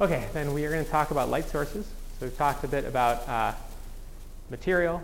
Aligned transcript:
Okay, 0.00 0.26
then 0.32 0.54
we 0.54 0.64
are 0.64 0.70
going 0.70 0.82
to 0.82 0.90
talk 0.90 1.10
about 1.10 1.28
light 1.28 1.46
sources. 1.50 1.84
So 1.84 2.24
we've 2.24 2.38
talked 2.38 2.64
a 2.64 2.68
bit 2.68 2.86
about 2.86 3.28
uh, 3.28 3.52
material, 4.48 5.02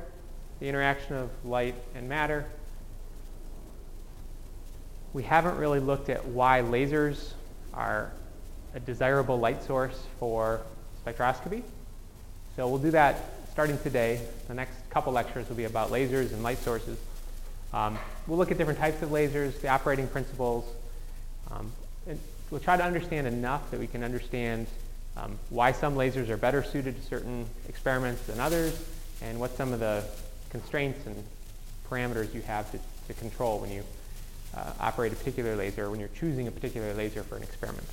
the 0.58 0.70
interaction 0.70 1.16
of 1.16 1.28
light 1.44 1.74
and 1.94 2.08
matter. 2.08 2.46
We 5.12 5.22
haven't 5.22 5.58
really 5.58 5.80
looked 5.80 6.08
at 6.08 6.24
why 6.24 6.62
lasers 6.62 7.34
are 7.74 8.10
a 8.74 8.80
desirable 8.80 9.38
light 9.38 9.62
source 9.64 10.02
for 10.18 10.62
spectroscopy. 11.04 11.62
So 12.56 12.66
we'll 12.66 12.78
do 12.78 12.92
that 12.92 13.18
starting 13.52 13.76
today. 13.80 14.22
The 14.48 14.54
next 14.54 14.72
couple 14.88 15.12
lectures 15.12 15.46
will 15.50 15.56
be 15.56 15.64
about 15.64 15.90
lasers 15.90 16.32
and 16.32 16.42
light 16.42 16.56
sources. 16.56 16.98
Um, 17.74 17.98
we'll 18.26 18.38
look 18.38 18.50
at 18.50 18.56
different 18.56 18.78
types 18.78 19.02
of 19.02 19.10
lasers, 19.10 19.60
the 19.60 19.68
operating 19.68 20.08
principles, 20.08 20.64
um, 21.50 21.70
and 22.06 22.18
we'll 22.50 22.62
try 22.62 22.78
to 22.78 22.84
understand 22.84 23.26
enough 23.26 23.70
that 23.70 23.78
we 23.78 23.86
can 23.86 24.02
understand 24.02 24.66
um, 25.16 25.38
why 25.50 25.72
some 25.72 25.94
lasers 25.94 26.28
are 26.28 26.36
better 26.36 26.62
suited 26.62 26.96
to 26.96 27.02
certain 27.02 27.46
experiments 27.68 28.22
than 28.26 28.40
others, 28.40 28.82
and 29.22 29.38
what 29.40 29.56
some 29.56 29.72
of 29.72 29.80
the 29.80 30.04
constraints 30.50 31.06
and 31.06 31.24
parameters 31.88 32.34
you 32.34 32.42
have 32.42 32.70
to, 32.72 32.78
to 33.06 33.14
control 33.14 33.58
when 33.58 33.70
you 33.70 33.82
uh, 34.56 34.72
operate 34.80 35.12
a 35.12 35.16
particular 35.16 35.56
laser, 35.56 35.90
when 35.90 36.00
you're 36.00 36.08
choosing 36.10 36.48
a 36.48 36.50
particular 36.50 36.92
laser 36.94 37.22
for 37.22 37.36
an 37.36 37.42
experiment. 37.42 37.86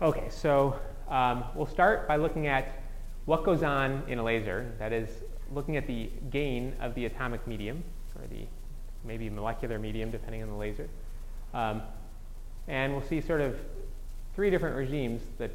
Okay, 0.00 0.28
so 0.30 0.78
um, 1.08 1.44
we'll 1.54 1.66
start 1.66 2.06
by 2.06 2.16
looking 2.16 2.46
at 2.46 2.82
what 3.24 3.44
goes 3.44 3.62
on 3.62 4.02
in 4.08 4.18
a 4.18 4.22
laser, 4.22 4.72
that 4.78 4.92
is, 4.92 5.08
looking 5.52 5.76
at 5.76 5.86
the 5.86 6.10
gain 6.30 6.74
of 6.80 6.94
the 6.94 7.06
atomic 7.06 7.46
medium, 7.46 7.82
or 8.14 8.26
the 8.28 8.44
maybe 9.04 9.30
molecular 9.30 9.78
medium, 9.78 10.10
depending 10.10 10.42
on 10.42 10.48
the 10.48 10.54
laser. 10.54 10.88
Um, 11.54 11.82
and 12.68 12.92
we'll 12.92 13.06
see 13.06 13.20
sort 13.20 13.40
of 13.40 13.58
three 14.38 14.50
different 14.50 14.76
regimes, 14.76 15.20
the 15.38 15.50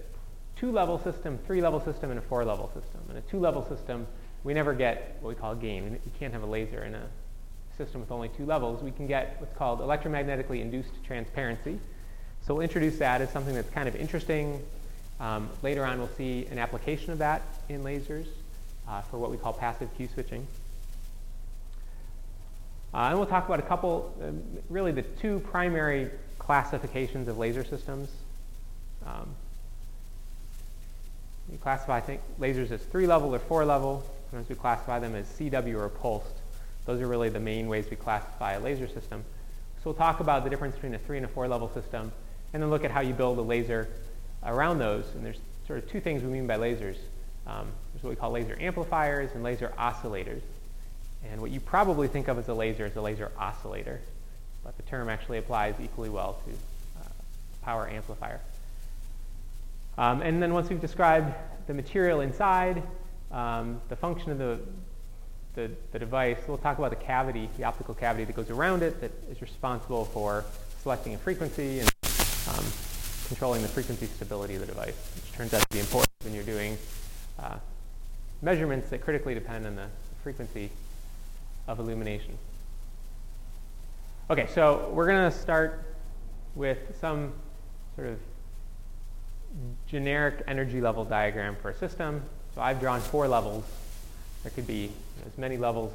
two-level 0.58 0.99
system, 0.99 1.39
three-level 1.47 1.80
system, 1.85 2.09
and 2.09 2.19
a 2.19 2.21
four-level 2.21 2.69
system. 2.73 2.99
In 3.09 3.16
a 3.16 3.21
two-level 3.21 3.66
system, 3.69 4.05
we 4.44 4.53
never 4.53 4.73
get 4.73 5.19
what 5.21 5.30
we 5.30 5.35
call 5.35 5.55
gain. 5.55 5.94
We 5.94 6.11
can't 6.19 6.33
have 6.33 6.44
a 6.44 6.45
laser 6.45 6.83
in 6.83 6.93
a 6.93 7.03
system 7.77 8.02
with 8.02 8.11
only 8.11 8.27
two 8.27 8.45
levels. 8.45 8.83
We 8.83 8.91
can 8.91 9.08
get 9.08 9.38
what's 9.39 9.55
called 9.55 9.80
electromagnetically 9.80 10.59
induced 10.59 10.89
transparency. 11.05 11.80
So 12.45 12.55
we'll 12.55 12.63
introduce 12.63 12.97
that 12.97 13.21
as 13.21 13.31
something 13.31 13.55
that's 13.55 13.69
kind 13.69 13.88
of 13.88 13.95
interesting. 13.95 14.61
Um, 15.21 15.49
later 15.61 15.86
on, 15.86 15.97
we'll 15.97 16.09
see 16.17 16.45
an 16.52 16.59
application 16.59 17.13
of 17.13 17.19
that 17.19 17.41
in 17.69 17.83
lasers 17.83 18.27
uh, 18.89 18.99
for 19.03 19.17
what 19.17 19.31
we 19.31 19.38
call 19.38 19.53
passive 19.53 19.95
Q 19.95 20.09
switching. 20.13 20.45
Uh, 22.93 22.97
and 22.97 23.17
we'll 23.17 23.27
talk 23.27 23.45
about 23.45 23.59
a 23.59 23.65
couple, 23.65 24.13
uh, 24.21 24.31
really 24.69 24.91
the 24.91 25.03
two 25.03 25.39
primary 25.39 26.09
classifications 26.38 27.30
of 27.30 27.38
laser 27.38 27.63
systems. 27.63 28.09
Um, 29.05 29.35
we 31.49 31.57
classify, 31.57 31.97
I 31.97 32.01
think, 32.01 32.21
lasers 32.39 32.71
as 32.71 32.81
three 32.83 33.07
level 33.07 33.33
or 33.33 33.39
four 33.39 33.65
level. 33.65 34.03
Sometimes 34.29 34.49
we 34.49 34.55
classify 34.55 34.99
them 34.99 35.15
as 35.15 35.27
CW 35.27 35.75
or 35.75 35.89
pulsed. 35.89 36.35
Those 36.85 37.01
are 37.01 37.07
really 37.07 37.29
the 37.29 37.39
main 37.39 37.67
ways 37.67 37.85
we 37.89 37.95
classify 37.95 38.53
a 38.53 38.59
laser 38.59 38.87
system. 38.87 39.23
So 39.77 39.89
we'll 39.89 39.93
talk 39.95 40.19
about 40.19 40.43
the 40.43 40.49
difference 40.49 40.75
between 40.75 40.95
a 40.95 40.99
three 40.99 41.17
and 41.17 41.25
a 41.25 41.29
four 41.29 41.47
level 41.47 41.69
system, 41.73 42.11
and 42.53 42.63
then 42.63 42.69
look 42.69 42.83
at 42.83 42.91
how 42.91 43.01
you 43.01 43.13
build 43.13 43.37
a 43.37 43.41
laser 43.41 43.89
around 44.43 44.79
those. 44.79 45.05
And 45.13 45.25
there's 45.25 45.39
sort 45.67 45.79
of 45.79 45.89
two 45.89 45.99
things 45.99 46.23
we 46.23 46.29
mean 46.29 46.47
by 46.47 46.57
lasers. 46.57 46.97
Um, 47.45 47.67
there's 47.93 48.03
what 48.03 48.09
we 48.09 48.15
call 48.15 48.31
laser 48.31 48.57
amplifiers 48.59 49.31
and 49.33 49.43
laser 49.43 49.73
oscillators. 49.77 50.41
And 51.29 51.41
what 51.41 51.51
you 51.51 51.59
probably 51.59 52.07
think 52.07 52.27
of 52.27 52.37
as 52.37 52.47
a 52.47 52.53
laser 52.53 52.85
is 52.85 52.95
a 52.95 53.01
laser 53.01 53.31
oscillator, 53.37 54.01
but 54.63 54.75
the 54.77 54.83
term 54.83 55.09
actually 55.09 55.37
applies 55.37 55.75
equally 55.81 56.09
well 56.09 56.37
to 56.45 56.51
uh, 57.01 57.09
power 57.63 57.87
amplifier. 57.87 58.39
Um, 59.97 60.22
and 60.22 60.41
then 60.41 60.53
once 60.53 60.69
we've 60.69 60.81
described 60.81 61.33
the 61.67 61.73
material 61.73 62.22
inside, 62.22 62.83
um, 63.31 63.81
the 63.89 63.95
function 63.95 64.31
of 64.31 64.37
the, 64.37 64.59
the, 65.55 65.71
the, 65.92 65.99
device, 65.99 66.37
we'll 66.48 66.58
talk 66.58 66.77
about 66.77 66.89
the 66.89 66.95
cavity, 66.95 67.49
the 67.58 67.64
optical 67.64 67.93
cavity 67.93 68.26
that 68.26 68.36
goes 68.36 68.49
around 68.49 68.83
it 68.83 68.99
that 69.02 69.11
is 69.30 69.42
responsible 69.42 70.05
for 70.05 70.45
selecting 70.81 71.15
a 71.15 71.17
frequency 71.17 71.80
and 71.80 71.92
um, 72.49 72.65
controlling 73.27 73.61
the 73.61 73.67
frequency 73.67 74.05
stability 74.08 74.55
of 74.55 74.61
the 74.61 74.67
device, 74.67 74.95
which 75.15 75.31
turns 75.33 75.54
out 75.54 75.61
to 75.61 75.67
be 75.70 75.80
important 75.80 76.10
when 76.23 76.33
you're 76.33 76.43
doing 76.43 76.77
uh, 77.39 77.58
measurements 78.42 78.89
that 78.89 79.02
critically 79.02 79.33
depend 79.33 79.65
on 79.65 79.75
the 79.75 79.87
frequency 80.23 80.70
of 81.67 81.80
illumination. 81.80 82.37
Okay, 84.30 84.48
so 84.54 84.89
we're 84.93 85.08
going 85.08 85.30
to 85.30 85.37
start 85.37 85.83
with 86.55 86.80
some 86.99 87.33
sort 87.95 88.08
of 88.08 88.20
generic 89.87 90.43
energy 90.47 90.81
level 90.81 91.05
diagram 91.05 91.55
for 91.61 91.69
a 91.69 91.75
system. 91.77 92.21
So 92.55 92.61
I've 92.61 92.80
drawn 92.80 92.99
four 92.99 93.27
levels. 93.27 93.64
There 94.43 94.52
could 94.52 94.67
be 94.67 94.91
as 95.25 95.37
many 95.37 95.58
levels 95.58 95.93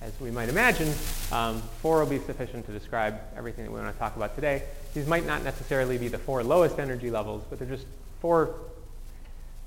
as, 0.00 0.08
as 0.08 0.20
we 0.20 0.30
might 0.30 0.48
imagine. 0.48 0.92
Um, 1.32 1.62
four 1.80 2.00
will 2.00 2.06
be 2.06 2.18
sufficient 2.18 2.66
to 2.66 2.72
describe 2.72 3.20
everything 3.36 3.64
that 3.64 3.70
we 3.70 3.80
want 3.80 3.92
to 3.92 3.98
talk 3.98 4.16
about 4.16 4.34
today. 4.34 4.62
These 4.94 5.06
might 5.06 5.26
not 5.26 5.42
necessarily 5.44 5.98
be 5.98 6.08
the 6.08 6.18
four 6.18 6.42
lowest 6.42 6.78
energy 6.78 7.10
levels, 7.10 7.44
but 7.48 7.58
they're 7.58 7.68
just 7.68 7.86
four 8.20 8.54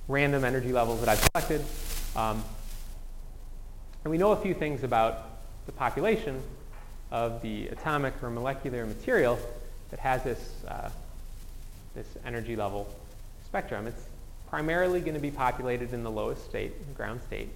random 0.07 0.43
energy 0.43 0.71
levels 0.73 0.99
that 1.01 1.09
I've 1.09 1.19
selected. 1.33 1.65
Um, 2.15 2.43
and 4.03 4.11
we 4.11 4.17
know 4.17 4.31
a 4.31 4.37
few 4.37 4.53
things 4.53 4.83
about 4.83 5.25
the 5.65 5.71
population 5.71 6.41
of 7.11 7.41
the 7.41 7.67
atomic 7.67 8.13
or 8.23 8.29
molecular 8.29 8.85
material 8.85 9.39
that 9.91 9.99
has 9.99 10.23
this 10.23 10.53
uh, 10.67 10.89
this 11.95 12.07
energy 12.25 12.55
level 12.55 12.87
spectrum. 13.45 13.87
It's 13.87 14.03
primarily 14.49 14.99
going 14.99 15.13
to 15.13 15.19
be 15.19 15.31
populated 15.31 15.93
in 15.93 16.03
the 16.03 16.11
lowest 16.11 16.45
state, 16.45 16.95
ground 16.95 17.21
state. 17.27 17.49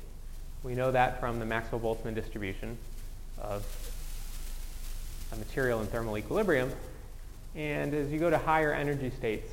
We 0.63 0.75
know 0.75 0.91
that 0.91 1.19
from 1.19 1.39
the 1.39 1.45
Maxwell-Boltzmann 1.45 2.15
distribution 2.15 2.77
of 3.41 3.65
a 5.31 5.35
material 5.35 5.81
in 5.81 5.87
thermal 5.87 6.17
equilibrium. 6.17 6.71
And 7.55 7.93
as 7.93 8.11
you 8.11 8.19
go 8.19 8.29
to 8.29 8.37
higher 8.37 8.73
energy 8.73 9.11
states, 9.11 9.51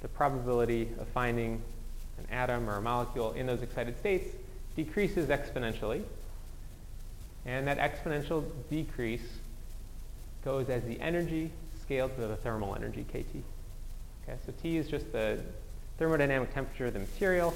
the 0.00 0.08
probability 0.08 0.88
of 0.98 1.06
finding 1.08 1.60
an 2.18 2.26
atom 2.30 2.68
or 2.68 2.76
a 2.76 2.80
molecule 2.80 3.32
in 3.32 3.46
those 3.46 3.62
excited 3.62 3.98
states 3.98 4.34
decreases 4.76 5.28
exponentially. 5.28 6.02
And 7.46 7.66
that 7.66 7.78
exponential 7.78 8.44
decrease 8.70 9.26
goes 10.44 10.68
as 10.68 10.82
the 10.84 11.00
energy 11.00 11.50
scaled 11.82 12.14
to 12.16 12.26
the 12.26 12.36
thermal 12.36 12.74
energy, 12.74 13.04
KT. 13.04 13.42
Okay, 14.30 14.38
so 14.46 14.52
T 14.62 14.76
is 14.76 14.86
just 14.86 15.10
the 15.10 15.40
thermodynamic 15.98 16.54
temperature 16.54 16.86
of 16.86 16.92
the 16.92 17.00
material. 17.00 17.52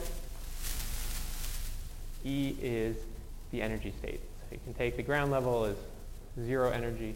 E 2.25 2.57
is 2.61 2.97
the 3.53 3.63
energy 3.63 3.93
state. 4.01 4.21
So 4.49 4.57
you 4.57 4.61
can 4.65 4.75
take 4.75 4.97
the 4.97 5.03
ground 5.05 5.31
level 5.31 5.65
as 5.65 5.77
zero 6.45 6.71
energy. 6.71 7.15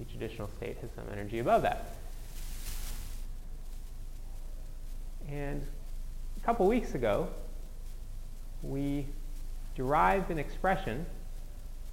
Each 0.00 0.14
additional 0.14 0.48
state 0.56 0.78
has 0.80 0.88
some 0.96 1.04
energy 1.12 1.40
above 1.40 1.60
that. 1.62 1.96
And 5.28 5.66
a 6.40 6.46
couple 6.46 6.66
weeks 6.66 6.94
ago, 6.94 7.28
we 8.62 9.04
derived 9.74 10.30
an 10.30 10.38
expression 10.38 11.04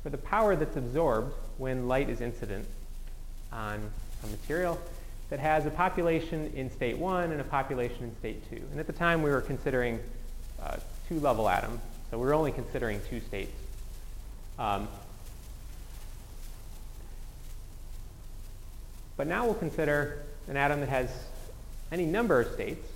for 0.03 0.09
the 0.09 0.17
power 0.17 0.55
that's 0.55 0.77
absorbed 0.77 1.33
when 1.57 1.89
light 1.89 2.09
is 2.09 2.21
incident 2.21 2.65
on 3.51 3.91
a 4.23 4.27
material 4.27 4.79
that 5.33 5.39
has 5.39 5.65
a 5.65 5.71
population 5.71 6.53
in 6.55 6.69
state 6.69 6.95
1 6.95 7.31
and 7.31 7.41
a 7.41 7.43
population 7.43 8.03
in 8.03 8.15
state 8.17 8.47
2. 8.51 8.55
And 8.69 8.79
at 8.79 8.85
the 8.85 8.93
time 8.93 9.23
we 9.23 9.31
were 9.31 9.41
considering 9.41 9.99
uh, 10.61 10.77
two-level 11.09 11.49
atom, 11.49 11.81
so 12.11 12.19
we 12.19 12.25
were 12.27 12.35
only 12.35 12.51
considering 12.51 13.01
two 13.09 13.19
states. 13.19 13.51
Um, 14.59 14.87
but 19.17 19.25
now 19.25 19.45
we'll 19.45 19.55
consider 19.55 20.21
an 20.47 20.55
atom 20.55 20.81
that 20.81 20.89
has 20.89 21.09
any 21.91 22.05
number 22.05 22.41
of 22.41 22.53
states. 22.53 22.87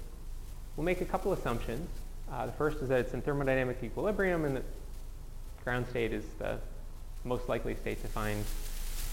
We'll 0.76 0.86
make 0.86 1.02
a 1.02 1.06
couple 1.06 1.34
assumptions. 1.34 1.90
Uh, 2.32 2.46
the 2.46 2.52
first 2.52 2.78
is 2.84 2.90
that 2.90 3.00
it's 3.00 3.16
in 3.16 3.24
thermodynamic 3.24 3.82
equilibrium 3.82 4.46
and 4.46 4.58
that 4.58 4.64
ground 5.64 5.88
state 5.90 6.14
is 6.14 6.24
the 6.38 6.60
most 7.24 7.50
likely 7.50 7.74
state 7.74 8.00
to 8.04 8.08
find 8.08 8.46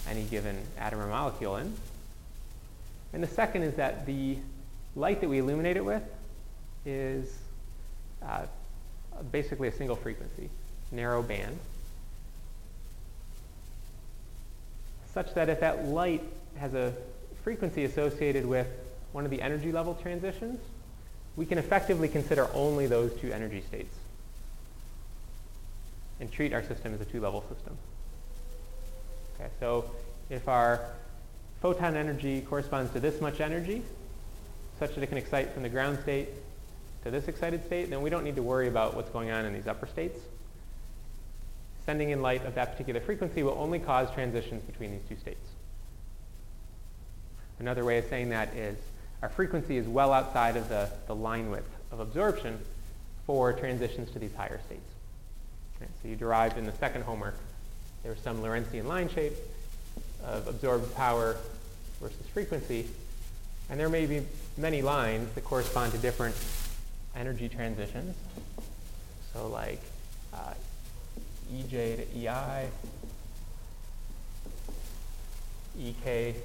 any 0.07 0.25
given 0.25 0.55
atom 0.77 0.99
or 0.99 1.07
molecule 1.07 1.55
in. 1.55 1.73
And 3.15 3.23
the 3.23 3.27
second 3.27 3.63
is 3.63 3.75
that 3.75 4.05
the 4.05 4.37
light 4.93 5.21
that 5.21 5.29
we 5.29 5.37
illuminate 5.37 5.77
it 5.77 5.85
with 5.85 6.03
is 6.85 7.33
uh, 8.21 8.45
basically 9.31 9.69
a 9.69 9.71
single 9.71 9.95
frequency, 9.95 10.49
narrow 10.91 11.23
band, 11.23 11.57
such 15.13 15.33
that 15.33 15.47
if 15.47 15.61
that 15.61 15.85
light 15.85 16.23
has 16.57 16.73
a 16.73 16.93
frequency 17.41 17.85
associated 17.85 18.45
with 18.45 18.67
one 19.13 19.23
of 19.23 19.31
the 19.31 19.41
energy 19.41 19.71
level 19.71 19.95
transitions, 19.95 20.59
we 21.37 21.45
can 21.45 21.57
effectively 21.57 22.09
consider 22.09 22.49
only 22.53 22.85
those 22.85 23.13
two 23.21 23.31
energy 23.31 23.61
states 23.61 23.95
and 26.19 26.29
treat 26.33 26.51
our 26.51 26.63
system 26.63 26.93
as 26.93 26.99
a 26.99 27.05
two-level 27.05 27.45
system. 27.47 27.77
Okay, 29.39 29.49
so 29.61 29.89
if 30.29 30.49
our 30.49 30.81
photon 31.65 31.95
energy 31.95 32.41
corresponds 32.41 32.91
to 32.91 32.99
this 32.99 33.19
much 33.19 33.41
energy, 33.41 33.81
such 34.77 34.93
that 34.93 35.01
it 35.01 35.07
can 35.07 35.17
excite 35.17 35.51
from 35.51 35.63
the 35.63 35.69
ground 35.69 35.97
state 36.03 36.29
to 37.03 37.09
this 37.09 37.27
excited 37.27 37.65
state, 37.65 37.89
then 37.89 38.03
we 38.03 38.09
don't 38.11 38.23
need 38.23 38.35
to 38.35 38.43
worry 38.43 38.67
about 38.67 38.95
what's 38.95 39.09
going 39.09 39.31
on 39.31 39.45
in 39.45 39.51
these 39.51 39.65
upper 39.65 39.87
states. 39.87 40.19
Sending 41.83 42.11
in 42.11 42.21
light 42.21 42.45
of 42.45 42.53
that 42.53 42.73
particular 42.73 43.01
frequency 43.01 43.41
will 43.41 43.57
only 43.57 43.79
cause 43.79 44.11
transitions 44.11 44.61
between 44.61 44.91
these 44.91 45.01
two 45.09 45.17
states. 45.17 45.43
Another 47.57 47.83
way 47.83 47.97
of 47.97 48.05
saying 48.09 48.29
that 48.29 48.53
is 48.55 48.77
our 49.23 49.29
frequency 49.29 49.77
is 49.77 49.87
well 49.87 50.13
outside 50.13 50.57
of 50.57 50.69
the, 50.69 50.87
the 51.07 51.15
line 51.15 51.49
width 51.49 51.75
of 51.91 51.99
absorption 51.99 52.59
for 53.25 53.53
transitions 53.53 54.11
to 54.11 54.19
these 54.19 54.35
higher 54.35 54.61
states. 54.67 54.87
So 55.79 56.09
you 56.09 56.15
derived 56.15 56.59
in 56.59 56.67
the 56.67 56.73
second 56.73 57.05
homework, 57.05 57.39
there's 58.03 58.21
some 58.21 58.43
Lorentzian 58.43 58.85
line 58.85 59.09
shape 59.09 59.33
of 60.23 60.47
absorbed 60.47 60.93
power 60.95 61.37
versus 62.05 62.27
frequency, 62.27 62.87
and 63.67 63.79
there 63.79 63.89
may 63.89 64.05
be 64.05 64.21
many 64.57 64.83
lines 64.83 65.33
that 65.33 65.43
correspond 65.43 65.91
to 65.91 65.97
different 65.97 66.35
energy 67.15 67.49
transitions. 67.49 68.15
So 69.33 69.47
like 69.47 69.81
uh, 70.31 70.53
EJ 71.51 71.97
to 71.97 72.19
EI, 72.19 72.67
EK, 75.79 76.35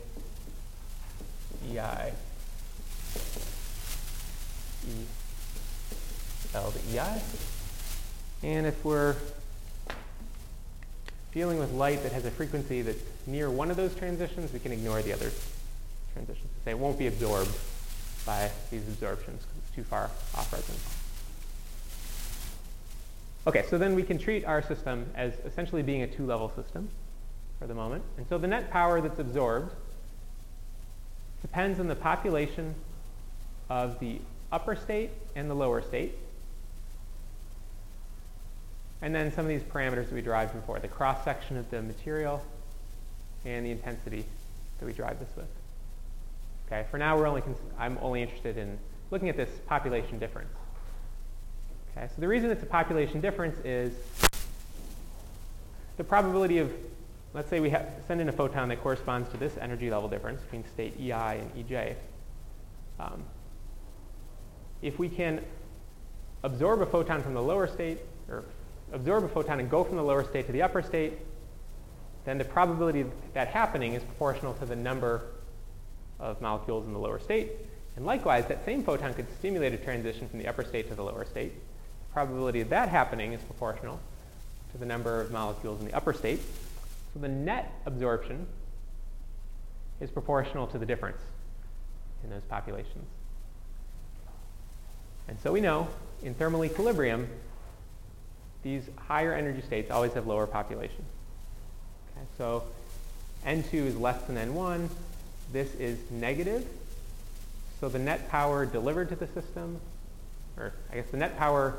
EI, 1.71 2.13
EL 6.55 6.73
to 6.73 6.99
EI. 6.99 7.21
And 8.43 8.67
if 8.67 8.83
we're 8.83 9.15
dealing 11.35 11.59
with 11.59 11.71
light 11.73 12.03
that 12.03 12.13
has 12.13 12.25
a 12.25 12.31
frequency 12.31 12.81
that's 12.81 12.99
near 13.27 13.51
one 13.51 13.71
of 13.71 13.77
those 13.77 13.95
transitions, 13.95 14.53
we 14.53 14.59
can 14.59 14.73
ignore 14.73 15.03
the 15.03 15.13
other 15.13 15.31
transitions. 16.13 16.49
It 16.67 16.79
won't 16.79 16.99
be 16.99 17.07
absorbed 17.07 17.51
by 18.27 18.51
these 18.71 18.87
absorptions 18.87 19.43
because 19.43 19.59
it's 19.59 19.75
too 19.75 19.85
far 19.85 20.05
off 20.35 20.53
resonance. 20.53 20.97
Okay, 23.47 23.65
so 23.69 23.79
then 23.79 23.95
we 23.95 24.03
can 24.03 24.19
treat 24.19 24.45
our 24.45 24.63
system 24.63 25.07
as 25.15 25.33
essentially 25.47 25.83
being 25.83 26.03
a 26.03 26.07
two-level 26.07 26.53
system 26.55 26.89
for 27.59 27.67
the 27.67 27.75
moment. 27.75 28.05
And 28.19 28.27
so 28.29 28.37
the 28.39 28.47
net 28.47 28.71
power 28.71 29.01
that's 29.01 29.19
absorbed 29.19 29.73
depends 31.41 31.81
on 31.81 31.89
the 31.89 31.95
population 31.95 32.75
of 33.71 33.99
the 33.99 34.19
upper 34.53 34.77
state 34.77 35.11
and 35.35 35.49
the 35.49 35.55
lower 35.55 35.81
state. 35.81 36.13
And 39.01 39.15
then 39.15 39.33
some 39.33 39.47
of 39.47 39.49
these 39.49 39.63
parameters 39.63 40.09
that 40.09 40.13
we 40.13 40.21
derived 40.21 40.53
before, 40.53 40.79
the 40.79 40.89
cross-section 40.89 41.57
of 41.57 41.71
the 41.71 41.81
material 41.81 42.45
and 43.47 43.65
the 43.65 43.71
intensity 43.71 44.27
that 44.79 44.87
we 44.87 44.93
drive 44.93 45.19
this 45.19 45.31
with. 45.35 45.49
Okay, 46.73 46.87
for 46.89 46.99
now 46.99 47.17
we're 47.17 47.27
only 47.27 47.43
I'm 47.79 47.99
only 48.01 48.23
interested 48.23 48.57
in 48.57 48.79
looking 49.11 49.29
at 49.29 49.37
this 49.37 49.51
population 49.67 50.21
difference. 50.21 50.55
Okay, 51.91 52.07
so 52.07 52.21
the 52.21 52.29
reason 52.29 52.49
it's 52.51 52.63
a 52.63 52.67
population 52.67 53.21
difference 53.21 53.59
is 53.65 53.93
the 55.97 56.05
probability 56.05 56.59
of, 56.59 56.73
let's 57.35 57.51
say 57.51 57.59
we 57.59 57.75
send 58.07 58.21
in 58.21 58.29
a 58.29 58.33
photon 58.33 58.69
that 58.69 58.81
corresponds 58.83 59.29
to 59.31 59.37
this 59.37 59.57
energy 59.59 59.91
level 59.91 60.09
difference 60.09 60.43
between 60.43 60.65
state 60.69 60.95
EI 61.01 61.41
and 61.41 61.55
EJ. 61.57 61.97
Um, 63.01 63.25
if 64.81 64.97
we 64.97 65.09
can 65.09 65.41
absorb 66.45 66.83
a 66.83 66.87
photon 66.87 67.21
from 67.21 67.35
the 67.35 67.43
lower 67.43 67.67
state, 67.67 67.99
or 68.29 68.45
absorb 68.93 69.25
a 69.25 69.29
photon 69.29 69.59
and 69.59 69.69
go 69.69 69.83
from 69.83 69.97
the 69.97 70.05
lower 70.05 70.23
state 70.23 70.47
to 70.47 70.53
the 70.53 70.63
upper 70.63 70.83
state, 70.83 71.15
then 72.25 72.39
the 72.39 72.45
probability 72.45 73.01
of 73.01 73.11
that 73.35 73.49
happening 73.49 73.95
is 73.95 74.05
proportional 74.05 74.55
to 74.55 74.67
the 74.67 74.77
number 74.77 75.25
of 76.21 76.41
molecules 76.41 76.87
in 76.87 76.93
the 76.93 76.99
lower 76.99 77.19
state. 77.19 77.51
And 77.97 78.07
likewise, 78.07 78.47
that 78.47 78.65
same 78.65 78.83
photon 78.83 79.15
could 79.15 79.27
stimulate 79.39 79.75
a 79.75 79.77
transition 79.77 80.29
from 80.29 80.39
the 80.39 80.47
upper 80.47 80.65
state 80.65 80.89
to 80.89 80.95
the 80.95 81.03
lower 81.03 81.25
state. 81.25 81.53
The 81.55 82.13
probability 82.13 82.61
of 82.61 82.69
that 82.71 82.89
happening 82.89 83.33
is 83.33 83.41
proportional 83.43 84.01
to 84.73 84.79
the 84.79 84.87
number 84.87 85.21
of 85.21 85.31
molecules 85.31 85.81
in 85.81 85.87
the 85.87 85.95
upper 85.95 86.13
state. 86.13 86.41
So 87.13 87.21
the 87.21 87.29
net 87.29 87.73
absorption 87.87 88.47
is 90.01 90.11
proportional 90.11 90.67
to 90.69 90.79
the 90.79 90.87
difference 90.87 91.21
in 92.23 92.31
those 92.31 92.43
populations. 92.43 93.07
And 95.29 95.39
so 95.41 95.53
we 95.53 95.61
know 95.61 95.89
in 96.23 96.35
thermal 96.35 96.65
equilibrium, 96.65 97.29
these 98.63 98.83
higher 98.97 99.33
energy 99.33 99.63
states 99.63 99.91
always 99.91 100.13
have 100.13 100.27
lower 100.27 100.47
population. 100.47 101.05
Okay, 102.17 102.27
so 102.37 102.65
N2 103.47 103.75
is 103.75 103.97
less 103.97 104.23
than 104.23 104.37
N1. 104.37 104.89
This 105.53 105.75
is 105.75 105.99
negative. 106.11 106.67
So 107.81 107.89
the 107.89 107.99
net 107.99 108.29
power 108.29 108.67
delivered 108.67 109.09
to 109.09 109.17
the 109.17 109.27
system, 109.29 109.81
or 110.57 110.73
I 110.93 110.97
guess 110.97 111.09
the 111.11 111.17
net 111.17 111.39
power 111.39 111.77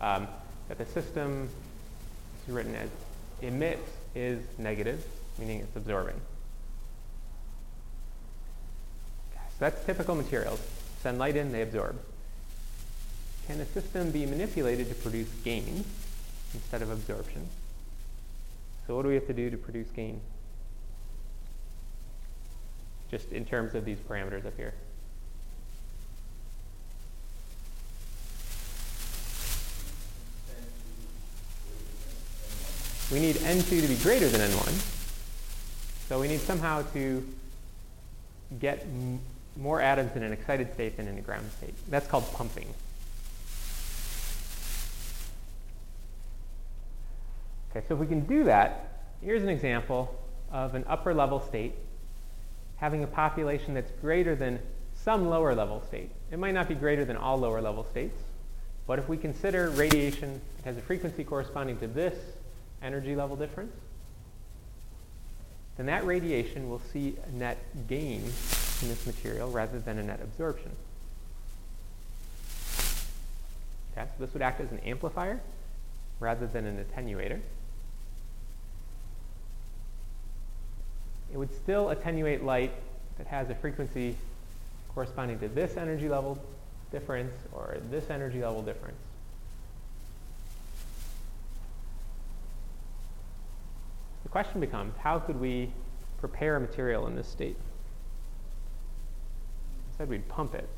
um, 0.00 0.28
that 0.68 0.78
the 0.78 0.86
system 0.86 1.48
is 2.46 2.54
written 2.54 2.74
as 2.74 2.88
emits 3.42 3.90
is 4.14 4.42
negative, 4.58 5.04
meaning 5.38 5.60
it's 5.60 5.74
absorbing. 5.76 6.20
So 9.32 9.56
that's 9.60 9.84
typical 9.84 10.14
materials. 10.14 10.60
Send 11.02 11.18
light 11.18 11.36
in, 11.36 11.52
they 11.52 11.62
absorb. 11.62 11.98
Can 13.46 13.60
a 13.60 13.66
system 13.66 14.10
be 14.10 14.26
manipulated 14.26 14.88
to 14.90 14.94
produce 14.94 15.28
gain 15.42 15.84
instead 16.54 16.82
of 16.82 16.90
absorption? 16.90 17.48
So 18.86 18.96
what 18.96 19.02
do 19.02 19.08
we 19.08 19.14
have 19.14 19.26
to 19.26 19.32
do 19.32 19.50
to 19.50 19.56
produce 19.56 19.88
gain? 19.88 20.20
Just 23.10 23.32
in 23.32 23.44
terms 23.44 23.74
of 23.74 23.84
these 23.84 23.98
parameters 23.98 24.46
up 24.46 24.56
here. 24.56 24.72
We 33.10 33.18
need 33.18 33.36
N2 33.36 33.80
to 33.82 33.88
be 33.88 33.96
greater 33.96 34.28
than 34.28 34.40
N1. 34.40 34.98
So 36.08 36.20
we 36.20 36.28
need 36.28 36.40
somehow 36.40 36.82
to 36.92 37.26
get 38.60 38.86
more 39.56 39.80
atoms 39.80 40.14
in 40.14 40.22
an 40.22 40.32
excited 40.32 40.72
state 40.74 40.96
than 40.96 41.08
in 41.08 41.18
a 41.18 41.20
ground 41.20 41.50
state. 41.58 41.74
That's 41.90 42.06
called 42.06 42.32
pumping. 42.32 42.72
Okay, 47.70 47.84
so 47.88 47.94
if 47.94 48.00
we 48.00 48.06
can 48.06 48.20
do 48.26 48.44
that, 48.44 49.02
here's 49.22 49.42
an 49.42 49.48
example 49.48 50.16
of 50.52 50.76
an 50.76 50.84
upper 50.88 51.12
level 51.12 51.40
state 51.40 51.74
having 52.80 53.04
a 53.04 53.06
population 53.06 53.74
that's 53.74 53.90
greater 54.00 54.34
than 54.34 54.58
some 54.94 55.28
lower 55.28 55.54
level 55.54 55.82
state. 55.86 56.10
It 56.30 56.38
might 56.38 56.54
not 56.54 56.68
be 56.68 56.74
greater 56.74 57.04
than 57.04 57.16
all 57.16 57.38
lower 57.38 57.60
level 57.60 57.84
states, 57.84 58.18
but 58.86 58.98
if 58.98 59.08
we 59.08 59.16
consider 59.16 59.70
radiation 59.70 60.40
has 60.64 60.76
a 60.76 60.80
frequency 60.80 61.22
corresponding 61.22 61.78
to 61.78 61.86
this 61.86 62.14
energy 62.82 63.14
level 63.14 63.36
difference, 63.36 63.72
then 65.76 65.86
that 65.86 66.04
radiation 66.04 66.68
will 66.68 66.80
see 66.92 67.16
a 67.28 67.32
net 67.32 67.58
gain 67.88 68.22
in 68.82 68.88
this 68.88 69.06
material 69.06 69.50
rather 69.50 69.78
than 69.78 69.98
a 69.98 70.02
net 70.02 70.20
absorption. 70.22 70.70
Okay, 73.92 74.06
so 74.16 74.24
this 74.24 74.32
would 74.32 74.42
act 74.42 74.60
as 74.60 74.70
an 74.72 74.78
amplifier 74.80 75.40
rather 76.18 76.46
than 76.46 76.66
an 76.66 76.84
attenuator. 76.84 77.40
It 81.32 81.36
would 81.36 81.54
still 81.54 81.90
attenuate 81.90 82.44
light 82.44 82.72
that 83.18 83.26
has 83.26 83.50
a 83.50 83.54
frequency 83.54 84.16
corresponding 84.94 85.38
to 85.38 85.48
this 85.48 85.76
energy 85.76 86.08
level 86.08 86.38
difference 86.90 87.34
or 87.52 87.76
this 87.90 88.10
energy 88.10 88.42
level 88.42 88.62
difference. 88.62 88.98
The 94.24 94.28
question 94.28 94.60
becomes, 94.60 94.96
how 94.98 95.18
could 95.18 95.40
we 95.40 95.70
prepare 96.18 96.56
a 96.56 96.60
material 96.60 97.06
in 97.06 97.16
this 97.16 97.28
state? 97.28 97.56
I 99.94 99.98
said 99.98 100.08
we'd 100.08 100.28
pump 100.28 100.54
it. 100.54 100.68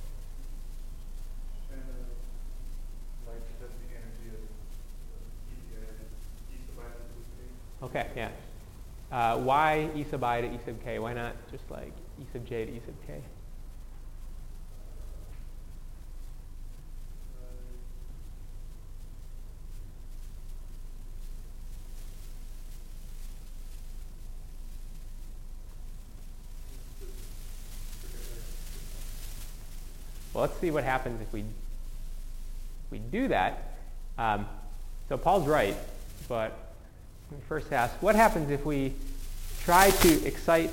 Okay, 7.83 8.07
yeah. 8.17 8.31
Uh, 9.13 9.37
why 9.37 9.91
E 9.95 10.07
sub 10.11 10.25
i 10.25 10.41
to 10.41 10.47
E 10.47 10.59
sub 10.65 10.83
k? 10.83 10.99
Why 10.99 11.13
not 11.13 11.35
just 11.51 11.71
like 11.71 11.93
E 12.19 12.25
sub 12.33 12.47
j 12.47 12.65
to 12.65 12.73
E 12.73 12.81
sub 12.87 12.95
k? 13.07 13.21
Well, 30.33 30.41
let's 30.41 30.59
see 30.59 30.71
what 30.71 30.85
happens 30.85 31.21
if 31.21 31.31
we 31.35 31.45
we 32.91 32.99
do 32.99 33.29
that. 33.29 33.75
Um, 34.17 34.47
so 35.11 35.19
Paul's 35.19 35.47
right, 35.47 35.77
but 36.29 36.72
first 37.49 37.73
ask, 37.73 37.95
what 38.03 38.15
happens 38.15 38.51
if 38.51 38.65
we 38.65 38.95
try 39.65 39.91
to 39.91 40.27
excite, 40.27 40.73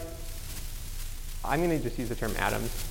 I'm 1.44 1.60
going 1.63 1.78
to 1.78 1.84
just 1.84 1.98
use 2.00 2.10
the 2.10 2.16
term 2.16 2.34
atoms, 2.38 2.86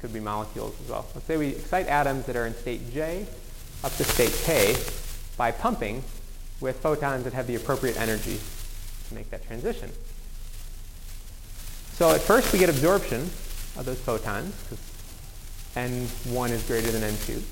could 0.00 0.12
be 0.12 0.20
molecules 0.20 0.74
as 0.84 0.90
well. 0.90 1.06
Let's 1.14 1.26
say 1.26 1.36
we 1.36 1.48
excite 1.48 1.86
atoms 1.86 2.26
that 2.26 2.36
are 2.36 2.46
in 2.46 2.54
state 2.54 2.92
J 2.92 3.26
up 3.84 3.92
to 3.96 4.04
state 4.04 4.32
K 4.44 4.76
by 5.36 5.50
pumping 5.50 6.02
with 6.60 6.80
photons 6.80 7.24
that 7.24 7.32
have 7.32 7.46
the 7.46 7.54
appropriate 7.54 7.96
energy 7.96 8.38
to 9.08 9.14
make 9.14 9.30
that 9.30 9.46
transition. 9.46 9.90
So 11.92 12.10
at 12.10 12.20
first 12.20 12.52
we 12.52 12.58
get 12.58 12.68
absorption 12.68 13.22
of 13.76 13.84
those 13.84 14.00
photons, 14.00 14.54
because 14.64 14.78
N1 15.74 16.50
is 16.50 16.62
greater 16.66 16.90
than 16.90 17.02
N2. 17.02 17.42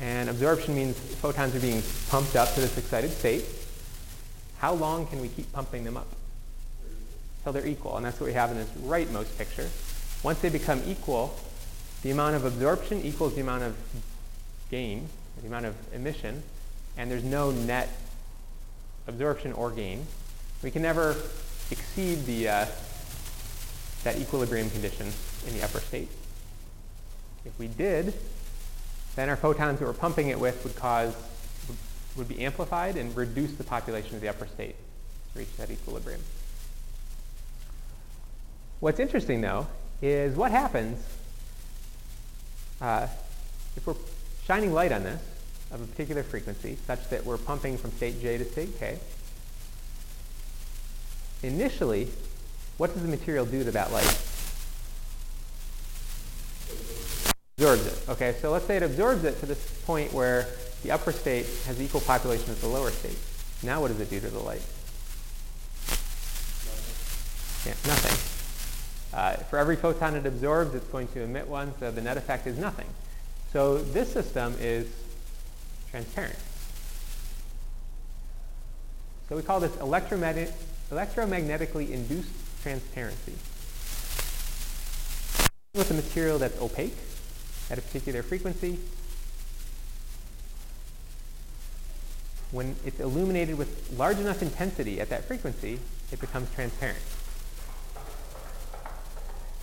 And 0.00 0.30
absorption 0.30 0.74
means 0.74 0.98
photons 0.98 1.54
are 1.54 1.60
being 1.60 1.82
pumped 2.08 2.34
up 2.36 2.54
to 2.54 2.60
this 2.60 2.78
excited 2.78 3.10
state. 3.10 3.44
How 4.60 4.74
long 4.74 5.06
can 5.06 5.20
we 5.20 5.28
keep 5.28 5.50
pumping 5.52 5.84
them 5.84 5.96
up? 5.96 6.06
Until 7.38 7.54
they're 7.54 7.66
equal. 7.66 7.96
And 7.96 8.04
that's 8.04 8.20
what 8.20 8.26
we 8.26 8.34
have 8.34 8.50
in 8.50 8.58
this 8.58 8.68
rightmost 8.82 9.36
picture. 9.38 9.68
Once 10.22 10.38
they 10.40 10.50
become 10.50 10.82
equal, 10.86 11.34
the 12.02 12.10
amount 12.10 12.36
of 12.36 12.44
absorption 12.44 13.02
equals 13.02 13.34
the 13.34 13.40
amount 13.40 13.62
of 13.62 13.74
gain, 14.70 15.08
the 15.40 15.48
amount 15.48 15.64
of 15.64 15.74
emission, 15.94 16.42
and 16.98 17.10
there's 17.10 17.24
no 17.24 17.50
net 17.50 17.88
absorption 19.06 19.54
or 19.54 19.70
gain. 19.70 20.06
We 20.62 20.70
can 20.70 20.82
never 20.82 21.16
exceed 21.70 22.26
the, 22.26 22.48
uh, 22.48 22.66
that 24.04 24.18
equilibrium 24.18 24.68
condition 24.68 25.10
in 25.46 25.54
the 25.54 25.64
upper 25.64 25.80
state. 25.80 26.08
If 27.46 27.58
we 27.58 27.68
did, 27.68 28.12
then 29.16 29.30
our 29.30 29.36
photons 29.36 29.78
that 29.78 29.86
we're 29.86 29.94
pumping 29.94 30.28
it 30.28 30.38
with 30.38 30.62
would 30.64 30.76
cause 30.76 31.14
would 32.20 32.28
be 32.28 32.44
amplified 32.44 32.96
and 32.96 33.16
reduce 33.16 33.52
the 33.54 33.64
population 33.64 34.14
of 34.14 34.20
the 34.20 34.28
upper 34.28 34.46
state 34.46 34.76
to 35.32 35.38
reach 35.40 35.56
that 35.56 35.70
equilibrium. 35.70 36.20
What's 38.78 39.00
interesting, 39.00 39.40
though, 39.40 39.66
is 40.00 40.36
what 40.36 40.52
happens 40.52 41.04
uh, 42.80 43.08
if 43.76 43.86
we're 43.86 43.94
shining 44.46 44.72
light 44.72 44.92
on 44.92 45.02
this 45.02 45.20
of 45.72 45.82
a 45.82 45.86
particular 45.86 46.22
frequency, 46.22 46.76
such 46.86 47.08
that 47.10 47.24
we're 47.24 47.38
pumping 47.38 47.76
from 47.76 47.90
state 47.92 48.20
J 48.20 48.38
to 48.38 48.44
state 48.44 48.78
K. 48.78 48.98
Initially, 51.42 52.08
what 52.76 52.92
does 52.92 53.02
the 53.02 53.08
material 53.08 53.46
do 53.46 53.64
to 53.64 53.70
that 53.72 53.92
light? 53.92 54.18
absorbs 57.60 57.86
it. 57.86 58.08
Okay, 58.08 58.34
so 58.40 58.50
let's 58.50 58.64
say 58.64 58.78
it 58.78 58.82
absorbs 58.82 59.22
it 59.24 59.38
to 59.40 59.46
this 59.46 59.82
point 59.84 60.12
where 60.14 60.48
the 60.82 60.90
upper 60.90 61.12
state 61.12 61.46
has 61.66 61.80
equal 61.80 62.00
population 62.00 62.50
as 62.50 62.60
the 62.60 62.68
lower 62.68 62.90
state. 62.90 63.18
Now 63.62 63.80
what 63.80 63.88
does 63.88 64.00
it 64.00 64.10
do 64.10 64.20
to 64.20 64.28
the 64.28 64.38
light? 64.38 64.62
Yeah, 67.66 67.74
nothing. 67.86 68.16
Uh, 69.12 69.34
for 69.44 69.58
every 69.58 69.76
photon 69.76 70.16
it 70.16 70.24
absorbs, 70.24 70.74
it's 70.74 70.86
going 70.88 71.08
to 71.08 71.22
emit 71.22 71.48
one, 71.48 71.72
so 71.78 71.90
the 71.90 72.00
net 72.00 72.16
effect 72.16 72.46
is 72.46 72.56
nothing. 72.58 72.86
So 73.52 73.78
this 73.78 74.12
system 74.12 74.54
is 74.60 74.86
transparent. 75.90 76.38
So 79.28 79.36
we 79.36 79.42
call 79.42 79.60
this 79.60 79.76
electromagnetic, 79.78 80.54
electromagnetically 80.90 81.90
induced 81.90 82.30
transparency. 82.62 83.34
With 85.74 85.90
a 85.90 85.94
material 85.94 86.38
that's 86.38 86.58
opaque, 86.60 86.96
at 87.70 87.78
a 87.78 87.82
particular 87.82 88.22
frequency. 88.22 88.78
When 92.52 92.74
it's 92.84 92.98
illuminated 92.98 93.56
with 93.56 93.94
large 93.96 94.18
enough 94.18 94.42
intensity 94.42 95.00
at 95.00 95.08
that 95.10 95.24
frequency, 95.24 95.78
it 96.10 96.20
becomes 96.20 96.52
transparent. 96.54 96.98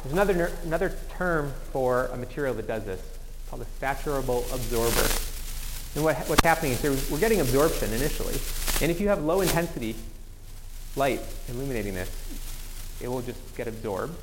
There's 0.03 0.13
another, 0.13 0.51
another 0.63 0.95
term 1.09 1.53
for 1.73 2.05
a 2.07 2.17
material 2.17 2.53
that 2.53 2.67
does 2.67 2.85
this 2.85 3.01
called 3.49 3.61
a 3.61 3.83
saturable 3.83 4.43
absorber. 4.53 5.07
And 5.95 6.03
what, 6.03 6.17
what's 6.29 6.43
happening 6.43 6.73
is 6.73 7.11
we're 7.11 7.19
getting 7.19 7.41
absorption 7.41 7.91
initially. 7.91 8.35
And 8.81 8.91
if 8.91 9.01
you 9.01 9.07
have 9.07 9.23
low 9.23 9.41
intensity 9.41 9.95
light 10.95 11.21
illuminating 11.49 11.93
this, 11.93 12.09
it 13.01 13.07
will 13.07 13.21
just 13.21 13.39
get 13.55 13.67
absorbed. 13.67 14.15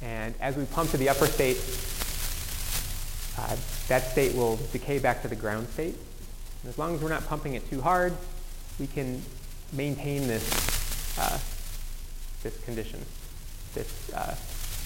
And 0.00 0.34
as 0.40 0.56
we 0.56 0.64
pump 0.64 0.90
to 0.90 0.96
the 0.96 1.08
upper 1.08 1.26
state, 1.26 1.58
uh, 3.38 3.56
that 3.88 4.10
state 4.10 4.34
will 4.34 4.56
decay 4.72 4.98
back 4.98 5.22
to 5.22 5.28
the 5.28 5.36
ground 5.36 5.68
state. 5.68 5.96
And 6.62 6.70
as 6.70 6.78
long 6.78 6.94
as 6.94 7.00
we're 7.00 7.08
not 7.08 7.26
pumping 7.26 7.54
it 7.54 7.68
too 7.68 7.80
hard, 7.80 8.14
we 8.78 8.86
can 8.86 9.22
maintain 9.72 10.28
this, 10.28 11.18
uh, 11.18 11.38
this 12.42 12.58
condition, 12.64 13.00
this 13.74 14.12
uh, 14.12 14.34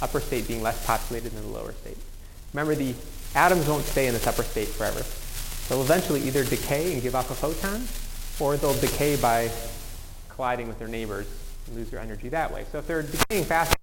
upper 0.02 0.20
state 0.20 0.48
being 0.48 0.62
less 0.62 0.84
populated 0.86 1.30
than 1.32 1.42
the 1.42 1.48
lower 1.48 1.72
state. 1.72 1.98
Remember, 2.52 2.74
the 2.74 2.94
atoms 3.34 3.68
won't 3.68 3.84
stay 3.84 4.06
in 4.06 4.14
this 4.14 4.26
upper 4.26 4.42
state 4.42 4.68
forever. 4.68 5.02
They'll 5.68 5.82
eventually 5.82 6.22
either 6.22 6.44
decay 6.44 6.92
and 6.92 7.02
give 7.02 7.14
off 7.14 7.30
a 7.30 7.34
photon, 7.34 7.82
or 8.40 8.56
they'll 8.56 8.78
decay 8.80 9.16
by 9.16 9.50
colliding 10.28 10.68
with 10.68 10.78
their 10.78 10.88
neighbors 10.88 11.26
and 11.66 11.76
lose 11.76 11.90
their 11.90 12.00
energy 12.00 12.28
that 12.30 12.52
way. 12.52 12.64
So 12.70 12.78
if 12.78 12.86
they're 12.86 13.02
decaying 13.02 13.44
faster, 13.44 13.76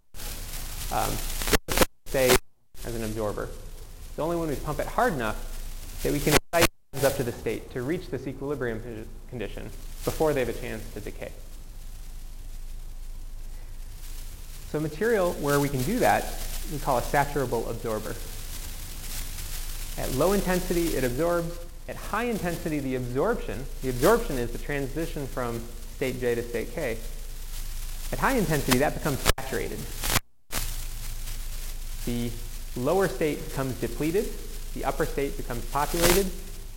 um, 0.91 1.11
stay 2.05 2.35
as 2.85 2.95
an 2.95 3.03
absorber. 3.03 3.49
It's 4.09 4.19
only 4.19 4.37
when 4.37 4.49
we 4.49 4.55
pump 4.55 4.79
it 4.79 4.87
hard 4.87 5.13
enough 5.13 5.99
that 6.03 6.13
we 6.13 6.19
can 6.19 6.35
excite 6.35 6.69
it 6.93 7.03
up 7.03 7.15
to 7.15 7.23
the 7.23 7.31
state 7.31 7.71
to 7.73 7.81
reach 7.81 8.09
this 8.09 8.27
equilibrium 8.27 9.07
condition 9.29 9.69
before 10.05 10.33
they 10.33 10.41
have 10.41 10.49
a 10.49 10.53
chance 10.53 10.83
to 10.93 10.99
decay. 10.99 11.31
So 14.71 14.79
material 14.79 15.33
where 15.33 15.59
we 15.59 15.69
can 15.69 15.81
do 15.83 15.99
that, 15.99 16.25
we 16.71 16.79
call 16.79 16.97
a 16.97 17.01
saturable 17.01 17.69
absorber. 17.69 18.15
At 20.01 20.11
low 20.15 20.33
intensity, 20.33 20.95
it 20.95 21.03
absorbs. 21.03 21.59
At 21.87 21.95
high 21.95 22.23
intensity, 22.23 22.79
the 22.79 22.95
absorption, 22.95 23.65
the 23.81 23.89
absorption 23.89 24.37
is 24.37 24.51
the 24.51 24.57
transition 24.57 25.27
from 25.27 25.61
state 25.95 26.19
J 26.19 26.33
to 26.35 26.41
state 26.41 26.73
K. 26.73 26.97
At 28.11 28.19
high 28.19 28.33
intensity, 28.33 28.79
that 28.79 28.95
becomes 28.95 29.19
saturated. 29.37 29.79
The 32.05 32.31
lower 32.75 33.07
state 33.07 33.43
becomes 33.49 33.79
depleted, 33.79 34.27
the 34.73 34.85
upper 34.85 35.05
state 35.05 35.37
becomes 35.37 35.63
populated, 35.65 36.25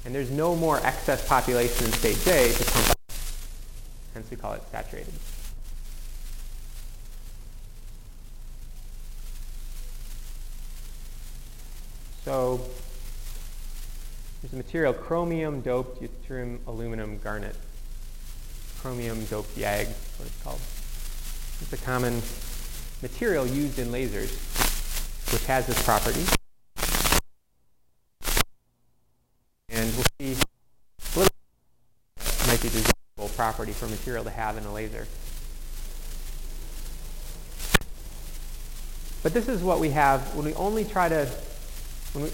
and 0.07 0.15
there's 0.15 0.31
no 0.31 0.55
more 0.55 0.79
excess 0.87 1.27
population 1.27 1.85
in 1.85 1.93
state 1.93 2.17
J 2.25 2.53
to 2.53 2.65
pump 2.65 2.91
up. 2.91 2.99
Hence 4.15 4.31
we 4.31 4.37
call 4.37 4.53
it 4.53 4.63
saturated. 4.71 5.13
So 12.25 12.61
there's 14.41 14.53
a 14.53 14.57
material 14.57 14.93
chromium 14.93 15.61
doped 15.61 16.01
yttrium 16.01 16.61
aluminum 16.69 17.19
garnet. 17.19 17.57
Chromium 18.79 19.25
doped 19.25 19.57
YAG, 19.57 19.89
what 19.89 20.29
it's 20.29 20.43
called. 20.45 20.61
It's 21.61 21.73
a 21.73 21.85
common 21.85 22.23
material 23.03 23.45
used 23.45 23.81
in 23.81 23.89
lasers 23.89 24.31
which 25.33 25.45
has 25.47 25.67
this 25.67 25.83
property. 25.83 26.25
And 29.87 29.95
we'll 29.95 30.05
see 30.19 30.33
a 30.33 31.19
little 31.19 31.33
might 32.49 32.61
be 32.61 32.69
desirable 32.69 33.29
property 33.37 33.71
for 33.71 33.87
material 33.87 34.25
to 34.25 34.31
have 34.31 34.57
in 34.57 34.65
a 34.65 34.73
laser. 34.73 35.07
But 39.23 39.33
this 39.33 39.49
is 39.49 39.63
what 39.63 39.79
we 39.79 39.91
have 39.91 40.35
when 40.35 40.45
we 40.45 40.55
only 40.55 40.85
try 40.85 41.09
to, 41.09 41.29
when 42.15 42.25
we 42.25 42.31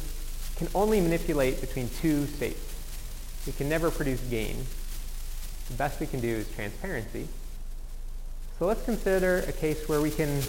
can 0.57 0.69
only 0.75 1.03
manipulate 1.03 1.61
between 1.61 1.91
two 2.01 2.25
states. 2.27 2.61
We 3.47 3.53
can 3.53 3.69
never 3.69 3.91
produce 3.91 4.21
gain. 4.31 4.65
The 5.69 5.75
best 5.75 6.01
we 6.01 6.07
can 6.07 6.21
do 6.21 6.29
is 6.29 6.51
transparency. 6.55 7.29
So 8.59 8.65
let's 8.65 8.83
consider 8.83 9.41
a 9.47 9.53
case 9.53 9.87
where 9.91 10.01
we 10.01 10.11
can 10.11 10.41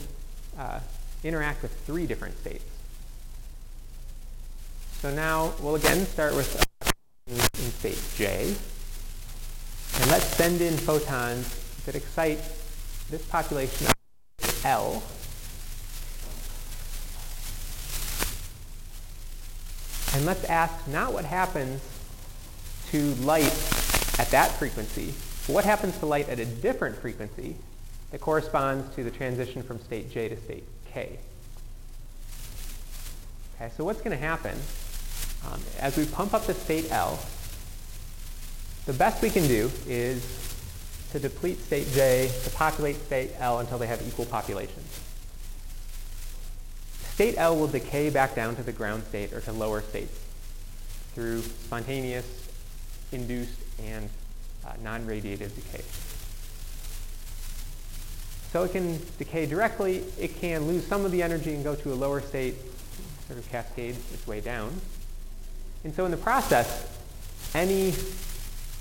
uh, 0.57 0.79
interact 1.25 1.63
with 1.63 1.73
three 1.81 2.05
different 2.05 2.39
states. 2.39 2.63
So 5.01 5.13
now 5.13 5.51
we'll 5.59 5.75
again 5.75 6.05
start 6.05 6.33
with 6.33 6.55
in 6.55 6.92
state 7.83 8.01
J. 8.15 8.55
And 9.99 10.09
let's 10.09 10.25
send 10.25 10.61
in 10.61 10.73
photons 10.77 11.83
that 11.85 11.95
excite 11.95 12.39
this 13.09 13.25
population 13.25 13.87
of 13.87 14.65
L. 14.65 15.03
And 20.15 20.25
let's 20.25 20.45
ask 20.45 20.87
not 20.87 21.11
what 21.11 21.25
happens 21.25 21.81
to 22.91 23.15
light 23.15 23.51
at 24.17 24.29
that 24.31 24.51
frequency, 24.51 25.13
but 25.45 25.53
what 25.53 25.65
happens 25.65 25.97
to 25.97 26.05
light 26.05 26.29
at 26.29 26.39
a 26.39 26.45
different 26.45 26.95
frequency 26.95 27.57
that 28.11 28.21
corresponds 28.21 28.95
to 28.95 29.03
the 29.03 29.11
transition 29.11 29.61
from 29.61 29.77
state 29.79 30.09
J 30.09 30.29
to 30.29 30.37
state 30.37 30.63
K. 30.85 31.19
Okay, 33.55 33.71
so 33.75 33.83
what's 33.83 33.99
going 33.99 34.17
to 34.17 34.25
happen 34.25 34.57
um, 35.51 35.59
as 35.79 35.97
we 35.97 36.05
pump 36.05 36.33
up 36.33 36.45
the 36.45 36.53
state 36.53 36.89
L, 36.89 37.19
the 38.85 38.93
best 38.93 39.21
we 39.21 39.29
can 39.29 39.47
do 39.47 39.71
is 39.87 40.23
to 41.11 41.19
deplete 41.19 41.59
state 41.59 41.87
J, 41.93 42.29
to 42.43 42.49
populate 42.49 42.97
state 43.05 43.31
L 43.37 43.59
until 43.59 43.77
they 43.77 43.87
have 43.87 44.05
equal 44.07 44.25
populations. 44.25 44.99
state 47.13 47.35
L 47.37 47.55
will 47.55 47.67
decay 47.67 48.09
back 48.09 48.35
down 48.35 48.55
to 48.55 48.63
the 48.63 48.71
ground 48.71 49.03
state 49.03 49.31
or 49.31 49.39
to 49.41 49.51
lower 49.51 49.81
states 49.81 50.19
through 51.13 51.41
spontaneous, 51.41 52.25
induced, 53.11 53.59
and 53.79 54.09
uh, 54.65 54.71
non-radiative 54.83 55.53
decay. 55.53 55.83
So 58.51 58.63
it 58.63 58.71
can 58.71 58.99
decay 59.17 59.45
directly. 59.45 60.03
It 60.19 60.39
can 60.39 60.67
lose 60.67 60.85
some 60.85 61.05
of 61.05 61.11
the 61.11 61.23
energy 61.23 61.53
and 61.53 61.63
go 61.63 61.75
to 61.75 61.93
a 61.93 61.95
lower 61.95 62.21
state, 62.21 62.55
sort 63.27 63.39
of 63.39 63.47
cascade 63.49 63.95
its 64.13 64.27
way 64.27 64.41
down. 64.41 64.73
And 65.83 65.93
so 65.93 66.05
in 66.05 66.11
the 66.11 66.17
process, 66.17 66.87
any 67.53 67.93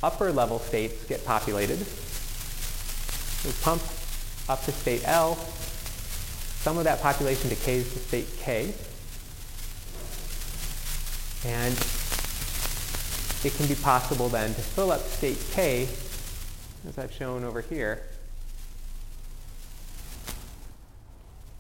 upper 0.02 0.32
level 0.32 0.58
states 0.58 1.04
get 1.04 1.24
populated. 1.24 1.78
We 3.44 3.52
pump 3.62 3.82
up 4.48 4.64
to 4.64 4.72
state 4.72 5.02
L. 5.06 5.36
Some 5.36 6.78
of 6.78 6.84
that 6.84 7.00
population 7.00 7.48
decays 7.48 7.92
to 7.92 7.98
state 7.98 8.28
K. 8.38 8.74
And 11.44 11.74
it 13.44 13.54
can 13.56 13.66
be 13.66 13.74
possible 13.74 14.28
then 14.28 14.54
to 14.54 14.60
fill 14.60 14.92
up 14.92 15.00
state 15.00 15.38
K, 15.50 15.88
as 16.88 16.98
I've 16.98 17.12
shown 17.12 17.42
over 17.42 17.60
here, 17.60 18.02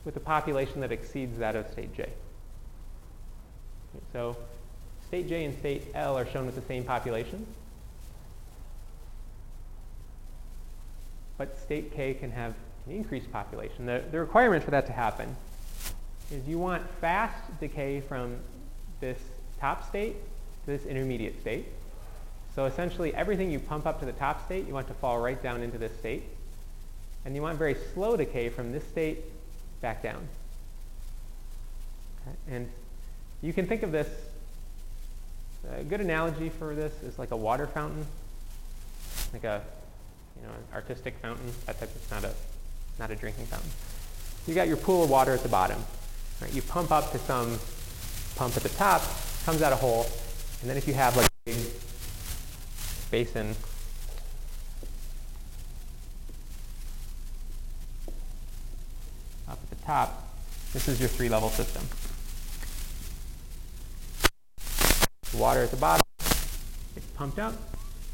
with 0.04 0.16
a 0.16 0.20
population 0.20 0.80
that 0.80 0.92
exceeds 0.92 1.38
that 1.38 1.56
of 1.56 1.68
state 1.72 1.94
J. 1.94 2.08
So 4.12 4.36
state 5.08 5.28
J 5.28 5.44
and 5.44 5.58
state 5.58 5.88
L 5.94 6.16
are 6.16 6.26
shown 6.26 6.46
with 6.46 6.54
the 6.54 6.62
same 6.62 6.84
population. 6.84 7.44
But 11.42 11.58
state 11.58 11.92
K 11.92 12.14
can 12.14 12.30
have 12.30 12.54
an 12.86 12.94
increased 12.94 13.32
population. 13.32 13.84
The, 13.84 14.00
the 14.12 14.20
requirement 14.20 14.62
for 14.62 14.70
that 14.70 14.86
to 14.86 14.92
happen 14.92 15.34
is 16.30 16.46
you 16.46 16.56
want 16.56 16.88
fast 17.00 17.34
decay 17.58 18.00
from 18.00 18.36
this 19.00 19.18
top 19.58 19.88
state 19.88 20.14
to 20.64 20.70
this 20.70 20.86
intermediate 20.86 21.40
state. 21.40 21.66
So 22.54 22.66
essentially 22.66 23.12
everything 23.12 23.50
you 23.50 23.58
pump 23.58 23.86
up 23.86 23.98
to 23.98 24.06
the 24.06 24.12
top 24.12 24.44
state, 24.44 24.68
you 24.68 24.72
want 24.72 24.86
to 24.86 24.94
fall 24.94 25.18
right 25.18 25.42
down 25.42 25.64
into 25.64 25.78
this 25.78 25.90
state. 25.98 26.22
And 27.24 27.34
you 27.34 27.42
want 27.42 27.58
very 27.58 27.76
slow 27.92 28.16
decay 28.16 28.48
from 28.48 28.70
this 28.70 28.86
state 28.86 29.18
back 29.80 30.00
down. 30.00 30.28
Okay? 32.20 32.36
And 32.54 32.70
you 33.40 33.52
can 33.52 33.66
think 33.66 33.82
of 33.82 33.90
this, 33.90 34.08
a 35.76 35.82
good 35.82 36.00
analogy 36.00 36.50
for 36.50 36.76
this 36.76 36.92
is 37.02 37.18
like 37.18 37.32
a 37.32 37.36
water 37.36 37.66
fountain, 37.66 38.06
like 39.32 39.42
a 39.42 39.62
you 40.42 40.48
know, 40.48 40.54
an 40.54 40.64
artistic 40.74 41.16
fountain, 41.18 41.46
that 41.66 41.78
type 41.78 41.94
of, 41.94 42.10
not 42.10 42.24
a, 42.24 42.34
not 42.98 43.10
a 43.10 43.16
drinking 43.16 43.46
fountain. 43.46 43.70
You 44.46 44.54
got 44.54 44.66
your 44.66 44.76
pool 44.76 45.04
of 45.04 45.10
water 45.10 45.32
at 45.32 45.42
the 45.42 45.48
bottom. 45.48 45.82
Right? 46.40 46.52
You 46.52 46.62
pump 46.62 46.90
up 46.90 47.12
to 47.12 47.18
some 47.18 47.58
pump 48.34 48.56
at 48.56 48.62
the 48.62 48.68
top, 48.70 49.02
comes 49.44 49.62
out 49.62 49.72
a 49.72 49.76
hole, 49.76 50.06
and 50.60 50.68
then 50.68 50.76
if 50.76 50.88
you 50.88 50.94
have 50.94 51.16
like 51.16 51.26
a 51.26 51.30
big 51.44 51.56
basin 53.10 53.54
up 59.48 59.58
at 59.62 59.70
the 59.70 59.84
top, 59.84 60.28
this 60.72 60.88
is 60.88 60.98
your 60.98 61.08
three-level 61.08 61.50
system. 61.50 61.86
The 65.30 65.36
water 65.36 65.60
at 65.60 65.70
the 65.70 65.76
bottom, 65.76 66.04
it's 66.18 67.06
pumped 67.14 67.38
up. 67.38 67.54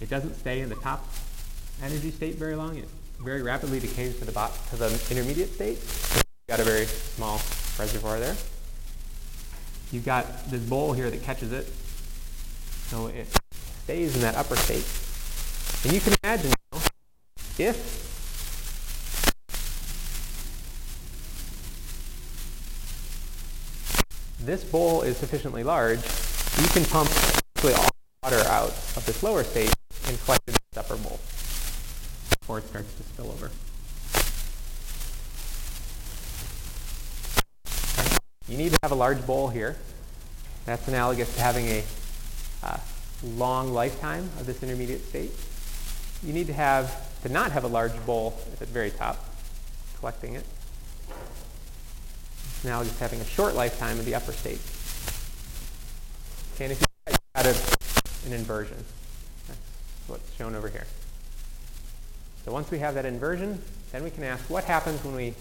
It 0.00 0.11
doesn't 0.11 0.35
stay 0.35 0.61
in 0.61 0.68
the 0.68 0.76
top 0.76 1.06
energy 1.82 2.11
state 2.11 2.35
very 2.37 2.56
long. 2.56 2.76
It 2.76 2.88
very 3.20 3.42
rapidly 3.42 3.80
decays 3.80 4.18
to 4.18 4.25
the, 4.25 4.32
bot- 4.32 4.54
to 4.70 4.76
the 4.76 4.87
intermediate 5.11 5.52
state. 5.52 5.78
You've 6.14 6.25
got 6.49 6.61
a 6.61 6.64
very 6.64 6.87
small 6.87 7.40
reservoir 7.78 8.20
there. 8.20 8.37
You've 9.90 10.04
got 10.04 10.50
this 10.50 10.62
bowl 10.62 10.92
here 10.92 11.11
that 11.11 11.23
catches 11.23 11.52
it. 11.52 11.67
So 12.88 13.08
it 13.08 13.26
stays 13.84 14.14
in 14.14 14.23
that 14.23 14.36
upper 14.36 14.56
state. 14.56 14.86
And 15.84 15.93
you 15.93 16.00
can 16.00 16.14
imagine 16.23 16.52
now, 16.73 16.80
if 17.58 18.06
this 24.41 24.64
bowl 24.64 25.02
is 25.02 25.17
sufficiently 25.17 25.64
large, 25.64 25.99
you 26.60 26.69
can 26.69 26.84
pump 26.84 27.10
all 27.64 27.71
the 27.71 27.91
water 28.23 28.49
out 28.49 28.71
of 28.71 29.04
this 29.06 29.23
lower 29.23 29.45
state 29.45 29.75
and 30.06 30.21
collect 30.25 30.43
it 30.47 30.52
in 30.52 30.56
this 30.73 30.78
upper 30.84 30.97
bowl 30.97 31.19
before 32.49 32.61
it 32.61 32.69
starts 32.69 32.95
to 32.95 33.02
spill 33.02 33.30
over. 33.30 33.50
You 38.49 38.56
need 38.56 38.73
to 38.73 38.78
have 38.82 38.91
a 38.91 38.95
large 38.95 39.26
bowl 39.26 39.49
here. 39.49 39.76
That's 40.65 40.89
analogous 40.89 41.34
to 41.34 41.43
having 41.43 41.67
a 41.67 41.84
uh, 42.63 42.78
long 43.37 43.75
lifetime 43.75 44.30
of 44.41 44.47
this 44.47 44.63
intermediate 44.63 45.04
state. 45.04 45.30
You 46.23 46.32
need 46.32 46.47
to 46.47 46.54
have 46.54 47.21
to 47.21 47.28
not 47.28 47.52
have 47.52 47.65
a 47.65 47.69
large 47.69 47.93
bowl 48.06 48.41
at 48.50 48.58
the 48.61 48.65
very 48.65 48.93
top, 48.93 49.23
collecting 49.99 50.32
it. 50.32 50.47
It's 51.11 52.65
analogous 52.65 52.95
to 52.95 53.00
having 53.00 53.21
a 53.21 53.26
short 53.26 53.56
lifetime 53.56 53.99
of 53.99 54.06
the 54.06 54.15
upper 54.15 54.32
state. 54.32 54.61
Okay, 56.54 56.65
and 56.65 56.73
if 56.73 56.80
you 56.80 56.87
of 57.47 58.25
an 58.26 58.32
inversion, 58.32 58.82
that's 59.47 59.61
what's 60.06 60.34
shown 60.37 60.54
over 60.54 60.69
here. 60.69 60.87
So 62.49 62.54
once 62.54 62.71
we 62.71 62.78
have 62.78 62.95
that 62.95 63.04
inversion, 63.04 63.61
then 63.93 64.02
we 64.02 64.11
can 64.11 64.25
ask 64.25 64.49
what 64.49 64.65
happens 64.65 65.04
when 65.04 65.15
we 65.15 65.34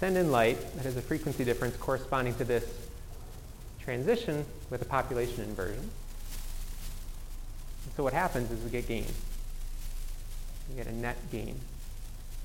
send 0.00 0.16
in 0.16 0.32
light 0.32 0.58
that 0.74 0.84
has 0.84 0.96
a 0.96 1.00
frequency 1.00 1.44
difference 1.44 1.76
corresponding 1.76 2.34
to 2.34 2.42
this 2.42 2.64
transition 3.78 4.44
with 4.68 4.82
a 4.82 4.84
population 4.84 5.44
inversion. 5.44 5.78
And 7.84 7.94
so 7.96 8.02
what 8.02 8.12
happens 8.12 8.50
is 8.50 8.60
we 8.64 8.70
get 8.70 8.88
gain. 8.88 9.06
We 10.68 10.74
get 10.74 10.88
a 10.88 10.92
net 10.92 11.16
gain. 11.30 11.60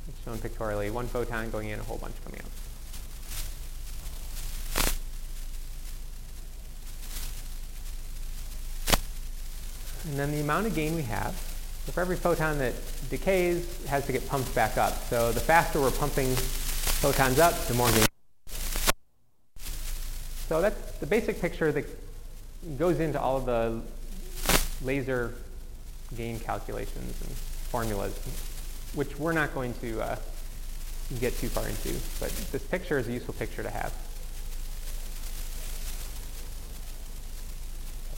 It's 0.07 0.23
shown 0.23 0.37
pictorially, 0.37 0.91
one 0.91 1.07
photon 1.07 1.49
going 1.49 1.69
in, 1.69 1.79
a 1.79 1.83
whole 1.83 1.97
bunch 1.97 2.13
coming 2.23 2.41
out. 2.41 2.51
And 10.05 10.19
then 10.19 10.31
the 10.31 10.41
amount 10.41 10.67
of 10.67 10.75
gain 10.75 10.93
we 10.95 11.01
have, 11.01 11.56
so 11.87 11.93
for 11.93 12.01
every 12.01 12.17
photon 12.17 12.57
that 12.57 12.73
decays, 13.09 13.81
it 13.85 13.87
has 13.87 14.05
to 14.07 14.11
get 14.11 14.27
pumped 14.27 14.53
back 14.53 14.77
up. 14.77 14.91
So 15.03 15.31
the 15.31 15.39
faster 15.39 15.79
we're 15.79 15.89
pumping 15.89 16.35
photons 16.35 17.39
up, 17.39 17.53
the 17.67 17.75
more 17.75 17.89
gain. 17.91 18.05
So 20.49 20.61
that's 20.61 20.91
the 20.99 21.05
basic 21.05 21.39
picture 21.39 21.71
that 21.71 21.85
goes 22.77 22.99
into 22.99 23.21
all 23.21 23.37
of 23.37 23.45
the 23.45 23.79
laser 24.83 25.33
gain 26.17 26.41
calculations 26.41 27.21
and 27.21 27.31
formulas, 27.71 28.13
which 28.93 29.17
we're 29.17 29.31
not 29.31 29.53
going 29.53 29.73
to 29.75 30.01
uh, 30.01 30.17
get 31.21 31.37
too 31.37 31.47
far 31.47 31.69
into. 31.69 31.93
But 32.19 32.31
this 32.51 32.63
picture 32.63 32.97
is 32.97 33.07
a 33.07 33.13
useful 33.13 33.33
picture 33.35 33.63
to 33.63 33.69
have. 33.69 33.93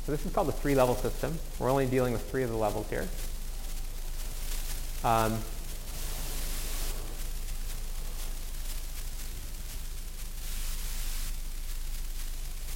So 0.08 0.12
this 0.12 0.26
is 0.26 0.34
called 0.34 0.48
the 0.48 0.54
three-level 0.54 0.96
system. 0.96 1.38
We're 1.60 1.70
only 1.70 1.86
dealing 1.86 2.14
with 2.14 2.28
three 2.32 2.42
of 2.42 2.50
the 2.50 2.58
levels 2.58 2.90
here. 2.90 3.08
Um, 5.04 5.38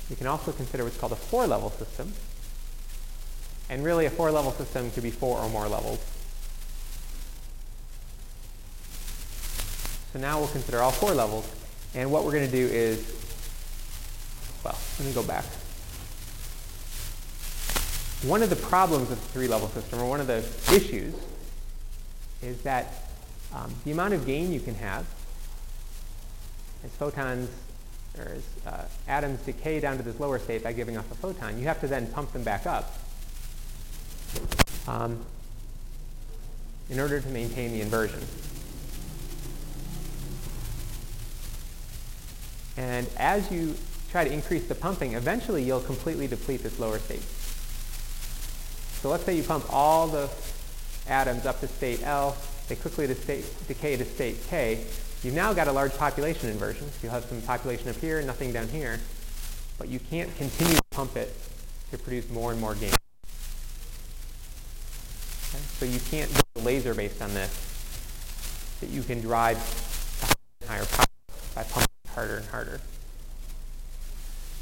you 0.10 0.16
can 0.16 0.28
also 0.28 0.52
consider 0.52 0.84
what's 0.84 0.98
called 0.98 1.12
a 1.12 1.18
four-level 1.18 1.72
system. 1.72 2.14
And 3.70 3.84
really, 3.84 4.06
a 4.06 4.10
four-level 4.10 4.52
system 4.54 4.92
could 4.92 5.04
be 5.04 5.12
four 5.12 5.40
or 5.40 5.50
more 5.50 5.68
levels. 5.68 6.00
So 10.14 10.20
now 10.20 10.40
we'll 10.40 10.48
consider 10.50 10.80
all 10.80 10.92
four 10.92 11.12
levels. 11.12 11.50
And 11.96 12.12
what 12.12 12.24
we're 12.24 12.34
going 12.34 12.46
to 12.46 12.52
do 12.52 12.68
is, 12.72 13.00
well, 14.64 14.78
let 15.00 15.08
me 15.08 15.14
go 15.14 15.24
back. 15.24 15.46
One 18.24 18.42
of 18.42 18.50
the 18.50 18.56
problems 18.56 19.12
of 19.12 19.20
the 19.20 19.28
three-level 19.30 19.68
system, 19.70 20.00
or 20.00 20.08
one 20.08 20.22
of 20.22 20.28
the 20.28 20.46
issues, 20.74 21.14
is 22.43 22.62
that 22.63 22.93
um, 23.53 23.73
the 23.86 23.91
amount 23.91 24.13
of 24.13 24.25
gain 24.25 24.51
you 24.51 24.60
can 24.60 24.75
have 24.75 25.06
as 26.84 26.91
photons 26.91 27.49
or 28.17 28.25
as 28.25 28.43
uh, 28.67 28.86
atoms 29.08 29.39
decay 29.41 29.79
down 29.79 29.97
to 29.97 30.03
this 30.03 30.19
lower 30.19 30.38
state 30.38 30.63
by 30.63 30.73
giving 30.73 30.97
off 30.97 31.10
a 31.12 31.15
photon, 31.15 31.58
you 31.58 31.65
have 31.65 31.79
to 31.79 31.88
then 31.88 32.08
pump 32.08 32.32
them 32.34 32.43
back 32.43 32.65
up 32.65 32.93
um, 34.88 35.17
in 36.89 36.99
order 36.99 37.19
to 37.19 37.27
maintain 37.29 37.71
the 37.71 37.82
inversion. 37.82 38.19
And 42.77 43.08
as 43.17 43.51
you 43.51 43.75
try 44.12 44.23
to 44.23 44.32
increase 44.32 44.67
the 44.67 44.75
pumping, 44.75 45.13
eventually 45.13 45.63
you'll 45.63 45.79
completely 45.79 46.27
deplete 46.27 46.62
this 46.63 46.79
lower 46.79 46.99
state. 46.99 47.23
So 49.01 49.10
let's 49.10 49.23
say 49.23 49.36
you 49.36 49.43
pump 49.43 49.65
all 49.71 50.08
the 50.08 50.29
atoms 51.08 51.46
up 51.46 51.60
to 51.60 51.68
state 51.68 52.02
L, 52.04 52.36
they 52.68 52.76
quickly 52.76 53.08
to 53.08 53.16
state, 53.16 53.46
decay 53.68 53.98
to 53.98 54.06
state 54.06 54.38
K. 54.50 54.86
You've 55.24 55.34
now 55.34 55.54
got 55.54 55.68
a 55.68 55.72
large 55.72 55.98
population 55.98 56.50
inversion. 56.50 56.88
So 56.88 56.98
you'll 57.04 57.12
have 57.12 57.26
some 57.26 57.42
population 57.42 57.89
up 57.89 57.96
here, 57.98 58.22
nothing 58.22 58.52
down 58.52 58.68
here. 58.68 59.00
But 59.78 59.89
you 59.89 60.00
can't 60.00 60.36
continue 60.38 60.76
to 60.76 60.84
pump 60.92 61.16
it 61.16 61.34
to 61.92 61.98
produce 61.98 62.30
more 62.30 62.52
and 62.52 62.60
more 62.60 62.76
gain. 62.76 62.94
Okay? 65.50 65.63
So 65.78 65.86
you 65.86 66.00
can't 66.12 66.32
build 66.32 66.46
a 66.58 66.62
laser 66.62 66.94
based 66.94 67.22
on 67.22 67.34
this 67.34 67.70
that 68.82 68.89
you 68.89 69.04
can 69.04 69.22
drive 69.22 69.58
higher 70.68 70.86
power 70.86 71.06
by 71.56 71.63
pumping 71.63 71.88
harder 72.10 72.38
and 72.38 72.46
harder. 72.48 72.82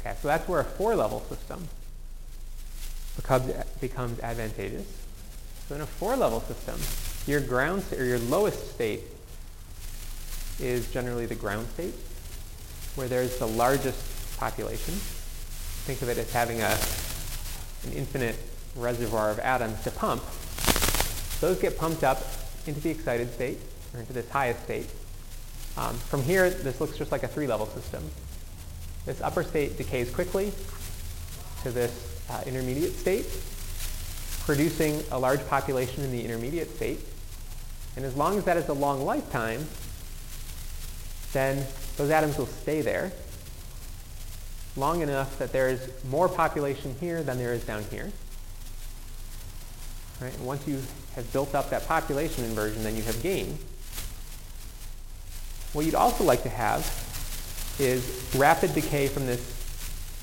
Okay, 0.00 0.16
so 0.20 0.28
that's 0.28 0.48
where 0.48 0.60
a 0.60 0.64
four-level 0.64 1.20
system 1.28 1.66
becomes, 3.16 3.52
becomes 3.80 4.20
advantageous. 4.20 4.86
So 5.72 5.76
in 5.76 5.80
a 5.80 5.86
four-level 5.86 6.40
system, 6.40 6.78
your 7.26 7.40
ground 7.40 7.82
or 7.96 8.04
your 8.04 8.18
lowest 8.18 8.74
state 8.74 9.04
is 10.60 10.92
generally 10.92 11.24
the 11.24 11.34
ground 11.34 11.66
state, 11.68 11.94
where 12.94 13.08
there's 13.08 13.38
the 13.38 13.46
largest 13.46 14.36
population. 14.36 14.92
Think 14.92 16.02
of 16.02 16.10
it 16.10 16.18
as 16.18 16.30
having 16.30 16.60
a, 16.60 16.76
an 17.86 17.96
infinite 17.96 18.36
reservoir 18.76 19.30
of 19.30 19.38
atoms 19.38 19.82
to 19.84 19.90
pump. 19.92 20.22
Those 21.40 21.58
get 21.58 21.78
pumped 21.78 22.04
up 22.04 22.22
into 22.66 22.80
the 22.80 22.90
excited 22.90 23.32
state, 23.32 23.56
or 23.94 24.00
into 24.00 24.12
this 24.12 24.28
highest 24.28 24.64
state. 24.64 24.90
Um, 25.78 25.94
from 25.94 26.22
here, 26.22 26.50
this 26.50 26.82
looks 26.82 26.98
just 26.98 27.10
like 27.10 27.22
a 27.22 27.28
three-level 27.28 27.68
system. 27.68 28.04
This 29.06 29.22
upper 29.22 29.42
state 29.42 29.78
decays 29.78 30.14
quickly 30.14 30.52
to 31.62 31.70
this 31.70 32.22
uh, 32.28 32.42
intermediate 32.44 32.92
state, 32.92 33.24
producing 34.44 35.02
a 35.10 35.18
large 35.18 35.46
population 35.48 36.02
in 36.04 36.10
the 36.10 36.24
intermediate 36.24 36.74
state. 36.76 37.00
And 37.96 38.04
as 38.04 38.16
long 38.16 38.38
as 38.38 38.44
that 38.44 38.56
is 38.56 38.68
a 38.68 38.72
long 38.72 39.04
lifetime, 39.04 39.66
then 41.32 41.66
those 41.96 42.10
atoms 42.10 42.38
will 42.38 42.46
stay 42.46 42.80
there 42.80 43.12
long 44.76 45.02
enough 45.02 45.38
that 45.38 45.52
there 45.52 45.68
is 45.68 45.90
more 46.08 46.28
population 46.28 46.94
here 46.98 47.22
than 47.22 47.38
there 47.38 47.52
is 47.52 47.64
down 47.64 47.84
here. 47.90 48.10
Right? 50.20 50.34
And 50.34 50.46
once 50.46 50.66
you 50.66 50.80
have 51.14 51.30
built 51.32 51.54
up 51.54 51.70
that 51.70 51.86
population 51.86 52.44
inversion, 52.44 52.82
then 52.82 52.96
you 52.96 53.02
have 53.02 53.22
gain. 53.22 53.58
What 55.72 55.84
you'd 55.84 55.94
also 55.94 56.24
like 56.24 56.42
to 56.44 56.48
have 56.48 56.80
is 57.78 58.34
rapid 58.36 58.74
decay 58.74 59.08
from 59.08 59.26
this 59.26 59.58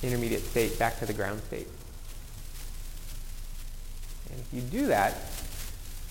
intermediate 0.01 0.43
state 0.43 0.79
back 0.79 0.99
to 0.99 1.05
the 1.05 1.13
ground 1.13 1.41
state. 1.43 1.67
And 4.31 4.39
if 4.39 4.53
you 4.53 4.61
do 4.61 4.87
that, 4.87 5.15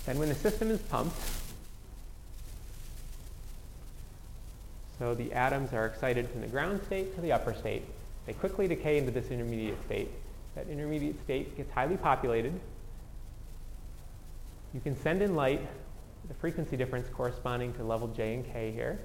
then 0.07 0.19
when 0.19 0.29
the 0.29 0.35
system 0.35 0.71
is 0.71 0.81
pumped, 0.81 1.17
so 4.99 5.15
the 5.15 5.33
atoms 5.33 5.73
are 5.73 5.87
excited 5.87 6.29
from 6.29 6.41
the 6.41 6.49
ground 6.49 6.81
state 6.87 7.15
to 7.15 7.21
the 7.21 7.33
upper 7.33 7.55
state, 7.55 7.85
they 8.27 8.33
quickly 8.33 8.67
decay 8.67 8.99
into 8.99 9.11
this 9.11 9.31
intermediate 9.31 9.83
state. 9.85 10.11
That 10.55 10.69
intermediate 10.69 11.23
state 11.23 11.57
gets 11.57 11.73
highly 11.73 11.97
populated. 11.97 12.59
You 14.75 14.81
can 14.81 15.01
send 15.01 15.23
in 15.23 15.35
light, 15.37 15.67
the 16.27 16.35
frequency 16.35 16.77
difference 16.77 17.09
corresponding 17.09 17.73
to 17.75 17.85
level 17.85 18.09
J 18.09 18.35
and 18.35 18.53
K 18.53 18.73
here. 18.73 18.99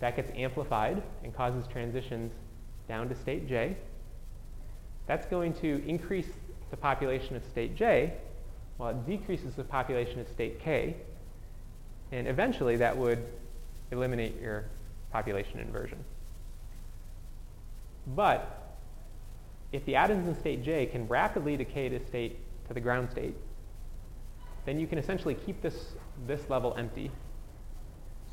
That 0.00 0.14
gets 0.14 0.30
amplified 0.36 1.02
and 1.24 1.34
causes 1.34 1.66
transitions 1.66 2.32
down 2.86 3.08
to 3.08 3.14
state 3.14 3.48
J. 3.48 3.76
That's 5.06 5.26
going 5.26 5.54
to 5.54 5.82
increase 5.86 6.28
the 6.70 6.76
population 6.76 7.36
of 7.36 7.44
state 7.44 7.76
J 7.76 8.12
well, 8.78 8.90
it 8.90 9.06
decreases 9.06 9.54
the 9.54 9.64
population 9.64 10.20
of 10.20 10.28
state 10.28 10.60
K. 10.60 10.96
And 12.12 12.28
eventually 12.28 12.76
that 12.76 12.96
would 12.96 13.24
eliminate 13.90 14.40
your 14.40 14.64
population 15.12 15.60
inversion. 15.60 15.98
But 18.14 18.76
if 19.72 19.84
the 19.86 19.96
atoms 19.96 20.28
in 20.28 20.38
state 20.38 20.62
J 20.62 20.86
can 20.86 21.08
rapidly 21.08 21.56
decay 21.56 21.88
to 21.88 22.04
state 22.06 22.38
to 22.68 22.74
the 22.74 22.80
ground 22.80 23.10
state, 23.10 23.34
then 24.64 24.78
you 24.78 24.86
can 24.86 24.98
essentially 24.98 25.34
keep 25.34 25.62
this, 25.62 25.92
this 26.26 26.48
level 26.50 26.74
empty 26.76 27.10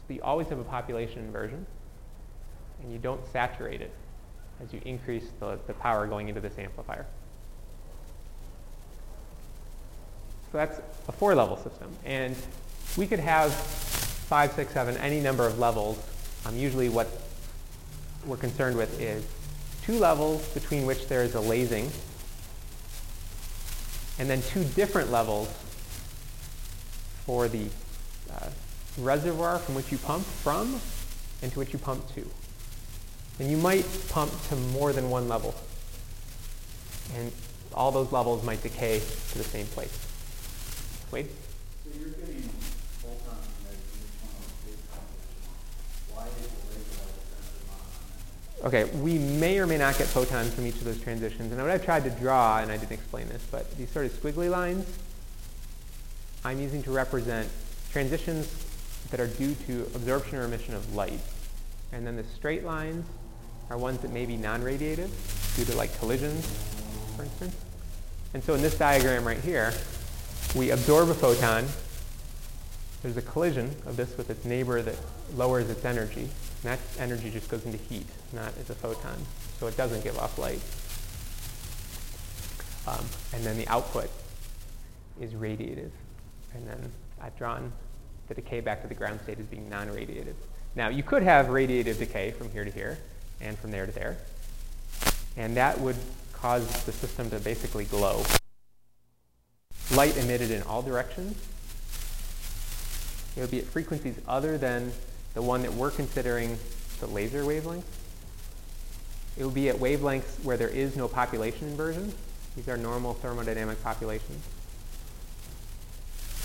so 0.07 0.13
you 0.13 0.21
always 0.21 0.47
have 0.49 0.59
a 0.59 0.65
population 0.65 1.19
inversion, 1.19 1.65
and 2.81 2.91
you 2.91 2.99
don't 2.99 3.25
saturate 3.31 3.81
it 3.81 3.93
as 4.61 4.73
you 4.73 4.81
increase 4.83 5.31
the, 5.39 5.57
the 5.65 5.73
power 5.75 6.07
going 6.07 6.27
into 6.27 6.41
this 6.41 6.57
amplifier. 6.57 7.05
So 10.53 10.59
that's 10.59 10.79
a 11.07 11.11
four-level 11.11 11.57
system. 11.57 11.89
And 12.05 12.35
we 12.95 13.07
could 13.07 13.17
have 13.17 13.51
five, 13.51 14.51
six, 14.51 14.71
seven, 14.71 14.95
any 14.97 15.19
number 15.19 15.47
of 15.47 15.57
levels. 15.57 15.97
Um, 16.45 16.55
usually 16.55 16.89
what 16.89 17.09
we're 18.27 18.37
concerned 18.37 18.77
with 18.77 19.01
is 19.01 19.25
two 19.83 19.97
levels 19.97 20.47
between 20.49 20.85
which 20.85 21.07
there 21.07 21.23
is 21.23 21.33
a 21.33 21.39
lasing, 21.39 21.89
and 24.19 24.29
then 24.29 24.43
two 24.43 24.63
different 24.63 25.11
levels 25.11 25.47
for 27.25 27.47
the 27.47 27.65
uh, 28.31 28.49
reservoir 28.99 29.57
from 29.57 29.73
which 29.73 29.91
you 29.91 29.97
pump 29.97 30.23
from 30.23 30.79
and 31.41 31.51
to 31.51 31.57
which 31.57 31.73
you 31.73 31.79
pump 31.79 32.07
to. 32.13 32.29
And 33.39 33.49
you 33.49 33.57
might 33.57 33.87
pump 34.09 34.31
to 34.49 34.55
more 34.55 34.93
than 34.93 35.09
one 35.09 35.27
level. 35.27 35.55
And 37.15 37.31
all 37.73 37.91
those 37.91 38.11
levels 38.11 38.43
might 38.43 38.61
decay 38.61 38.99
to 39.31 39.37
the 39.39 39.43
same 39.43 39.65
place. 39.65 40.02
Wade? 41.13 41.29
So 41.29 41.91
you're 41.99 42.09
getting 42.09 42.41
photon 42.41 43.37
Why 46.11 46.25
is 46.25 46.47
the 48.61 48.67
Okay, 48.67 48.85
we 48.99 49.19
may 49.19 49.59
or 49.59 49.67
may 49.67 49.77
not 49.77 49.95
get 49.99 50.07
photons 50.07 50.55
from 50.55 50.65
each 50.65 50.77
of 50.77 50.85
those 50.85 50.99
transitions. 50.99 51.51
And 51.51 51.61
what 51.61 51.69
I've 51.69 51.85
tried 51.85 52.03
to 52.05 52.09
draw, 52.09 52.57
and 52.57 52.71
I 52.71 52.77
didn't 52.77 52.93
explain 52.93 53.29
this, 53.29 53.45
but 53.51 53.77
these 53.77 53.91
sort 53.91 54.07
of 54.07 54.13
squiggly 54.13 54.49
lines, 54.49 54.87
I'm 56.43 56.59
using 56.59 56.81
to 56.83 56.91
represent 56.91 57.47
transitions 57.91 58.51
that 59.11 59.19
are 59.19 59.27
due 59.27 59.53
to 59.67 59.83
absorption 59.93 60.39
or 60.39 60.45
emission 60.45 60.73
of 60.73 60.95
light. 60.95 61.19
And 61.91 62.07
then 62.07 62.15
the 62.15 62.23
straight 62.23 62.63
lines 62.65 63.05
are 63.69 63.77
ones 63.77 63.99
that 63.99 64.11
may 64.11 64.25
be 64.25 64.35
non-radiative 64.35 65.11
due 65.55 65.65
to 65.65 65.75
like 65.75 65.95
collisions, 65.99 66.43
for 67.15 67.21
instance. 67.21 67.55
And 68.33 68.43
so 68.43 68.55
in 68.55 68.63
this 68.63 68.75
diagram 68.75 69.25
right 69.25 69.39
here, 69.39 69.73
we 70.55 70.71
absorb 70.71 71.09
a 71.09 71.13
photon. 71.13 71.65
There's 73.01 73.17
a 73.17 73.21
collision 73.21 73.75
of 73.85 73.97
this 73.97 74.15
with 74.17 74.29
its 74.29 74.45
neighbor 74.45 74.81
that 74.81 74.95
lowers 75.35 75.69
its 75.69 75.83
energy. 75.83 76.21
And 76.21 76.63
that 76.63 76.79
energy 76.99 77.29
just 77.29 77.49
goes 77.49 77.65
into 77.65 77.77
heat, 77.77 78.07
not 78.31 78.53
as 78.59 78.69
a 78.69 78.75
photon. 78.75 79.17
So 79.59 79.67
it 79.67 79.75
doesn't 79.75 80.03
give 80.03 80.17
off 80.17 80.37
light. 80.37 80.61
Um, 82.87 83.05
and 83.33 83.43
then 83.45 83.57
the 83.57 83.67
output 83.67 84.09
is 85.19 85.33
radiative. 85.33 85.91
And 86.53 86.67
then 86.67 86.91
I've 87.21 87.37
drawn 87.37 87.71
the 88.27 88.33
decay 88.33 88.61
back 88.61 88.81
to 88.81 88.87
the 88.87 88.93
ground 88.93 89.19
state 89.21 89.39
as 89.39 89.45
being 89.45 89.69
non-radiative. 89.69 90.35
Now, 90.75 90.89
you 90.89 91.03
could 91.03 91.23
have 91.23 91.47
radiative 91.47 91.99
decay 91.99 92.31
from 92.31 92.49
here 92.51 92.63
to 92.63 92.71
here 92.71 92.97
and 93.41 93.57
from 93.57 93.71
there 93.71 93.85
to 93.85 93.91
there, 93.91 94.17
and 95.37 95.55
that 95.57 95.79
would 95.79 95.97
cause 96.31 96.83
the 96.85 96.91
system 96.91 97.29
to 97.29 97.39
basically 97.39 97.85
glow. 97.85 98.23
Light 99.95 100.17
emitted 100.17 100.49
in 100.49 100.63
all 100.63 100.81
directions. 100.81 101.37
It 103.35 103.41
would 103.41 103.51
be 103.51 103.59
at 103.59 103.65
frequencies 103.65 104.19
other 104.27 104.57
than 104.57 104.91
the 105.33 105.41
one 105.41 105.61
that 105.61 105.73
we're 105.73 105.91
considering 105.91 106.57
the 106.99 107.07
laser 107.07 107.45
wavelength. 107.45 107.85
It 109.37 109.45
would 109.45 109.53
be 109.53 109.69
at 109.69 109.75
wavelengths 109.75 110.43
where 110.43 110.57
there 110.57 110.69
is 110.69 110.95
no 110.95 111.07
population 111.07 111.67
inversion. 111.69 112.13
These 112.55 112.67
are 112.69 112.77
normal 112.77 113.15
thermodynamic 113.15 113.81
populations. 113.83 114.43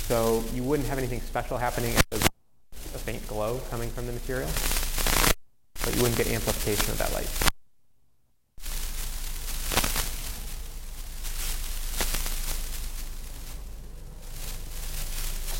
So 0.08 0.42
you 0.54 0.62
wouldn't 0.62 0.88
have 0.88 0.98
anything 0.98 1.20
special 1.20 1.58
happening 1.58 1.94
as 2.12 2.22
a 2.94 2.98
faint 2.98 3.26
glow 3.28 3.60
coming 3.70 3.90
from 3.90 4.06
the 4.06 4.12
material, 4.12 4.48
but 5.84 5.94
you 5.94 6.02
wouldn't 6.02 6.16
get 6.16 6.28
amplification 6.28 6.90
of 6.90 6.98
that 6.98 7.12
light. 7.12 7.47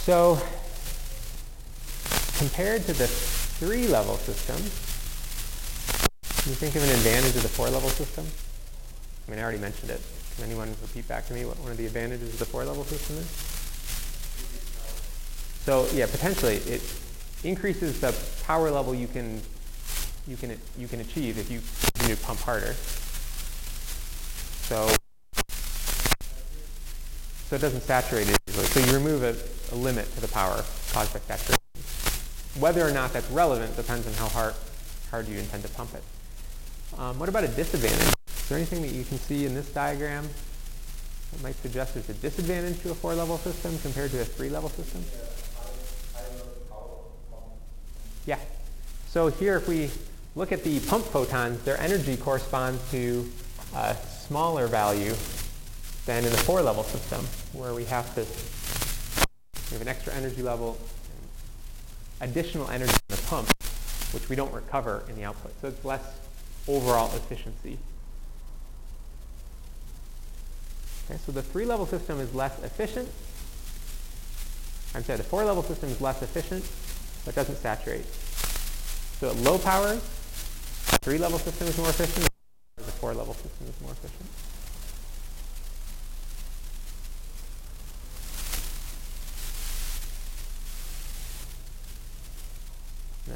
So 0.08 0.40
compared 2.38 2.80
to 2.86 2.94
the 2.94 3.06
three-level 3.06 4.16
system, 4.16 4.56
can 4.56 6.48
you 6.48 6.56
think 6.56 6.76
of 6.76 6.82
an 6.82 6.88
advantage 6.88 7.36
of 7.36 7.42
the 7.42 7.48
four-level 7.50 7.90
system? 7.90 8.24
I 9.26 9.30
mean, 9.30 9.38
I 9.38 9.42
already 9.42 9.58
mentioned 9.58 9.90
it. 9.90 10.00
Can 10.34 10.46
anyone 10.46 10.74
repeat 10.80 11.06
back 11.08 11.26
to 11.26 11.34
me 11.34 11.44
what 11.44 11.58
one 11.58 11.72
of 11.72 11.76
the 11.76 11.84
advantages 11.84 12.32
of 12.32 12.38
the 12.38 12.46
four-level 12.46 12.84
system 12.84 13.18
is? 13.18 13.26
So 15.66 15.86
yeah, 15.92 16.06
potentially 16.06 16.56
it 16.56 16.80
increases 17.44 18.00
the 18.00 18.16
power 18.44 18.70
level 18.70 18.94
you 18.94 19.08
can 19.08 19.42
you 20.26 20.38
can 20.38 20.58
you 20.78 20.88
can 20.88 21.00
achieve 21.00 21.36
if 21.36 21.50
you 21.50 21.60
continue 21.92 22.16
to 22.16 22.22
pump 22.22 22.40
harder. 22.40 22.72
So 24.72 24.88
so 27.50 27.56
it 27.56 27.60
doesn't 27.60 27.82
saturate 27.82 28.30
it 28.30 28.38
easily. 28.48 28.64
So 28.68 28.80
you 28.80 28.96
remove 28.96 29.22
a, 29.22 29.36
a 29.72 29.74
limit 29.74 30.12
to 30.14 30.20
the 30.20 30.28
power 30.28 30.64
caused 30.92 31.12
by 31.12 31.20
saturation. 31.20 31.56
whether 32.58 32.86
or 32.86 32.90
not 32.90 33.12
that's 33.12 33.30
relevant 33.30 33.76
depends 33.76 34.06
on 34.06 34.12
how 34.14 34.28
hard, 34.28 34.54
hard 35.10 35.28
you 35.28 35.38
intend 35.38 35.62
to 35.62 35.68
pump 35.70 35.94
it. 35.94 36.02
Um, 36.98 37.18
what 37.18 37.28
about 37.28 37.44
a 37.44 37.48
disadvantage? 37.48 38.14
Is 38.26 38.48
there 38.48 38.58
anything 38.58 38.82
that 38.82 38.92
you 38.92 39.04
can 39.04 39.18
see 39.18 39.44
in 39.44 39.54
this 39.54 39.68
diagram 39.70 40.28
that 41.32 41.42
might 41.42 41.54
suggest 41.56 41.94
there's 41.94 42.08
a 42.08 42.14
disadvantage 42.14 42.80
to 42.82 42.90
a 42.90 42.94
four-level 42.94 43.38
system 43.38 43.78
compared 43.80 44.10
to 44.12 44.20
a 44.22 44.24
three-level 44.24 44.70
system? 44.70 45.04
Yeah. 48.26 48.38
So 49.10 49.28
here, 49.28 49.56
if 49.56 49.68
we 49.68 49.90
look 50.34 50.52
at 50.52 50.64
the 50.64 50.80
pump 50.80 51.04
photons, 51.04 51.62
their 51.62 51.80
energy 51.80 52.16
corresponds 52.16 52.90
to 52.90 53.30
a 53.74 53.94
smaller 54.26 54.66
value 54.66 55.14
than 56.06 56.24
in 56.24 56.30
the 56.30 56.38
four-level 56.38 56.84
system, 56.84 57.24
where 57.52 57.74
we 57.74 57.84
have 57.84 58.14
to 58.14 58.24
we 59.70 59.74
have 59.74 59.82
an 59.82 59.88
extra 59.88 60.14
energy 60.14 60.42
level, 60.42 60.78
additional 62.20 62.68
energy 62.70 62.94
in 63.10 63.16
the 63.16 63.22
pump, 63.22 63.52
which 64.12 64.28
we 64.28 64.36
don't 64.36 64.52
recover 64.52 65.04
in 65.08 65.16
the 65.16 65.24
output. 65.24 65.52
So 65.60 65.68
it's 65.68 65.84
less 65.84 66.02
overall 66.66 67.14
efficiency. 67.14 67.78
Okay, 71.10 71.18
so 71.24 71.32
the 71.32 71.42
three-level 71.42 71.86
system 71.86 72.20
is 72.20 72.34
less 72.34 72.62
efficient. 72.62 73.08
I'm 74.94 75.04
sorry, 75.04 75.18
the 75.18 75.24
four-level 75.24 75.62
system 75.62 75.90
is 75.90 76.00
less 76.00 76.22
efficient, 76.22 76.64
but 77.24 77.34
doesn't 77.34 77.56
saturate. 77.56 78.04
So 79.20 79.30
at 79.30 79.36
low 79.36 79.58
power, 79.58 79.96
three-level 81.02 81.38
system 81.38 81.68
is 81.68 81.76
more 81.78 81.90
efficient, 81.90 82.28
the 82.76 82.84
four-level 82.84 83.34
system 83.34 83.66
is 83.68 83.80
more 83.82 83.92
efficient. 83.92 84.28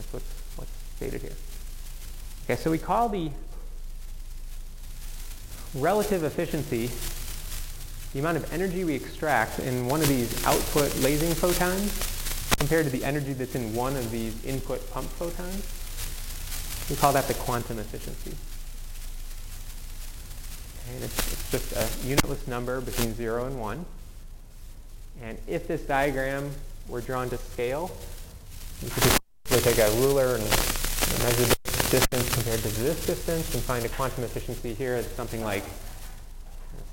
That's 0.02 0.12
what's, 0.12 0.56
what's 0.56 0.70
stated 0.96 1.20
here. 1.20 1.36
Okay, 2.44 2.60
so 2.60 2.70
we 2.70 2.78
call 2.78 3.08
the 3.08 3.30
relative 5.74 6.24
efficiency 6.24 6.90
the 8.12 8.18
amount 8.18 8.36
of 8.36 8.52
energy 8.52 8.84
we 8.84 8.94
extract 8.94 9.58
in 9.58 9.86
one 9.86 10.00
of 10.00 10.08
these 10.08 10.44
output 10.44 10.94
lasing 10.98 11.32
photons 11.32 12.08
compared 12.58 12.84
to 12.84 12.90
the 12.90 13.04
energy 13.04 13.32
that's 13.32 13.54
in 13.54 13.74
one 13.74 13.96
of 13.96 14.10
these 14.10 14.44
input 14.44 14.90
pump 14.90 15.08
photons. 15.08 15.66
We 16.90 16.96
call 16.96 17.12
that 17.14 17.26
the 17.26 17.34
quantum 17.34 17.78
efficiency. 17.78 18.36
And 20.92 21.04
it's, 21.04 21.32
it's 21.32 21.50
just 21.50 21.72
a 21.72 22.06
unitless 22.06 22.46
number 22.46 22.80
between 22.80 23.14
0 23.14 23.46
and 23.46 23.58
1. 23.58 23.86
And 25.22 25.38
if 25.46 25.66
this 25.66 25.82
diagram 25.82 26.50
were 26.88 27.00
drawn 27.00 27.30
to 27.30 27.38
scale, 27.38 27.90
we 28.82 28.90
could 28.90 29.02
just 29.04 29.21
take 29.60 29.78
a 29.78 29.90
ruler 30.00 30.36
and 30.36 30.44
measure 31.22 31.44
this 31.44 31.90
distance 31.90 32.34
compared 32.34 32.60
to 32.60 32.68
this 32.80 33.06
distance 33.06 33.54
and 33.54 33.62
find 33.62 33.84
a 33.84 33.88
quantum 33.90 34.24
efficiency 34.24 34.72
here 34.72 34.94
at 34.94 35.04
something 35.04 35.44
like 35.44 35.64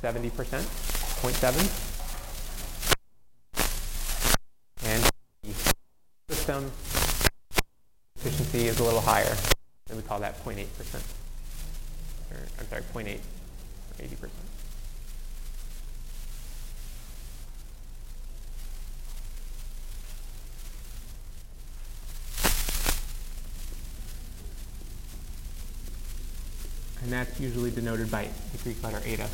70%, 0.03 0.29
0.7. 0.29 1.95
And 4.85 5.09
the 5.43 5.53
system, 6.33 6.71
efficiency 8.17 8.67
is 8.67 8.79
a 8.79 8.83
little 8.83 9.01
higher. 9.01 9.37
And 9.89 9.97
we 9.97 10.03
call 10.03 10.19
that 10.19 10.43
0.8%. 10.43 10.67
Or, 12.31 12.37
I'm 12.59 12.67
sorry, 12.67 12.83
0.8 12.93 13.19
or 13.99 14.27
80%. 14.27 14.48
And 27.09 27.17
that's 27.17 27.39
usually 27.39 27.71
denoted 27.71 28.11
by 28.11 28.29
the 28.51 28.57
Greek 28.59 28.83
letter 28.83 29.01
eta. 29.03 29.27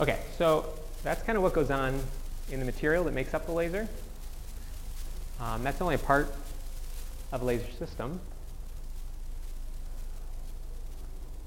Okay, 0.00 0.18
so 0.38 0.64
that's 1.02 1.22
kind 1.24 1.36
of 1.36 1.44
what 1.44 1.52
goes 1.52 1.70
on 1.70 2.00
in 2.50 2.58
the 2.58 2.64
material 2.64 3.04
that 3.04 3.12
makes 3.12 3.34
up 3.34 3.44
the 3.44 3.52
laser. 3.52 3.86
Um, 5.40 5.62
that's 5.62 5.80
only 5.80 5.94
a 5.94 5.98
part 5.98 6.34
of 7.30 7.42
a 7.42 7.44
laser 7.44 7.70
system. 7.78 8.20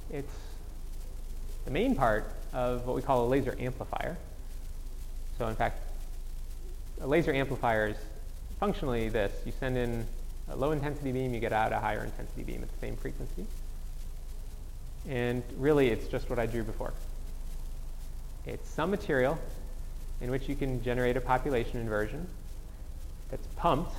It's 0.10 0.34
the 1.66 1.72
main 1.72 1.96
part 1.96 2.26
of 2.54 2.86
what 2.86 2.96
we 2.96 3.02
call 3.02 3.26
a 3.26 3.28
laser 3.28 3.56
amplifier. 3.60 4.18
So 5.38 5.48
in 5.48 5.56
fact, 5.56 5.80
a 7.02 7.08
laser 7.08 7.34
amplifier 7.34 7.88
is 7.88 7.98
functionally 8.60 9.10
this. 9.10 9.32
You 9.46 9.52
send 9.60 9.78
in 9.78 10.06
a 10.50 10.56
low 10.56 10.72
intensity 10.72 11.12
beam, 11.12 11.34
you 11.34 11.40
get 11.40 11.54
out 11.54 11.74
a 11.74 11.80
higher 11.80 12.04
intensity 12.04 12.44
beam 12.44 12.62
at 12.62 12.72
the 12.72 12.80
same 12.80 12.96
frequency. 12.96 13.46
And 15.10 15.44
really, 15.58 15.90
it's 15.90 16.08
just 16.08 16.30
what 16.30 16.40
I 16.40 16.46
drew 16.46 16.64
before. 16.64 16.94
It's 18.46 18.70
some 18.70 18.92
material 18.92 19.38
in 20.22 20.30
which 20.32 20.48
you 20.48 20.56
can 20.56 20.84
generate 20.84 21.18
a 21.18 21.22
population 21.22 21.80
inversion 21.80 22.28
that's 23.32 23.48
pumped. 23.56 23.96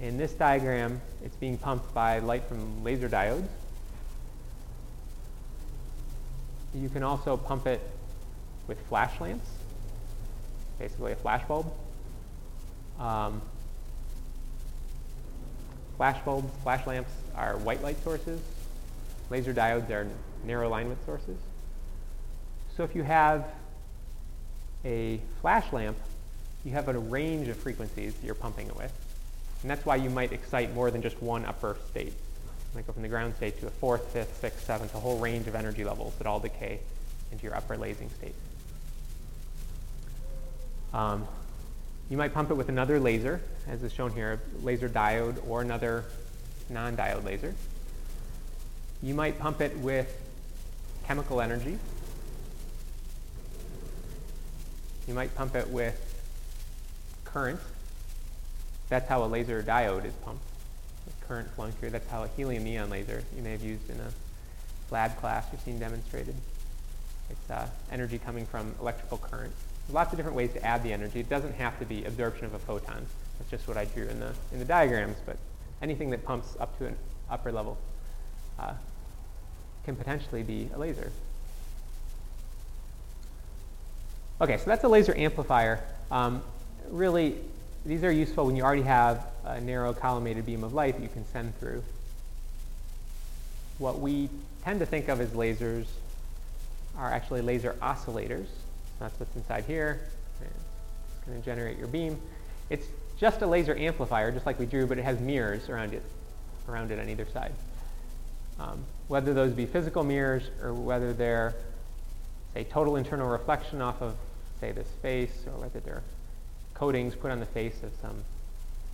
In 0.00 0.16
this 0.16 0.32
diagram, 0.32 1.00
it's 1.22 1.36
being 1.36 1.58
pumped 1.58 1.92
by 1.92 2.20
light 2.20 2.44
from 2.44 2.82
laser 2.82 3.08
diodes. 3.08 3.48
You 6.74 6.88
can 6.88 7.02
also 7.02 7.36
pump 7.36 7.66
it 7.66 7.80
with 8.68 8.80
flash 8.88 9.20
lamps, 9.20 9.50
basically 10.78 11.12
a 11.12 11.16
flash 11.16 11.46
bulb. 11.46 11.70
Um, 12.98 13.42
flash 15.96 16.24
bulbs, 16.24 16.50
flash 16.62 16.86
lamps 16.86 17.10
are 17.34 17.56
white 17.58 17.82
light 17.82 18.02
sources. 18.04 18.40
Laser 19.28 19.52
diodes 19.52 19.90
are 19.90 20.08
narrow 20.44 20.68
alignment 20.68 21.04
sources. 21.04 21.36
So 22.76 22.84
if 22.84 22.94
you 22.94 23.02
have 23.02 23.44
a 24.84 25.20
flash 25.42 25.70
lamp, 25.72 25.96
you 26.64 26.72
have 26.72 26.88
a 26.88 26.98
range 26.98 27.48
of 27.48 27.56
frequencies 27.56 28.14
you're 28.22 28.34
pumping 28.34 28.66
it 28.66 28.76
with. 28.76 28.92
And 29.62 29.70
that's 29.70 29.84
why 29.84 29.96
you 29.96 30.10
might 30.10 30.32
excite 30.32 30.74
more 30.74 30.90
than 30.90 31.02
just 31.02 31.20
one 31.22 31.44
upper 31.44 31.76
state. 31.90 32.08
You 32.08 32.76
might 32.76 32.86
go 32.86 32.92
from 32.92 33.02
the 33.02 33.08
ground 33.08 33.34
state 33.36 33.60
to 33.60 33.66
a 33.66 33.70
fourth, 33.70 34.12
fifth, 34.12 34.38
sixth, 34.40 34.64
seventh, 34.64 34.94
a 34.94 35.00
whole 35.00 35.18
range 35.18 35.46
of 35.46 35.54
energy 35.54 35.84
levels 35.84 36.14
that 36.18 36.26
all 36.26 36.40
decay 36.40 36.80
into 37.32 37.44
your 37.44 37.56
upper 37.56 37.76
lasing 37.76 38.10
state. 38.10 38.34
Um, 40.92 41.26
you 42.08 42.16
might 42.16 42.34
pump 42.34 42.50
it 42.50 42.54
with 42.54 42.68
another 42.68 42.98
laser, 42.98 43.40
as 43.68 43.82
is 43.82 43.92
shown 43.92 44.12
here, 44.12 44.40
a 44.60 44.64
laser 44.64 44.88
diode 44.88 45.36
or 45.48 45.62
another 45.62 46.04
non-diode 46.68 47.24
laser. 47.24 47.54
You 49.02 49.14
might 49.14 49.38
pump 49.38 49.60
it 49.60 49.76
with 49.78 50.12
chemical 51.06 51.40
energy, 51.40 51.78
You 55.10 55.16
might 55.16 55.34
pump 55.34 55.56
it 55.56 55.68
with 55.68 56.09
current. 57.32 57.60
That's 58.88 59.08
how 59.08 59.24
a 59.24 59.26
laser 59.26 59.62
diode 59.62 60.04
is 60.04 60.14
pumped, 60.24 60.42
current 61.26 61.48
flowing 61.54 61.72
through. 61.72 61.90
That's 61.90 62.08
how 62.10 62.24
a 62.24 62.28
helium 62.28 62.64
neon 62.64 62.90
laser 62.90 63.22
you 63.36 63.42
may 63.42 63.52
have 63.52 63.62
used 63.62 63.88
in 63.88 63.96
a 64.00 64.10
lab 64.92 65.16
class 65.18 65.46
you've 65.52 65.60
seen 65.60 65.78
demonstrated. 65.78 66.34
It's 67.30 67.50
uh, 67.50 67.68
energy 67.92 68.18
coming 68.18 68.46
from 68.46 68.74
electrical 68.80 69.18
current. 69.18 69.52
There's 69.86 69.94
lots 69.94 70.12
of 70.12 70.16
different 70.16 70.36
ways 70.36 70.52
to 70.54 70.64
add 70.64 70.82
the 70.82 70.92
energy. 70.92 71.20
It 71.20 71.28
doesn't 71.28 71.54
have 71.54 71.78
to 71.78 71.84
be 71.84 72.04
absorption 72.04 72.46
of 72.46 72.54
a 72.54 72.58
photon. 72.58 73.06
That's 73.38 73.50
just 73.50 73.68
what 73.68 73.76
I 73.76 73.84
drew 73.84 74.06
in 74.08 74.18
the, 74.18 74.32
in 74.52 74.58
the 74.58 74.64
diagrams, 74.64 75.16
but 75.24 75.36
anything 75.80 76.10
that 76.10 76.24
pumps 76.24 76.56
up 76.58 76.76
to 76.78 76.86
an 76.86 76.96
upper 77.30 77.52
level 77.52 77.78
uh, 78.58 78.74
can 79.84 79.94
potentially 79.94 80.42
be 80.42 80.68
a 80.74 80.78
laser. 80.78 81.12
Okay, 84.40 84.56
so 84.56 84.64
that's 84.66 84.84
a 84.84 84.88
laser 84.88 85.16
amplifier. 85.16 85.80
Um, 86.10 86.42
really, 86.90 87.36
these 87.84 88.04
are 88.04 88.10
useful 88.12 88.46
when 88.46 88.56
you 88.56 88.62
already 88.62 88.82
have 88.82 89.24
a 89.44 89.60
narrow 89.60 89.92
collimated 89.92 90.44
beam 90.44 90.64
of 90.64 90.74
light 90.74 90.96
that 90.96 91.02
you 91.02 91.08
can 91.08 91.26
send 91.26 91.58
through. 91.58 91.82
What 93.78 93.98
we 93.98 94.28
tend 94.64 94.80
to 94.80 94.86
think 94.86 95.08
of 95.08 95.20
as 95.20 95.30
lasers 95.30 95.86
are 96.98 97.10
actually 97.10 97.42
laser 97.42 97.76
oscillators. 97.80 98.46
That's 98.98 99.18
what's 99.18 99.34
inside 99.36 99.64
here. 99.64 100.00
It's 100.40 101.26
going 101.26 101.38
to 101.38 101.44
generate 101.44 101.78
your 101.78 101.88
beam. 101.88 102.20
It's 102.68 102.86
just 103.18 103.42
a 103.42 103.46
laser 103.46 103.74
amplifier, 103.76 104.30
just 104.32 104.46
like 104.46 104.58
we 104.58 104.66
drew, 104.66 104.86
but 104.86 104.98
it 104.98 105.04
has 105.04 105.20
mirrors 105.20 105.68
around 105.68 105.94
it, 105.94 106.02
around 106.68 106.90
it 106.90 106.98
on 106.98 107.08
either 107.08 107.26
side. 107.32 107.52
Um, 108.58 108.84
whether 109.08 109.32
those 109.32 109.52
be 109.52 109.64
physical 109.64 110.04
mirrors 110.04 110.42
or 110.62 110.74
whether 110.74 111.12
they're, 111.12 111.54
say, 112.52 112.64
total 112.64 112.96
internal 112.96 113.28
reflection 113.28 113.80
off 113.80 114.02
of 114.02 114.14
say, 114.60 114.72
this 114.72 114.88
face, 115.02 115.32
or 115.46 115.52
whether 115.60 115.80
they're 115.80 116.02
coatings 116.80 117.14
put 117.14 117.30
on 117.30 117.38
the 117.40 117.46
face 117.46 117.82
of 117.82 117.92
some 118.00 118.16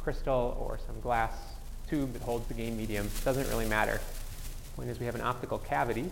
crystal 0.02 0.58
or 0.60 0.76
some 0.88 1.00
glass 1.00 1.32
tube 1.88 2.12
that 2.14 2.22
holds 2.22 2.44
the 2.48 2.54
gain 2.54 2.76
medium. 2.76 3.08
Doesn't 3.24 3.48
really 3.48 3.68
matter. 3.68 4.00
The 4.00 4.76
point 4.76 4.90
is 4.90 4.98
we 4.98 5.06
have 5.06 5.14
an 5.14 5.20
optical 5.20 5.58
cavity. 5.58 6.10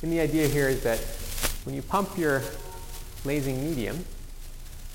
And 0.00 0.10
the 0.10 0.20
idea 0.20 0.48
here 0.48 0.66
is 0.70 0.82
that 0.82 0.98
when 1.66 1.74
you 1.74 1.82
pump 1.82 2.16
your 2.16 2.40
lasing 3.26 3.62
medium, 3.62 4.06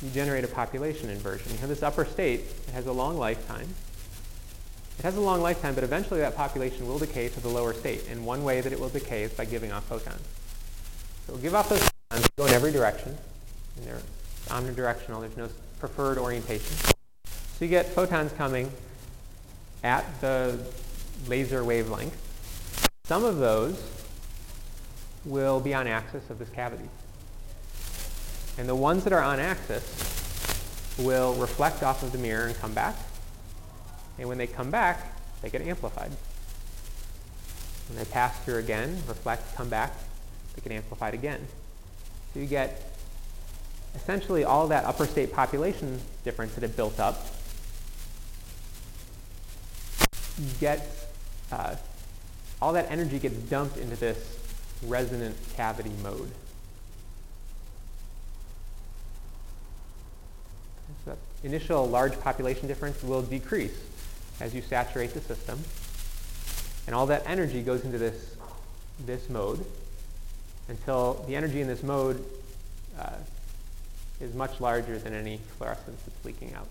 you 0.02 0.10
generate 0.10 0.44
a 0.44 0.48
population 0.48 1.08
inversion. 1.08 1.52
You 1.52 1.60
have 1.60 1.70
this 1.70 1.84
upper 1.84 2.04
state. 2.04 2.46
It 2.68 2.72
has 2.74 2.88
a 2.88 2.92
long 2.92 3.20
lifetime. 3.20 3.68
It 4.98 5.04
has 5.04 5.18
a 5.18 5.22
long 5.22 5.42
lifetime, 5.44 5.76
but 5.76 5.84
eventually 5.84 6.20
that 6.22 6.36
population 6.36 6.88
will 6.88 6.98
decay 6.98 7.30
to 7.30 7.40
the 7.40 7.48
lower 7.48 7.74
state. 7.76 8.08
And 8.10 8.26
one 8.26 8.44
way 8.44 8.62
that 8.62 8.74
it 8.74 8.80
will 8.80 8.90
decay 8.90 9.22
is 9.22 9.34
by 9.34 9.46
giving 9.46 9.72
off 9.72 9.86
photons. 9.86 10.26
So 11.28 11.34
it 11.34 11.36
will 11.36 11.44
give 11.44 11.54
off 11.54 11.70
those 11.70 11.88
photons, 12.10 12.28
go 12.38 12.48
in 12.48 12.54
every 12.54 12.72
direction, 12.72 13.16
and 13.78 13.86
they're 13.86 14.02
omnidirectional. 14.48 15.22
There's 15.22 15.38
no 15.38 15.50
preferred 15.80 16.18
orientation. 16.18 16.76
So 17.26 17.66
you 17.66 17.68
get 17.68 17.88
photons 17.88 18.32
coming 18.34 18.72
at 19.84 20.06
the 20.22 20.60
laser 21.28 21.64
wavelength. 21.64 22.16
Some 23.06 23.24
of 23.24 23.38
those 23.38 23.82
will 25.26 25.60
be 25.60 25.74
on 25.74 25.88
axis 25.88 26.30
of 26.30 26.40
this 26.40 26.50
cavity. 26.50 26.90
And 28.58 28.68
the 28.68 28.76
ones 28.76 29.04
that 29.04 29.14
are 29.14 29.22
on 29.22 29.40
axis 29.40 29.84
will 30.98 31.34
reflect 31.36 31.84
off 31.84 32.04
of 32.04 32.12
the 32.12 32.18
mirror 32.18 32.48
and 32.48 32.58
come 32.58 32.74
back. 32.74 32.96
And 34.18 34.28
when 34.28 34.38
they 34.38 34.48
come 34.48 34.70
back, 34.70 35.16
they 35.42 35.50
get 35.50 35.62
amplified. 35.62 36.12
When 37.88 37.98
they 37.98 38.06
pass 38.06 38.38
through 38.40 38.58
again, 38.58 39.02
reflect, 39.08 39.56
come 39.56 39.70
back, 39.70 39.94
they 40.56 40.62
get 40.62 40.76
amplified 40.76 41.14
again. 41.14 41.48
So 42.34 42.42
you 42.42 42.46
get 42.46 42.89
essentially 43.96 44.44
all 44.44 44.68
that 44.68 44.86
upper 44.86 45.06
state 45.06 45.34
population 45.34 46.00
difference 46.24 46.54
that 46.56 46.64
it 46.64 46.76
built 46.76 47.00
up. 47.00 47.26
You 50.38 50.50
get 50.60 50.88
uh, 51.52 51.76
all 52.62 52.74
that 52.74 52.90
energy 52.92 53.20
gets 53.20 53.36
dumped 53.36 53.78
into 53.78 53.96
this 53.96 54.38
resonant 54.86 55.36
cavity 55.56 55.92
mode. 56.04 56.32
So 61.06 61.12
that 61.12 61.18
initial 61.44 61.88
large 61.88 62.20
population 62.20 62.68
difference 62.68 63.04
will 63.04 63.22
decrease 63.22 63.78
as 64.40 64.54
you 64.54 64.62
saturate 64.62 65.14
the 65.14 65.22
system. 65.22 65.60
And 66.88 66.96
all 66.96 67.06
that 67.08 67.24
energy 67.26 67.62
goes 67.62 67.84
into 67.84 67.98
this, 67.98 68.36
this 69.06 69.30
mode 69.30 69.66
until 70.68 71.26
the 71.28 71.36
energy 71.36 71.62
in 71.62 71.68
this 71.68 71.84
mode 71.84 72.24
uh, 72.98 73.12
is 74.20 74.34
much 74.34 74.60
larger 74.60 74.98
than 74.98 75.14
any 75.14 75.40
fluorescence 75.58 76.02
that's 76.06 76.26
leaking 76.26 76.54
out. 76.54 76.68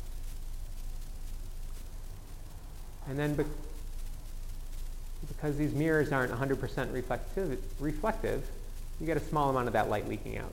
And 3.08 3.18
then 3.18 3.34
be- 3.34 3.44
because 5.26 5.56
these 5.56 5.72
mirrors 5.72 6.12
aren't 6.12 6.32
100% 6.32 6.92
reflective, 6.92 7.58
reflective, 7.80 8.46
you 9.00 9.06
get 9.06 9.16
a 9.16 9.20
small 9.20 9.50
amount 9.50 9.66
of 9.66 9.72
that 9.72 9.88
light 9.88 10.08
leaking 10.08 10.38
out. 10.38 10.52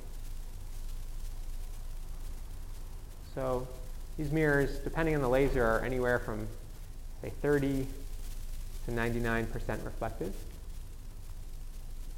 So 3.34 3.67
these 4.17 4.31
mirrors, 4.31 4.77
depending 4.79 5.15
on 5.15 5.21
the 5.21 5.29
laser, 5.29 5.63
are 5.63 5.81
anywhere 5.81 6.19
from, 6.19 6.47
say, 7.21 7.31
30 7.41 7.86
to 8.86 8.91
99% 8.91 9.84
reflective. 9.84 10.34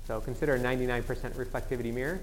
So 0.06 0.22
consider 0.22 0.56
a 0.56 0.60
99% 0.60 1.04
reflectivity 1.34 1.94
mirror. 1.94 2.20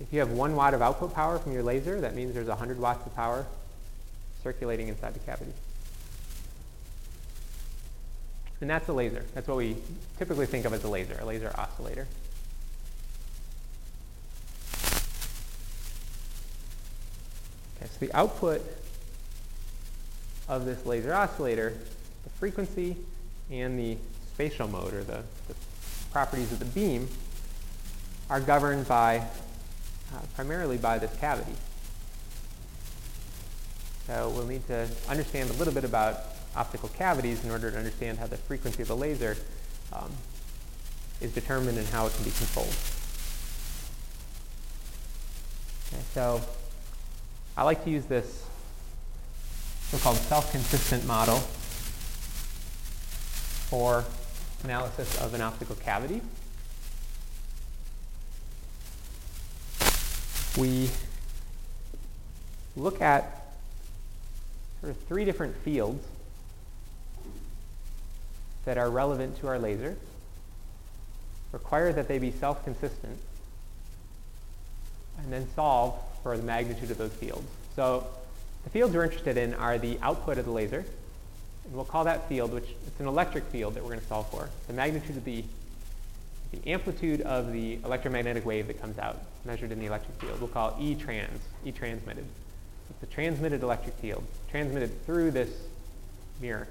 If 0.00 0.12
you 0.12 0.20
have 0.20 0.30
one 0.30 0.54
watt 0.54 0.74
of 0.74 0.82
output 0.82 1.14
power 1.14 1.38
from 1.38 1.52
your 1.52 1.62
laser, 1.62 2.00
that 2.00 2.14
means 2.14 2.34
there's 2.34 2.48
100 2.48 2.78
watts 2.78 3.06
of 3.06 3.14
power 3.16 3.46
circulating 4.42 4.88
inside 4.88 5.14
the 5.14 5.20
cavity. 5.20 5.52
And 8.60 8.70
that's 8.70 8.88
a 8.88 8.92
laser. 8.92 9.24
That's 9.34 9.48
what 9.48 9.58
we 9.58 9.76
typically 10.18 10.46
think 10.46 10.64
of 10.64 10.72
as 10.72 10.84
a 10.84 10.88
laser, 10.88 11.18
a 11.20 11.24
laser 11.24 11.52
oscillator. 11.58 12.06
Okay, 17.76 17.90
so 17.90 17.98
the 18.00 18.16
output 18.16 18.62
of 20.48 20.64
this 20.64 20.86
laser 20.86 21.12
oscillator, 21.12 21.74
the 22.24 22.30
frequency 22.30 22.96
and 23.50 23.78
the 23.78 23.96
spatial 24.32 24.68
mode, 24.68 24.94
or 24.94 25.04
the, 25.04 25.22
the 25.48 25.54
properties 26.10 26.52
of 26.52 26.58
the 26.58 26.64
beam, 26.64 27.08
are 28.30 28.40
governed 28.40 28.88
by, 28.88 29.22
uh, 30.14 30.18
primarily 30.34 30.76
by 30.76 30.98
this 30.98 31.14
cavity. 31.16 31.54
So 34.06 34.30
we'll 34.34 34.46
need 34.46 34.66
to 34.68 34.88
understand 35.08 35.50
a 35.50 35.54
little 35.54 35.74
bit 35.74 35.84
about 35.84 36.20
optical 36.54 36.88
cavities 36.90 37.44
in 37.44 37.50
order 37.50 37.70
to 37.70 37.76
understand 37.76 38.18
how 38.18 38.26
the 38.26 38.36
frequency 38.36 38.82
of 38.82 38.88
the 38.88 38.96
laser 38.96 39.36
um, 39.92 40.10
is 41.20 41.32
determined 41.32 41.76
and 41.78 41.86
how 41.88 42.06
it 42.06 42.14
can 42.14 42.24
be 42.24 42.30
controlled. 42.30 42.74
Okay, 45.88 46.02
so 46.14 46.40
I 47.56 47.64
like 47.64 47.84
to 47.84 47.90
use 47.90 48.04
this 48.06 48.44
so-called 49.90 50.16
self-consistent 50.16 51.06
model 51.06 51.38
for 53.68 54.04
analysis 54.64 55.20
of 55.20 55.34
an 55.34 55.40
optical 55.40 55.76
cavity. 55.76 56.20
We 60.56 60.88
look 62.76 63.00
at 63.00 63.52
sort 64.80 64.90
of 64.90 64.98
three 65.04 65.24
different 65.24 65.54
fields 65.56 66.04
that 68.64 68.78
are 68.78 68.90
relevant 68.90 69.38
to 69.40 69.48
our 69.48 69.58
laser, 69.58 69.96
require 71.52 71.92
that 71.92 72.08
they 72.08 72.18
be 72.18 72.30
self-consistent, 72.32 73.18
and 75.18 75.32
then 75.32 75.46
solve 75.54 75.94
for 76.22 76.36
the 76.36 76.42
magnitude 76.42 76.90
of 76.90 76.98
those 76.98 77.12
fields. 77.12 77.46
So 77.74 78.06
the 78.64 78.70
fields 78.70 78.94
we're 78.94 79.04
interested 79.04 79.36
in 79.36 79.54
are 79.54 79.78
the 79.78 79.98
output 80.02 80.38
of 80.38 80.44
the 80.44 80.50
laser, 80.50 80.84
and 81.64 81.74
we'll 81.74 81.84
call 81.84 82.04
that 82.04 82.28
field, 82.28 82.52
which 82.52 82.68
it's 82.86 83.00
an 83.00 83.06
electric 83.06 83.44
field 83.44 83.74
that 83.74 83.82
we're 83.82 83.90
going 83.90 84.00
to 84.00 84.06
solve 84.06 84.28
for, 84.30 84.50
the 84.66 84.72
magnitude 84.72 85.16
of 85.16 85.24
the, 85.24 85.44
the 86.52 86.70
amplitude 86.70 87.20
of 87.22 87.52
the 87.52 87.78
electromagnetic 87.84 88.44
wave 88.44 88.66
that 88.68 88.80
comes 88.80 88.98
out, 88.98 89.18
measured 89.44 89.72
in 89.72 89.78
the 89.78 89.86
electric 89.86 90.20
field. 90.20 90.40
We'll 90.40 90.48
call 90.48 90.76
E 90.80 90.94
trans, 90.94 91.40
E 91.64 91.72
transmitted. 91.72 92.24
It's 92.90 93.02
a 93.02 93.14
transmitted 93.14 93.62
electric 93.62 93.94
field, 93.96 94.24
transmitted 94.50 95.04
through 95.04 95.32
this 95.32 95.50
mirror. 96.40 96.68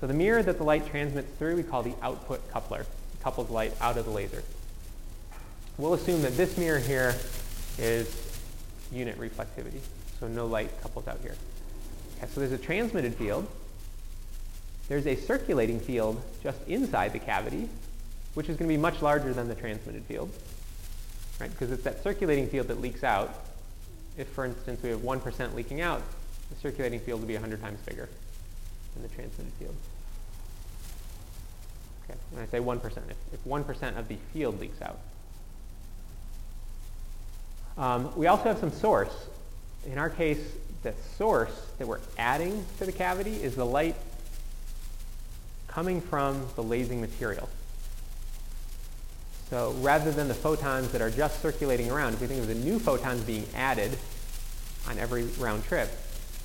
So 0.00 0.06
the 0.06 0.14
mirror 0.14 0.42
that 0.42 0.58
the 0.58 0.64
light 0.64 0.86
transmits 0.86 1.30
through 1.38 1.56
we 1.56 1.62
call 1.62 1.82
the 1.82 1.94
output 2.02 2.46
coupler. 2.50 2.80
It 2.80 3.22
couples 3.22 3.48
light 3.50 3.72
out 3.80 3.96
of 3.96 4.04
the 4.04 4.10
laser. 4.10 4.42
We'll 5.78 5.94
assume 5.94 6.22
that 6.22 6.36
this 6.36 6.58
mirror 6.58 6.78
here 6.78 7.14
is 7.78 8.38
unit 8.92 9.18
reflectivity, 9.18 9.80
so 10.20 10.28
no 10.28 10.46
light 10.46 10.70
couples 10.82 11.08
out 11.08 11.18
here. 11.22 11.34
Okay, 12.18 12.26
so 12.32 12.40
there's 12.40 12.52
a 12.52 12.58
transmitted 12.58 13.14
field. 13.14 13.48
There's 14.88 15.06
a 15.06 15.16
circulating 15.16 15.80
field 15.80 16.22
just 16.42 16.58
inside 16.68 17.12
the 17.12 17.18
cavity, 17.18 17.68
which 18.34 18.48
is 18.48 18.56
going 18.56 18.68
to 18.68 18.74
be 18.74 18.80
much 18.80 19.00
larger 19.00 19.32
than 19.32 19.48
the 19.48 19.54
transmitted 19.54 20.04
field, 20.04 20.30
right? 21.40 21.50
Because 21.50 21.70
it's 21.70 21.84
that 21.84 22.02
circulating 22.02 22.48
field 22.48 22.68
that 22.68 22.80
leaks 22.80 23.04
out. 23.04 23.46
If, 24.16 24.28
for 24.28 24.44
instance, 24.44 24.82
we 24.82 24.90
have 24.90 25.00
1% 25.00 25.54
leaking 25.54 25.80
out, 25.80 26.02
the 26.50 26.56
circulating 26.60 27.00
field 27.00 27.20
will 27.20 27.28
be 27.28 27.34
100 27.34 27.60
times 27.60 27.80
bigger 27.86 28.08
than 28.94 29.02
the 29.02 29.08
transmitted 29.08 29.52
field. 29.54 29.74
Okay, 32.04 32.18
when 32.30 32.42
I 32.42 32.46
say 32.46 32.58
1%, 32.58 32.84
if, 33.10 33.16
if 33.32 33.44
1% 33.44 33.98
of 33.98 34.08
the 34.08 34.16
field 34.32 34.60
leaks 34.60 34.80
out. 34.82 34.98
Um, 37.76 38.16
we 38.16 38.26
also 38.26 38.44
have 38.44 38.58
some 38.58 38.70
source. 38.70 39.12
In 39.86 39.98
our 39.98 40.10
case, 40.10 40.38
the 40.82 40.94
source 41.16 41.66
that 41.78 41.88
we're 41.88 42.00
adding 42.18 42.64
to 42.78 42.84
the 42.84 42.92
cavity 42.92 43.32
is 43.32 43.56
the 43.56 43.66
light 43.66 43.96
coming 45.66 46.00
from 46.00 46.46
the 46.54 46.62
lasing 46.62 47.00
material. 47.00 47.48
So 49.54 49.70
rather 49.82 50.10
than 50.10 50.26
the 50.26 50.34
photons 50.34 50.90
that 50.90 51.00
are 51.00 51.12
just 51.12 51.40
circulating 51.40 51.88
around, 51.88 52.14
if 52.14 52.20
we 52.20 52.26
think 52.26 52.40
of 52.40 52.48
the 52.48 52.56
new 52.56 52.80
photons 52.80 53.22
being 53.22 53.46
added 53.54 53.96
on 54.88 54.98
every 54.98 55.26
round 55.38 55.62
trip, 55.62 55.88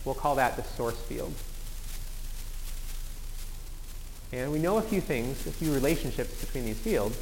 we'll 0.06 0.14
call 0.14 0.36
that 0.36 0.56
the 0.56 0.62
source 0.62 1.02
field. 1.06 1.34
And 4.32 4.52
we 4.52 4.60
know 4.60 4.78
a 4.78 4.84
few 4.84 5.02
things, 5.02 5.48
a 5.48 5.52
few 5.52 5.74
relationships 5.74 6.40
between 6.46 6.66
these 6.66 6.78
fields. 6.78 7.18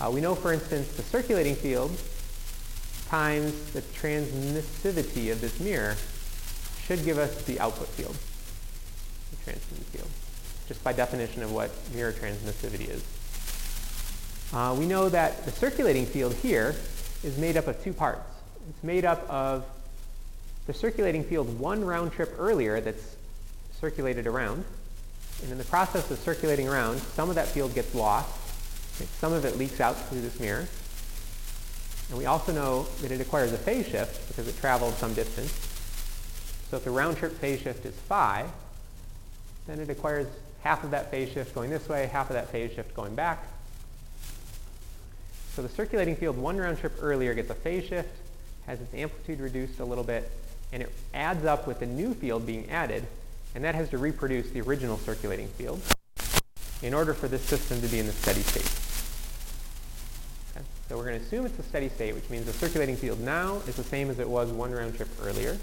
Uh, 0.00 0.08
we 0.08 0.20
know, 0.20 0.36
for 0.36 0.52
instance, 0.52 0.86
the 0.92 1.02
circulating 1.02 1.56
field 1.56 1.90
times 3.08 3.72
the 3.72 3.80
transmissivity 3.80 5.32
of 5.32 5.40
this 5.40 5.58
mirror 5.58 5.96
should 6.84 7.04
give 7.04 7.18
us 7.18 7.42
the 7.42 7.58
output 7.58 7.88
field, 7.88 8.16
the 9.32 9.50
transmitted 9.50 9.84
field, 9.86 10.10
just 10.68 10.84
by 10.84 10.92
definition 10.92 11.42
of 11.42 11.50
what 11.50 11.72
mirror 11.92 12.12
transmissivity 12.12 12.88
is. 12.88 13.02
Uh, 14.52 14.74
we 14.78 14.86
know 14.86 15.10
that 15.10 15.44
the 15.44 15.50
circulating 15.50 16.06
field 16.06 16.32
here 16.34 16.74
is 17.22 17.36
made 17.36 17.56
up 17.56 17.66
of 17.66 17.82
two 17.84 17.92
parts. 17.92 18.30
it's 18.68 18.82
made 18.82 19.04
up 19.04 19.28
of 19.28 19.64
the 20.66 20.72
circulating 20.72 21.22
field 21.22 21.58
one 21.58 21.84
round 21.84 22.12
trip 22.12 22.34
earlier 22.38 22.80
that's 22.80 23.16
circulated 23.78 24.26
around. 24.26 24.64
And 25.42 25.52
in 25.52 25.58
the 25.58 25.64
process 25.64 26.10
of 26.10 26.18
circulating 26.18 26.66
around, 26.66 26.98
some 26.98 27.28
of 27.28 27.34
that 27.34 27.48
field 27.48 27.74
gets 27.74 27.94
lost. 27.94 28.34
Some 29.20 29.32
of 29.32 29.44
it 29.44 29.58
leaks 29.58 29.80
out 29.80 29.96
through 30.08 30.22
this 30.22 30.40
mirror. 30.40 30.66
And 32.08 32.18
we 32.18 32.24
also 32.24 32.52
know 32.52 32.84
that 33.02 33.10
it 33.10 33.20
acquires 33.20 33.52
a 33.52 33.58
phase 33.58 33.86
shift 33.86 34.28
because 34.28 34.48
it 34.48 34.58
traveled 34.58 34.94
some 34.94 35.12
distance. 35.12 35.52
So 36.70 36.78
if 36.78 36.84
the 36.84 36.90
round 36.90 37.18
trip 37.18 37.32
phase 37.32 37.60
shift 37.60 37.84
is 37.84 37.94
phi, 37.94 38.46
then 39.66 39.78
it 39.78 39.90
acquires 39.90 40.26
half 40.62 40.84
of 40.84 40.90
that 40.92 41.10
phase 41.10 41.30
shift 41.30 41.54
going 41.54 41.70
this 41.70 41.86
way, 41.88 42.06
half 42.06 42.30
of 42.30 42.34
that 42.34 42.48
phase 42.48 42.72
shift 42.72 42.94
going 42.94 43.14
back. 43.14 43.44
So 45.58 45.62
the 45.62 45.68
circulating 45.68 46.14
field 46.14 46.38
one 46.38 46.56
round 46.56 46.78
trip 46.78 46.92
earlier 47.00 47.34
gets 47.34 47.50
a 47.50 47.54
phase 47.54 47.84
shift, 47.84 48.16
has 48.66 48.80
its 48.80 48.94
amplitude 48.94 49.40
reduced 49.40 49.80
a 49.80 49.84
little 49.84 50.04
bit, 50.04 50.30
and 50.72 50.84
it 50.84 50.92
adds 51.12 51.44
up 51.44 51.66
with 51.66 51.80
the 51.80 51.86
new 51.86 52.14
field 52.14 52.46
being 52.46 52.70
added, 52.70 53.04
and 53.56 53.64
that 53.64 53.74
has 53.74 53.88
to 53.88 53.98
reproduce 53.98 54.50
the 54.50 54.60
original 54.60 54.98
circulating 54.98 55.48
field 55.48 55.82
in 56.80 56.94
order 56.94 57.12
for 57.12 57.26
this 57.26 57.42
system 57.42 57.80
to 57.80 57.88
be 57.88 57.98
in 57.98 58.06
the 58.06 58.12
steady 58.12 58.42
state. 58.42 58.70
Okay? 60.54 60.64
So 60.88 60.96
we're 60.96 61.06
going 61.06 61.18
to 61.18 61.26
assume 61.26 61.44
it's 61.44 61.58
a 61.58 61.64
steady 61.64 61.88
state, 61.88 62.14
which 62.14 62.30
means 62.30 62.46
the 62.46 62.52
circulating 62.52 62.94
field 62.94 63.18
now 63.18 63.56
is 63.66 63.74
the 63.74 63.82
same 63.82 64.10
as 64.10 64.20
it 64.20 64.28
was 64.28 64.52
one 64.52 64.70
round 64.70 64.94
trip 64.94 65.08
earlier. 65.24 65.58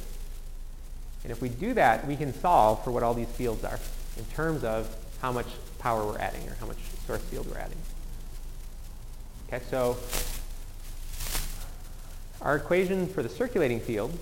And 1.24 1.32
if 1.32 1.42
we 1.42 1.48
do 1.48 1.74
that, 1.74 2.06
we 2.06 2.18
can 2.18 2.34
solve 2.34 2.84
for 2.84 2.92
what 2.92 3.02
all 3.02 3.14
these 3.14 3.30
fields 3.30 3.64
are 3.64 3.80
in 4.18 4.26
terms 4.26 4.66
of 4.66 4.94
how 5.22 5.32
much 5.32 5.48
power 5.80 6.06
we're 6.06 6.20
adding 6.20 6.46
or 6.50 6.58
how 6.60 6.68
much 6.68 6.80
source 7.08 7.22
field 7.22 7.50
we're 7.50 7.60
adding. 7.60 7.78
Okay, 9.48 9.64
so 9.70 9.98
our 12.42 12.56
equation 12.56 13.08
for 13.08 13.24
the 13.24 13.30
circulating 13.30 13.80
field 13.80 14.18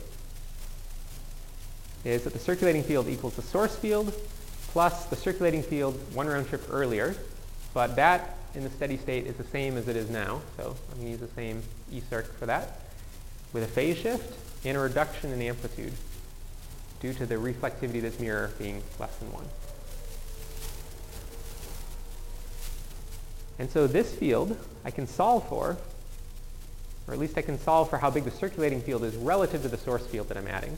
is 2.03 2.23
that 2.23 2.33
the 2.33 2.39
circulating 2.39 2.83
field 2.83 3.07
equals 3.07 3.35
the 3.35 3.41
source 3.41 3.75
field 3.75 4.13
plus 4.69 5.05
the 5.05 5.15
circulating 5.15 5.63
field 5.63 5.97
one 6.13 6.27
round 6.27 6.47
trip 6.47 6.63
earlier. 6.69 7.15
But 7.73 7.95
that 7.95 8.37
in 8.55 8.63
the 8.63 8.69
steady 8.69 8.97
state 8.97 9.25
is 9.25 9.35
the 9.35 9.43
same 9.45 9.77
as 9.77 9.87
it 9.87 9.95
is 9.95 10.09
now. 10.09 10.41
So 10.57 10.75
I'm 10.91 10.97
going 10.97 11.05
to 11.05 11.11
use 11.11 11.19
the 11.19 11.35
same 11.35 11.63
E 11.91 12.01
circ 12.01 12.33
for 12.37 12.45
that 12.45 12.79
with 13.53 13.63
a 13.63 13.67
phase 13.67 13.97
shift 13.97 14.35
and 14.65 14.77
a 14.77 14.79
reduction 14.79 15.31
in 15.31 15.41
amplitude 15.41 15.93
due 16.99 17.13
to 17.13 17.25
the 17.25 17.35
reflectivity 17.35 17.97
of 17.97 18.03
this 18.03 18.19
mirror 18.19 18.51
being 18.57 18.81
less 18.99 19.15
than 19.17 19.31
1. 19.31 19.43
And 23.63 23.71
so 23.71 23.87
this 23.87 24.13
field 24.13 24.57
I 24.83 24.91
can 24.91 25.07
solve 25.07 25.47
for, 25.47 25.77
or 27.07 27.13
at 27.13 27.17
least 27.17 27.37
I 27.37 27.41
can 27.41 27.57
solve 27.57 27.89
for 27.89 27.97
how 27.97 28.09
big 28.09 28.25
the 28.25 28.31
circulating 28.31 28.81
field 28.81 29.05
is 29.05 29.15
relative 29.15 29.61
to 29.61 29.69
the 29.69 29.77
source 29.77 30.05
field 30.05 30.27
that 30.27 30.35
I'm 30.35 30.49
adding. 30.49 30.77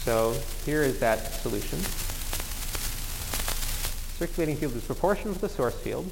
So 0.00 0.36
here 0.64 0.82
is 0.82 0.98
that 0.98 1.18
solution. 1.18 1.78
Circulating 4.18 4.56
field 4.56 4.74
is 4.74 4.82
proportional 4.82 5.34
to 5.34 5.40
the 5.40 5.48
source 5.48 5.78
field. 5.78 6.10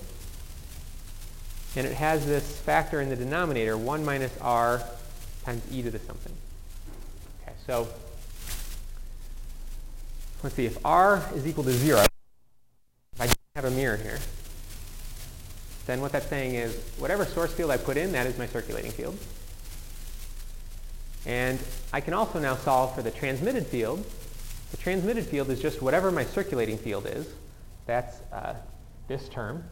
And 1.75 1.85
it 1.85 1.95
has 1.95 2.25
this 2.25 2.61
factor 2.61 3.01
in 3.01 3.09
the 3.09 3.17
denominator, 3.17 3.77
1 3.77 4.05
minus 4.05 4.39
r 4.41 4.85
times 5.45 5.65
e 5.73 5.83
to 5.83 5.91
the 5.91 5.99
something. 5.99 6.33
Okay, 7.43 7.55
so 7.67 7.89
let's 10.45 10.55
see, 10.55 10.67
if 10.67 10.79
r 10.87 11.29
is 11.35 11.45
equal 11.45 11.65
to 11.65 11.73
0, 11.73 11.99
if 11.99 12.05
I 12.05 12.12
have 13.55 13.67
a 13.67 13.71
mirror 13.71 13.99
here, 13.99 14.19
then 15.85 16.01
what 16.01 16.11
that's 16.11 16.27
saying 16.27 16.55
is 16.55 16.75
whatever 16.97 17.27
source 17.27 17.53
field 17.53 17.71
I 17.71 17.77
put 17.77 17.99
in, 17.99 18.13
that 18.13 18.27
is 18.27 18.39
my 18.39 18.47
circulating 18.47 18.91
field. 18.91 19.19
And 21.27 21.59
I 21.93 22.01
can 22.01 22.15
also 22.15 22.39
now 22.39 22.57
solve 22.57 22.95
for 22.95 23.03
the 23.03 23.11
transmitted 23.11 23.67
field. 23.67 24.07
The 24.71 24.79
transmitted 24.79 25.27
field 25.27 25.51
is 25.51 25.61
just 25.61 25.83
whatever 25.83 26.11
my 26.11 26.25
circulating 26.25 26.79
field 26.79 27.07
is. 27.07 27.29
That's 27.85 28.21
uh, 28.33 28.55
this 29.07 29.29
term. 29.29 29.63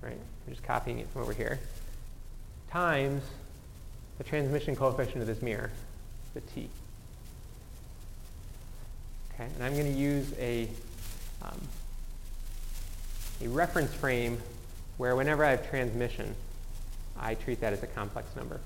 Right? 0.00 0.16
I'm 0.46 0.52
just 0.52 0.64
copying 0.64 1.00
it 1.00 1.10
from 1.10 1.22
over 1.22 1.34
here. 1.34 1.60
Times 2.70 3.22
the 4.16 4.24
transmission 4.24 4.74
coefficient 4.74 5.18
of 5.18 5.26
this 5.26 5.42
mirror, 5.42 5.72
the 6.32 6.40
t. 6.40 6.70
Okay, 9.34 9.44
and 9.44 9.62
I'm 9.62 9.74
going 9.74 9.92
to 9.92 9.98
use 9.98 10.32
a, 10.38 10.70
um, 11.42 11.60
a 13.42 13.48
reference 13.48 13.92
frame 13.94 14.40
where 14.96 15.14
whenever 15.16 15.44
I 15.44 15.50
have 15.50 15.68
transmission, 15.68 16.34
I 17.18 17.34
treat 17.34 17.60
that 17.60 17.72
as 17.72 17.82
a 17.82 17.86
complex 17.86 18.34
number. 18.36 18.60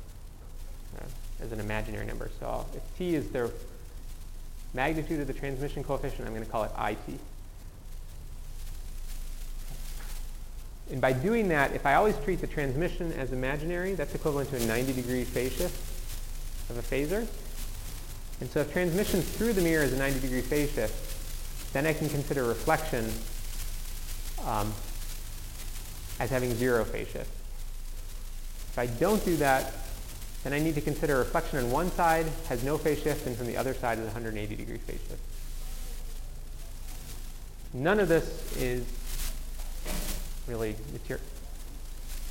Uh, 0.99 1.05
as 1.43 1.53
an 1.53 1.61
imaginary 1.61 2.07
number. 2.07 2.31
So 2.39 2.67
if 2.75 2.83
t 2.99 3.15
is 3.15 3.31
the 3.31 3.51
magnitude 4.75 5.21
of 5.21 5.27
the 5.27 5.33
transmission 5.33 5.83
coefficient, 5.83 6.27
I'm 6.27 6.35
going 6.35 6.45
to 6.45 6.51
call 6.51 6.65
it 6.65 6.73
it. 6.77 7.21
And 10.91 11.01
by 11.01 11.13
doing 11.13 11.49
that, 11.49 11.73
if 11.73 11.87
I 11.87 11.95
always 11.95 12.17
treat 12.25 12.41
the 12.41 12.49
transmission 12.49 13.13
as 13.13 13.33
imaginary, 13.33 13.95
that's 13.95 14.15
equivalent 14.15 14.51
to 14.51 14.57
a 14.57 14.67
90 14.67 14.93
degree 14.93 15.25
phase 15.25 15.53
shift 15.53 15.77
of 16.69 16.79
a 16.79 16.83
phasor. 16.83 17.27
And 18.41 18.51
so 18.51 18.61
if 18.61 18.73
transmission 18.73 19.23
through 19.23 19.53
the 19.53 19.63
mirror 19.63 19.85
is 19.85 19.93
a 19.93 19.99
90 19.99 20.21
degree 20.21 20.41
phase 20.41 20.73
shift, 20.73 21.73
then 21.73 21.87
I 21.87 21.93
can 21.93 22.09
consider 22.09 22.45
reflection 22.45 23.09
um, 24.47 24.73
as 26.19 26.31
having 26.31 26.55
zero 26.55 26.85
phase 26.85 27.09
shift. 27.09 27.31
If 28.71 28.79
I 28.79 28.87
don't 28.87 29.25
do 29.25 29.37
that, 29.37 29.73
then 30.45 30.53
I 30.53 30.59
need 30.59 30.75
to 30.77 30.81
consider 30.81 31.19
reflection 31.19 31.59
on 31.59 31.71
one 31.71 31.91
side 31.93 32.27
has 32.49 32.65
no 32.65 32.79
phase 32.79 33.03
shift 33.03 33.27
and 33.27 33.37
from 33.37 33.47
the 33.47 33.57
other 33.57 33.75
side 33.75 33.99
is 33.99 34.05
180 34.05 34.57
degree 34.57 34.79
phase 34.79 35.01
shift. 35.09 35.21
None 37.73 38.01
of 38.01 38.09
this 38.09 38.57
is 38.57 38.85
really 40.49 40.75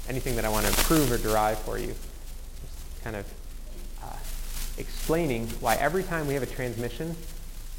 anything 0.09 0.35
that 0.35 0.43
I 0.43 0.49
want 0.49 0.65
to 0.65 0.73
prove 0.83 1.11
or 1.11 1.17
derive 1.17 1.59
for 1.59 1.77
you. 1.77 1.87
Just 1.87 3.03
kind 3.03 3.15
of 3.15 3.25
uh, 4.03 4.17
explaining 4.77 5.47
why 5.59 5.75
every 5.75 6.03
time 6.03 6.27
we 6.27 6.33
have 6.33 6.43
a 6.43 6.47
transmission 6.47 7.15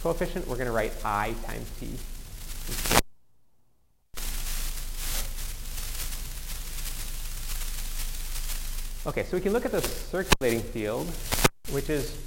coefficient, 0.02 0.46
we're 0.48 0.56
going 0.56 0.66
to 0.66 0.72
write 0.72 0.92
I 1.04 1.34
times 1.44 1.68
T. 1.78 2.99
Okay, 9.06 9.22
so 9.24 9.34
we 9.34 9.40
can 9.40 9.54
look 9.54 9.64
at 9.64 9.72
the 9.72 9.80
circulating 9.80 10.60
field, 10.60 11.06
which 11.70 11.88
is 11.88 12.20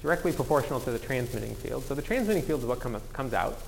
directly 0.00 0.32
proportional 0.32 0.78
to 0.78 0.92
the 0.92 0.98
transmitting 0.98 1.56
field. 1.56 1.82
So 1.84 1.96
the 1.96 2.02
transmitting 2.02 2.44
field 2.44 2.60
is 2.60 2.66
what 2.66 2.78
come, 2.78 3.00
comes 3.12 3.34
out. 3.34 3.58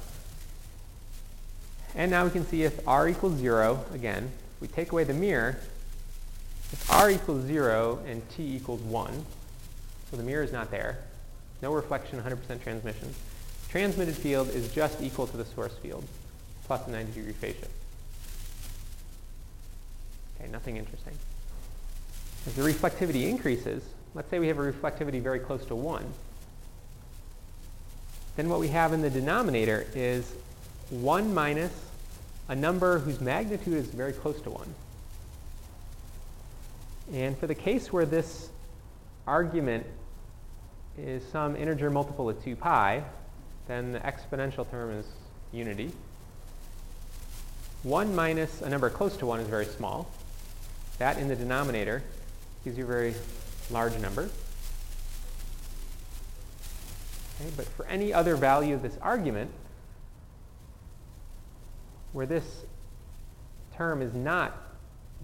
And 1.97 2.13
now 2.13 2.25
we 2.25 2.31
can 2.31 2.47
see 2.47 2.63
if 2.63 2.87
r 2.87 3.09
equals 3.09 3.39
0, 3.39 3.85
again, 3.93 4.31
we 4.61 4.69
take 4.69 4.93
away 4.93 5.03
the 5.03 5.13
mirror, 5.13 5.59
if 6.71 6.89
r 6.89 7.11
equals 7.11 7.47
0 7.47 7.99
and 8.07 8.23
t 8.31 8.55
equals 8.55 8.81
1, 8.83 9.27
so 10.11 10.17
the 10.17 10.23
mirror 10.23 10.45
is 10.45 10.53
not 10.53 10.71
there, 10.71 10.99
no 11.63 11.73
reflection, 11.73 12.21
100% 12.21 12.63
transmission, 12.63 13.13
transmitted 13.69 14.15
field 14.15 14.51
is 14.51 14.73
just 14.73 15.03
equal 15.03 15.27
to 15.27 15.37
the 15.37 15.45
source 15.45 15.75
field, 15.79 16.05
plus 16.67 16.87
a 16.87 16.91
90 16.93 17.13
degree 17.13 17.33
phase 17.33 17.57
shift. 17.57 17.71
Okay, 20.39 20.49
nothing 20.51 20.77
interesting. 20.77 21.15
As 22.47 22.55
the 22.55 22.63
reflectivity 22.63 23.29
increases, 23.29 23.83
let's 24.15 24.29
say 24.31 24.39
we 24.39 24.49
have 24.49 24.59
a 24.59 24.73
reflectivity 24.73 25.21
very 25.21 25.39
close 25.39 25.65
to 25.67 25.75
1, 25.75 26.05
then 28.37 28.49
what 28.49 28.61
we 28.61 28.69
have 28.69 28.93
in 28.93 29.01
the 29.01 29.11
denominator 29.11 29.87
is 29.95 30.33
1 30.91 31.33
minus 31.33 31.73
a 32.49 32.55
number 32.55 32.99
whose 32.99 33.21
magnitude 33.21 33.75
is 33.75 33.87
very 33.87 34.13
close 34.13 34.41
to 34.43 34.51
1. 34.51 34.75
And 37.15 37.39
for 37.39 37.47
the 37.47 37.55
case 37.55 37.93
where 37.93 38.05
this 38.05 38.51
argument 39.27 39.87
is 40.99 41.27
some 41.29 41.57
integer 41.57 41.91
multiple 41.91 42.29
of 42.29 42.43
2 42.45 42.57
pi, 42.57 43.05
then 43.69 43.93
the 43.93 44.01
exponential 44.01 44.69
term 44.71 44.91
is 44.91 45.07
unity. 45.53 45.93
1 47.83 48.15
minus 48.15 48.63
a 48.63 48.69
number 48.69 48.91
close 48.91 49.17
to 49.19 49.27
1 49.27 49.41
is 49.41 49.49
very 49.49 49.67
small. 49.67 50.11
That 50.99 51.19
in 51.19 51.29
the 51.29 51.37
denominator 51.37 52.03
gives 52.65 52.79
you 52.79 52.85
a 52.85 52.87
very 52.87 53.15
large 53.71 53.97
number. 53.99 54.31
Okay, 57.41 57.51
but 57.57 57.67
for 57.67 57.87
any 57.87 58.13
other 58.13 58.37
value 58.37 58.75
of 58.75 58.83
this 58.83 58.97
argument, 59.03 59.51
where 62.13 62.27
this 62.27 62.65
term 63.77 64.01
is 64.01 64.15
not 64.15 64.57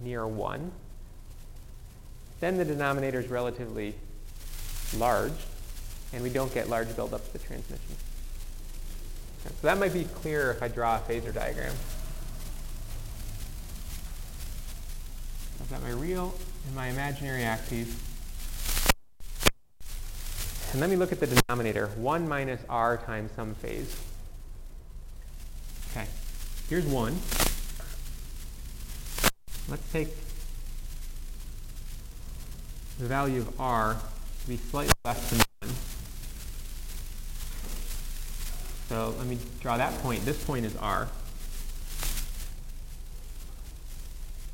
near 0.03 0.27
1, 0.27 0.71
then 2.41 2.57
the 2.57 2.65
denominator 2.65 3.19
is 3.19 3.27
relatively 3.27 3.95
large, 4.97 5.31
and 6.11 6.21
we 6.21 6.29
don't 6.29 6.53
get 6.53 6.69
large 6.69 6.93
buildup 6.95 7.25
of 7.25 7.33
the 7.33 7.39
transmission. 7.39 7.95
Okay, 9.45 9.55
so 9.61 9.67
that 9.67 9.79
might 9.79 9.93
be 9.93 10.03
clearer 10.03 10.51
if 10.51 10.61
I 10.61 10.67
draw 10.67 10.97
a 10.97 10.99
phasor 10.99 11.33
diagram. 11.33 11.73
I've 15.61 15.69
got 15.69 15.81
my 15.81 15.91
real 15.91 16.33
in 16.67 16.75
my 16.75 16.87
imaginary 16.87 17.43
axes. 17.43 17.95
And 20.71 20.79
let 20.79 20.89
me 20.89 20.95
look 20.95 21.11
at 21.11 21.19
the 21.19 21.27
denominator, 21.27 21.87
1 21.97 22.27
minus 22.27 22.61
r 22.69 22.97
times 22.97 23.31
some 23.35 23.53
phase. 23.55 23.95
Okay, 25.91 26.07
here's 26.69 26.85
1. 26.85 27.13
Let's 29.67 29.91
take 29.91 30.09
the 32.99 33.05
value 33.05 33.41
of 33.41 33.59
r 33.59 33.97
to 34.41 34.47
be 34.47 34.57
slightly 34.57 34.93
less 35.03 35.29
than 35.29 35.39
1. 35.61 35.71
So 38.87 39.15
let 39.17 39.27
me 39.27 39.37
draw 39.59 39.77
that 39.77 39.93
point. 40.01 40.23
This 40.23 40.41
point 40.43 40.65
is 40.65 40.75
r. 40.77 41.09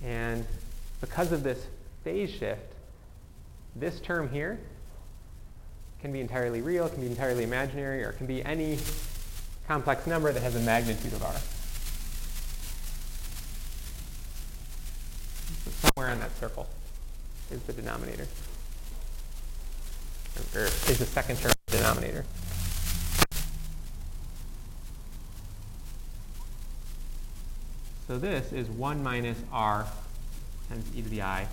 And 0.03 0.45
because 1.01 1.31
of 1.31 1.43
this 1.43 1.65
phase 2.03 2.29
shift, 2.29 2.73
this 3.75 3.99
term 3.99 4.29
here 4.29 4.59
can 6.01 6.11
be 6.11 6.19
entirely 6.19 6.61
real, 6.61 6.87
can 6.89 7.01
be 7.01 7.07
entirely 7.07 7.43
imaginary, 7.43 8.03
or 8.03 8.11
can 8.11 8.27
be 8.27 8.43
any 8.45 8.77
complex 9.67 10.07
number 10.07 10.31
that 10.31 10.41
has 10.41 10.55
a 10.55 10.59
magnitude 10.61 11.13
of 11.13 11.23
r. 11.23 11.33
So 15.65 15.89
somewhere 15.89 16.11
on 16.11 16.19
that 16.19 16.35
circle 16.37 16.67
is 17.51 17.61
the 17.63 17.73
denominator, 17.73 18.27
or, 20.55 20.61
is 20.61 20.99
the 20.99 21.05
second 21.05 21.37
term 21.37 21.51
the 21.67 21.77
denominator. 21.77 22.25
So 28.07 28.17
this 28.17 28.53
is 28.53 28.69
1 28.69 29.03
minus 29.03 29.37
r 29.51 29.85
times 30.69 30.85
e 30.95 31.01
to 31.01 31.09
the 31.09 31.21
i, 31.23 31.47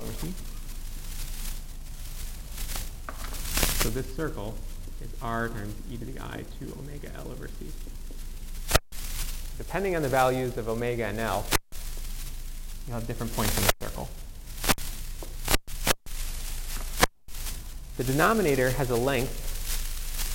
2 0.00 0.06
omega 0.06 0.06
over 0.06 0.12
c. 0.12 0.32
So 3.82 3.90
this 3.90 4.14
circle 4.14 4.54
is 5.02 5.10
r 5.22 5.48
times 5.48 5.74
e 5.90 5.96
to 5.96 6.04
the 6.04 6.20
i 6.20 6.44
2 6.58 6.72
omega 6.78 7.10
l 7.16 7.28
over 7.30 7.48
c. 7.48 7.66
Depending 9.58 9.96
on 9.96 10.02
the 10.02 10.08
values 10.08 10.56
of 10.56 10.68
omega 10.68 11.06
and 11.06 11.18
l, 11.18 11.44
you'll 12.86 12.94
have 12.94 13.06
different 13.06 13.34
points 13.34 13.56
in 13.58 13.64
the 13.64 13.72
circle. 13.86 14.08
The 17.96 18.04
denominator 18.04 18.70
has 18.70 18.90
a 18.90 18.96
length 18.96 19.48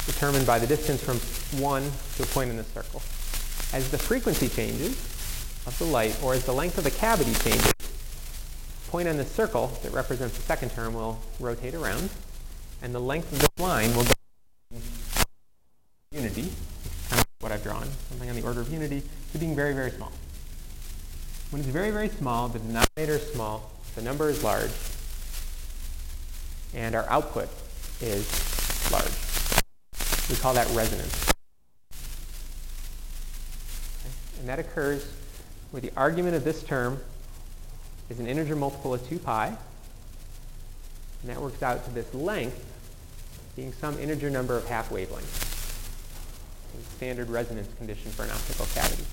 determined 0.05 0.45
by 0.45 0.59
the 0.59 0.67
distance 0.67 1.01
from 1.01 1.17
1 1.59 1.91
to 2.17 2.23
a 2.23 2.25
point 2.27 2.51
in 2.51 2.57
the 2.57 2.63
circle 2.63 3.01
as 3.73 3.89
the 3.89 3.97
frequency 3.97 4.47
changes 4.47 4.91
of 5.65 5.75
the 5.79 5.85
light, 5.85 6.15
or 6.23 6.35
as 6.35 6.45
the 6.45 6.53
length 6.53 6.77
of 6.77 6.83
the 6.83 6.91
cavity 6.91 7.33
changes, 7.33 7.74
point 8.87 9.07
on 9.07 9.17
the 9.17 9.25
circle 9.25 9.67
that 9.83 9.91
represents 9.91 10.37
the 10.37 10.43
second 10.43 10.71
term 10.71 10.93
will 10.93 11.19
rotate 11.39 11.73
around, 11.73 12.09
and 12.81 12.93
the 12.93 12.99
length 12.99 13.31
of 13.33 13.39
this 13.39 13.49
line 13.59 13.95
will 13.95 14.03
go 14.03 14.11
unity, 16.11 16.49
kind 17.09 17.21
of 17.21 17.27
what 17.39 17.51
I've 17.51 17.63
drawn, 17.63 17.87
something 18.09 18.29
on 18.29 18.35
the 18.35 18.43
order 18.43 18.61
of 18.61 18.71
unity, 18.71 19.03
to 19.31 19.37
being 19.37 19.55
very, 19.55 19.73
very 19.73 19.91
small. 19.91 20.11
When 21.51 21.61
it's 21.61 21.69
very, 21.69 21.91
very 21.91 22.09
small, 22.09 22.47
the 22.47 22.59
denominator 22.59 23.15
is 23.15 23.31
small, 23.31 23.71
the 23.95 24.01
number 24.01 24.29
is 24.29 24.43
large, 24.43 24.71
and 26.73 26.95
our 26.95 27.05
output 27.09 27.49
is 28.01 28.27
large. 28.91 29.11
We 30.29 30.35
call 30.35 30.53
that 30.53 30.67
resonance. 30.75 31.31
And 34.39 34.49
that 34.49 34.59
occurs 34.59 35.07
where 35.71 35.81
the 35.81 35.91
argument 35.97 36.35
of 36.35 36.43
this 36.43 36.63
term 36.63 36.99
is 38.09 38.19
an 38.19 38.27
integer 38.27 38.55
multiple 38.55 38.93
of 38.93 39.07
2 39.07 39.19
pi. 39.19 39.47
And 39.47 41.29
that 41.29 41.41
works 41.41 41.63
out 41.63 41.83
to 41.85 41.91
this 41.91 42.13
length 42.13 42.63
being 43.55 43.73
some 43.73 43.97
integer 43.99 44.29
number 44.29 44.57
of 44.57 44.67
half 44.67 44.89
wavelengths. 44.89 45.53
Standard 46.97 47.29
resonance 47.29 47.73
condition 47.77 48.11
for 48.11 48.23
an 48.23 48.31
optical 48.31 48.65
cavity. 48.73 49.05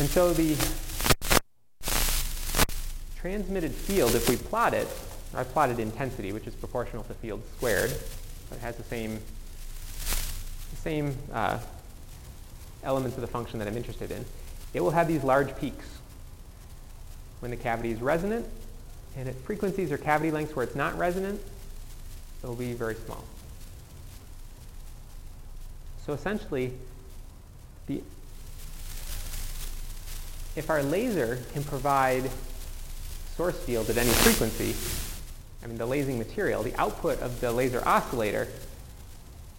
And 0.00 0.08
so 0.08 0.32
the 0.32 0.56
transmitted 3.16 3.70
field, 3.70 4.14
if 4.14 4.28
we 4.28 4.36
plot 4.36 4.74
it, 4.74 4.88
I 5.34 5.44
plotted 5.44 5.78
intensity, 5.78 6.32
which 6.32 6.46
is 6.46 6.54
proportional 6.54 7.04
to 7.04 7.14
field 7.14 7.42
squared, 7.56 7.92
but 8.48 8.58
it 8.58 8.62
has 8.62 8.76
the 8.76 8.82
same 8.82 9.20
same 10.82 11.16
uh, 11.32 11.58
elements 12.82 13.16
of 13.16 13.20
the 13.20 13.28
function 13.28 13.60
that 13.60 13.68
I'm 13.68 13.76
interested 13.76 14.10
in, 14.10 14.24
it 14.74 14.80
will 14.80 14.90
have 14.90 15.08
these 15.08 15.22
large 15.22 15.56
peaks 15.56 15.86
when 17.40 17.50
the 17.50 17.56
cavity 17.56 17.90
is 17.90 18.00
resonant, 18.00 18.46
and 19.16 19.28
at 19.28 19.34
frequencies 19.34 19.90
or 19.90 19.98
cavity 19.98 20.30
lengths 20.30 20.54
where 20.54 20.64
it's 20.64 20.76
not 20.76 20.96
resonant, 20.96 21.40
it 22.42 22.46
will 22.46 22.54
be 22.54 22.72
very 22.72 22.94
small. 22.94 23.24
So 26.06 26.12
essentially, 26.12 26.72
the, 27.86 28.00
if 30.56 30.70
our 30.70 30.82
laser 30.82 31.38
can 31.52 31.64
provide 31.64 32.30
source 33.36 33.58
field 33.58 33.90
at 33.90 33.96
any 33.96 34.10
frequency, 34.10 34.74
I 35.62 35.66
mean 35.66 35.78
the 35.78 35.86
lasing 35.86 36.18
material, 36.18 36.62
the 36.62 36.74
output 36.76 37.20
of 37.20 37.40
the 37.40 37.52
laser 37.52 37.82
oscillator 37.86 38.48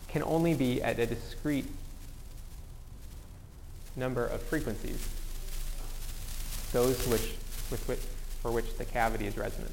can 0.07 0.23
only 0.23 0.53
be 0.53 0.81
at 0.81 0.99
a 0.99 1.05
discrete 1.05 1.65
number 3.95 4.25
of 4.25 4.41
frequencies, 4.41 5.07
those 6.71 7.05
which, 7.07 7.35
with 7.71 7.83
which, 7.87 7.99
for 8.41 8.51
which 8.51 8.77
the 8.77 8.85
cavity 8.85 9.27
is 9.27 9.37
resonant. 9.37 9.71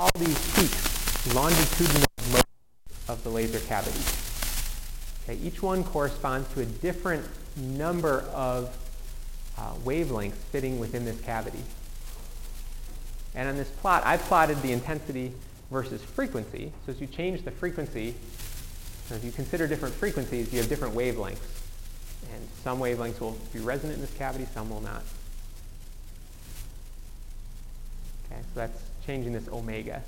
all 0.00 0.10
these 0.16 0.54
peaks 0.54 1.34
longitudinal 1.34 2.06
of 3.08 3.20
the 3.24 3.28
laser 3.28 3.58
cavity. 3.66 3.98
Okay, 5.24 5.44
each 5.44 5.60
one 5.60 5.82
corresponds 5.82 6.48
to 6.54 6.60
a 6.60 6.64
different 6.64 7.26
number 7.56 8.20
of 8.32 8.76
uh, 9.58 9.72
wavelengths 9.84 10.34
fitting 10.52 10.78
within 10.78 11.04
this 11.04 11.20
cavity. 11.22 11.58
And 13.34 13.48
on 13.48 13.56
this 13.56 13.68
plot, 13.68 14.04
I 14.06 14.18
plotted 14.18 14.62
the 14.62 14.70
intensity 14.70 15.32
versus 15.68 16.00
frequency. 16.00 16.72
So 16.86 16.92
as 16.92 17.00
you 17.00 17.08
change 17.08 17.42
the 17.42 17.50
frequency, 17.50 18.14
if 19.14 19.24
you 19.24 19.32
consider 19.32 19.66
different 19.66 19.94
frequencies, 19.94 20.52
you 20.52 20.58
have 20.58 20.68
different 20.68 20.94
wavelengths. 20.94 21.38
And 22.34 22.48
some 22.62 22.78
wavelengths 22.78 23.20
will 23.20 23.38
be 23.52 23.60
resonant 23.60 23.96
in 23.96 24.00
this 24.00 24.14
cavity, 24.14 24.46
some 24.52 24.68
will 24.68 24.80
not. 24.80 25.02
Okay, 28.26 28.40
so 28.40 28.60
that's 28.60 28.82
changing 29.06 29.32
this 29.32 29.48
omega. 29.48 30.02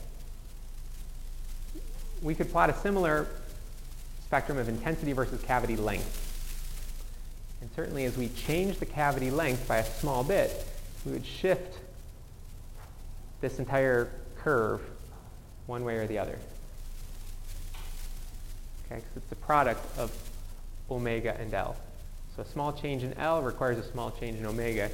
We 2.23 2.35
could 2.35 2.51
plot 2.51 2.69
a 2.69 2.75
similar 2.75 3.27
spectrum 4.25 4.59
of 4.59 4.69
intensity 4.69 5.13
versus 5.13 5.43
cavity 5.43 5.77
length. 5.77 6.27
And 7.61 7.71
certainly 7.75 8.05
as 8.05 8.17
we 8.17 8.29
change 8.29 8.79
the 8.79 8.87
cavity 8.87 9.31
length 9.31 9.67
by 9.67 9.79
a 9.79 9.85
small 9.85 10.23
bit, 10.23 10.67
we 11.07 11.13
would 11.13 11.27
shift 11.27 11.79
this 13.41 13.59
entire 13.59 14.11
curve 14.39 14.83
one 15.67 15.85
way 15.85 15.97
or 15.97 16.07
the 16.07 16.19
other. 16.19 16.39
Okay, 18.91 19.01
because 19.01 19.17
it's 19.17 19.33
a 19.33 19.37
product 19.37 19.99
of 19.99 20.13
omega 20.91 21.37
and 21.39 21.55
L. 21.55 21.77
So 22.35 22.43
a 22.43 22.45
small 22.45 22.73
change 22.73 23.05
in 23.05 23.13
L 23.15 23.43
requires 23.43 23.79
a 23.79 23.85
small 23.91 24.11
change 24.11 24.39
in 24.39 24.47
omega 24.47 24.91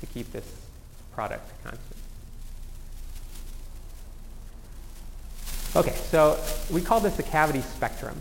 to 0.00 0.06
keep 0.06 0.32
this 0.32 0.44
product 1.12 1.50
constant. 1.62 1.96
Okay, 5.76 5.94
so 6.10 6.40
we 6.70 6.80
call 6.80 7.00
this 7.00 7.16
the 7.16 7.22
cavity 7.22 7.60
spectrum. 7.60 8.20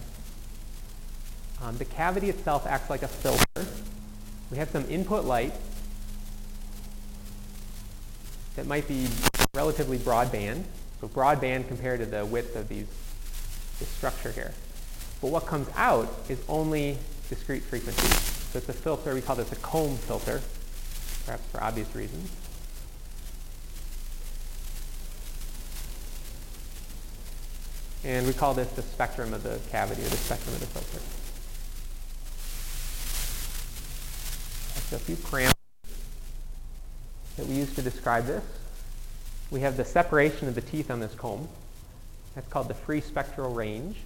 Um, 1.62 1.78
the 1.78 1.86
cavity 1.86 2.30
itself 2.30 2.68
acts 2.68 2.90
like 2.90 3.04
a 3.04 3.08
filter. 3.08 3.66
We 4.52 4.58
have 4.58 4.70
some 4.70 4.86
input 4.90 5.26
light 5.26 5.54
that 8.56 8.68
might 8.68 8.88
be 8.88 9.08
relatively 9.54 9.98
broadband, 9.98 10.64
so 11.00 11.08
broadband 11.08 11.68
compared 11.68 12.00
to 12.00 12.06
the 12.06 12.26
width 12.26 12.56
of 12.56 12.68
these, 12.68 12.88
this 13.80 13.90
structure 13.90 14.32
here. 14.32 14.54
But 15.22 15.32
what 15.32 15.46
comes 15.46 15.68
out 15.76 16.14
is 16.30 16.40
only 16.48 16.98
discrete 17.30 17.64
frequencies. 17.64 18.20
So 18.52 18.60
it's 18.60 18.70
a 18.70 18.74
filter, 18.74 19.14
we 19.14 19.22
call 19.22 19.36
this 19.36 19.52
a 19.52 19.56
comb 19.58 19.98
filter, 19.98 20.42
perhaps 21.26 21.44
for 21.52 21.64
obvious 21.64 21.94
reasons. 21.96 22.32
And 28.04 28.26
we 28.26 28.34
call 28.34 28.54
this 28.54 28.70
the 28.72 28.84
spectrum 28.84 29.34
of 29.34 29.44
the 29.44 29.60
cavity 29.70 30.02
or 30.02 30.10
the 30.10 30.18
spectrum 30.18 30.54
of 30.54 30.62
the 30.62 30.68
filter. 30.68 31.04
So 34.90 34.96
a 34.96 35.00
few 35.00 35.16
parameters 35.16 35.54
that 37.36 37.46
we 37.48 37.56
use 37.56 37.76
to 37.76 37.82
describe 37.82 38.26
this 38.26 38.44
we 39.50 39.62
have 39.62 39.78
the 39.78 39.86
separation 39.86 40.48
of 40.48 40.56
the 40.56 40.62
teeth 40.62 40.92
on 40.92 41.00
this 41.00 41.14
comb. 41.16 41.48
That's 42.38 42.50
called 42.50 42.68
the 42.68 42.76
free 42.76 43.02
spectral 43.02 43.52
range. 43.52 43.98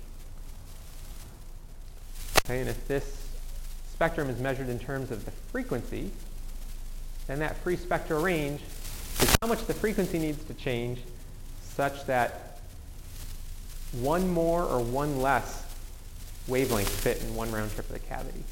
Okay, 2.45 2.61
and 2.61 2.69
if 2.69 2.87
this 2.87 3.27
spectrum 3.91 4.29
is 4.29 4.39
measured 4.39 4.69
in 4.69 4.79
terms 4.79 5.11
of 5.11 5.25
the 5.25 5.31
frequency, 5.31 6.11
then 7.27 7.39
that 7.39 7.57
free 7.57 7.75
spectral 7.75 8.23
range 8.23 8.61
is 9.19 9.35
how 9.41 9.49
much 9.49 9.65
the 9.65 9.73
frequency 9.73 10.17
needs 10.17 10.41
to 10.45 10.53
change 10.53 10.99
such 11.61 12.05
that 12.05 12.61
one 13.99 14.29
more 14.29 14.63
or 14.63 14.79
one 14.79 15.21
less 15.21 15.65
wavelength 16.47 16.87
fit 16.87 17.21
in 17.21 17.35
one 17.35 17.51
round 17.51 17.69
trip 17.73 17.85
of 17.87 17.91
the 17.91 17.99
cavity. 17.99 18.45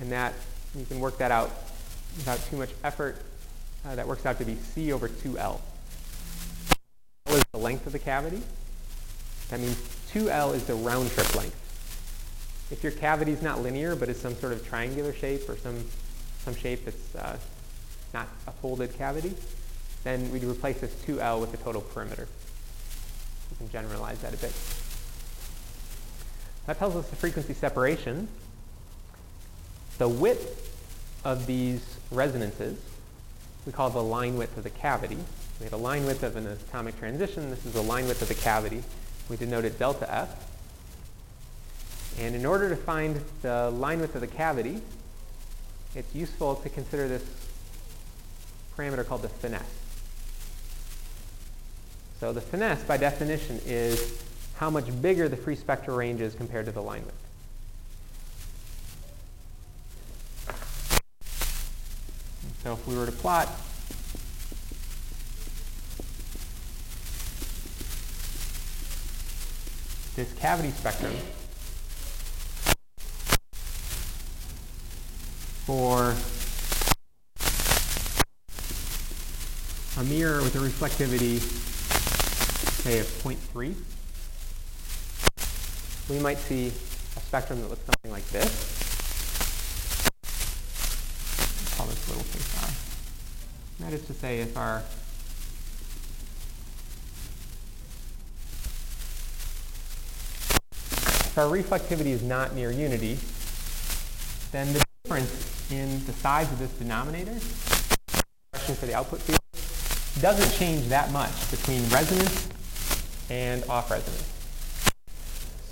And 0.00 0.12
that, 0.12 0.34
you 0.78 0.84
can 0.84 1.00
work 1.00 1.18
that 1.18 1.32
out 1.32 1.50
without 2.16 2.38
too 2.48 2.58
much 2.58 2.70
effort. 2.84 3.16
Uh, 3.84 3.96
that 3.96 4.06
works 4.06 4.24
out 4.24 4.38
to 4.38 4.44
be 4.44 4.54
C 4.54 4.92
over 4.92 5.08
2L. 5.08 5.58
Is 7.32 7.42
the 7.52 7.58
length 7.58 7.86
of 7.86 7.92
the 7.92 7.98
cavity. 7.98 8.42
That 9.48 9.60
means 9.60 9.76
2L 10.12 10.54
is 10.54 10.64
the 10.66 10.74
round 10.74 11.10
trip 11.12 11.34
length. 11.34 11.56
If 12.70 12.82
your 12.82 12.92
cavity 12.92 13.32
is 13.32 13.40
not 13.40 13.62
linear, 13.62 13.96
but 13.96 14.10
is 14.10 14.20
some 14.20 14.34
sort 14.34 14.52
of 14.52 14.66
triangular 14.66 15.14
shape 15.14 15.48
or 15.48 15.56
some, 15.56 15.82
some 16.44 16.54
shape 16.54 16.84
that's 16.84 17.14
uh, 17.14 17.38
not 18.12 18.28
a 18.46 18.52
folded 18.52 18.94
cavity, 18.98 19.34
then 20.04 20.30
we'd 20.30 20.44
replace 20.44 20.80
this 20.80 20.92
2L 21.06 21.40
with 21.40 21.52
the 21.52 21.56
total 21.58 21.80
perimeter. 21.80 22.28
We 23.50 23.56
can 23.56 23.70
generalize 23.70 24.18
that 24.20 24.34
a 24.34 24.36
bit. 24.36 24.52
That 26.66 26.78
tells 26.78 26.96
us 26.96 27.08
the 27.08 27.16
frequency 27.16 27.54
separation. 27.54 28.28
The 29.96 30.08
width 30.08 30.70
of 31.24 31.46
these 31.46 31.96
resonances, 32.10 32.78
we 33.64 33.72
call 33.72 33.88
the 33.88 34.02
line 34.02 34.36
width 34.36 34.58
of 34.58 34.64
the 34.64 34.70
cavity. 34.70 35.18
We 35.62 35.66
have 35.66 35.74
a 35.74 35.84
line 35.84 36.04
width 36.06 36.24
of 36.24 36.34
an 36.34 36.48
atomic 36.48 36.98
transition. 36.98 37.48
This 37.48 37.64
is 37.64 37.72
the 37.72 37.82
line 37.82 38.08
width 38.08 38.20
of 38.20 38.26
the 38.26 38.34
cavity. 38.34 38.82
We 39.30 39.36
denote 39.36 39.64
it 39.64 39.78
delta 39.78 40.12
F. 40.12 40.28
And 42.18 42.34
in 42.34 42.44
order 42.44 42.68
to 42.68 42.74
find 42.74 43.20
the 43.42 43.70
line 43.70 44.00
width 44.00 44.16
of 44.16 44.22
the 44.22 44.26
cavity, 44.26 44.82
it's 45.94 46.12
useful 46.16 46.56
to 46.56 46.68
consider 46.68 47.06
this 47.06 47.24
parameter 48.76 49.06
called 49.06 49.22
the 49.22 49.28
finesse. 49.28 49.62
So 52.18 52.32
the 52.32 52.40
finesse, 52.40 52.82
by 52.82 52.96
definition, 52.96 53.60
is 53.64 54.20
how 54.56 54.68
much 54.68 55.00
bigger 55.00 55.28
the 55.28 55.36
free 55.36 55.54
spectral 55.54 55.96
range 55.96 56.20
is 56.20 56.34
compared 56.34 56.66
to 56.66 56.72
the 56.72 56.82
line 56.82 57.04
width. 57.04 57.14
So 62.64 62.72
if 62.72 62.84
we 62.88 62.96
were 62.96 63.06
to 63.06 63.12
plot 63.12 63.48
this 70.14 70.32
cavity 70.34 70.70
spectrum 70.70 71.14
for 75.64 76.14
a 80.00 80.04
mirror 80.04 80.42
with 80.42 80.54
a 80.56 80.58
reflectivity, 80.58 81.38
say, 82.82 82.98
of 82.98 83.06
0.3, 83.06 83.74
we 86.10 86.18
might 86.20 86.38
see 86.38 86.68
a 86.68 87.20
spectrum 87.20 87.60
that 87.62 87.70
looks 87.70 87.84
something 87.84 88.10
like 88.10 88.26
this. 88.28 88.80
call 91.76 91.86
this 91.86 92.08
little 92.08 92.24
case 92.24 92.56
i. 93.80 93.84
That 93.84 93.92
is 93.92 94.04
to 94.06 94.12
say, 94.14 94.40
if 94.40 94.56
our 94.56 94.82
if 101.32 101.38
our 101.38 101.46
reflectivity 101.46 102.10
is 102.10 102.22
not 102.22 102.54
near 102.54 102.70
unity, 102.70 103.16
then 104.50 104.70
the 104.74 104.84
difference 105.02 105.72
in 105.72 106.04
the 106.04 106.12
size 106.12 106.52
of 106.52 106.58
this 106.58 106.70
denominator, 106.72 107.32
expression 108.52 108.74
for 108.74 108.84
the 108.84 108.92
output 108.92 109.18
field, 109.22 109.40
doesn't 110.20 110.58
change 110.58 110.86
that 110.88 111.10
much 111.10 111.50
between 111.50 111.88
resonance 111.88 112.50
and 113.30 113.64
off 113.70 113.90
resonance. 113.90 114.30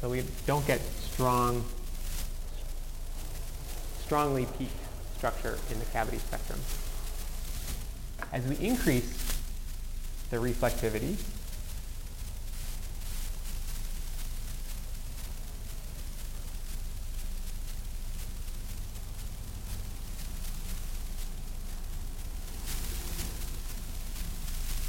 So 0.00 0.08
we 0.08 0.24
don't 0.46 0.66
get 0.66 0.80
strong, 0.80 1.62
strongly 4.02 4.46
peaked 4.56 4.72
structure 5.18 5.58
in 5.70 5.78
the 5.78 5.84
cavity 5.84 6.16
spectrum. 6.16 6.58
As 8.32 8.46
we 8.46 8.56
increase 8.66 9.12
the 10.30 10.38
reflectivity, 10.38 11.16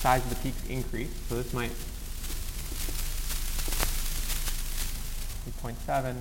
size 0.01 0.23
of 0.23 0.29
the 0.31 0.35
peaks 0.37 0.65
increase. 0.67 1.11
So 1.29 1.35
this 1.35 1.53
might 1.53 1.69
be 5.45 5.51
0.7. 5.61 6.15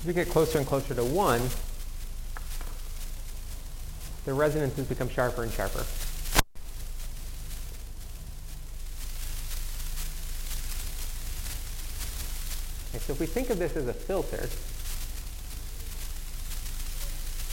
As 0.00 0.04
we 0.04 0.12
get 0.12 0.28
closer 0.28 0.58
and 0.58 0.66
closer 0.66 0.92
to 0.96 1.04
1, 1.04 1.40
the 4.24 4.34
resonances 4.34 4.84
become 4.88 5.08
sharper 5.08 5.44
and 5.44 5.52
sharper. 5.52 5.84
We 13.22 13.26
think 13.26 13.50
of 13.50 13.58
this 13.60 13.76
as 13.76 13.86
a 13.86 13.92
filter, 13.92 14.48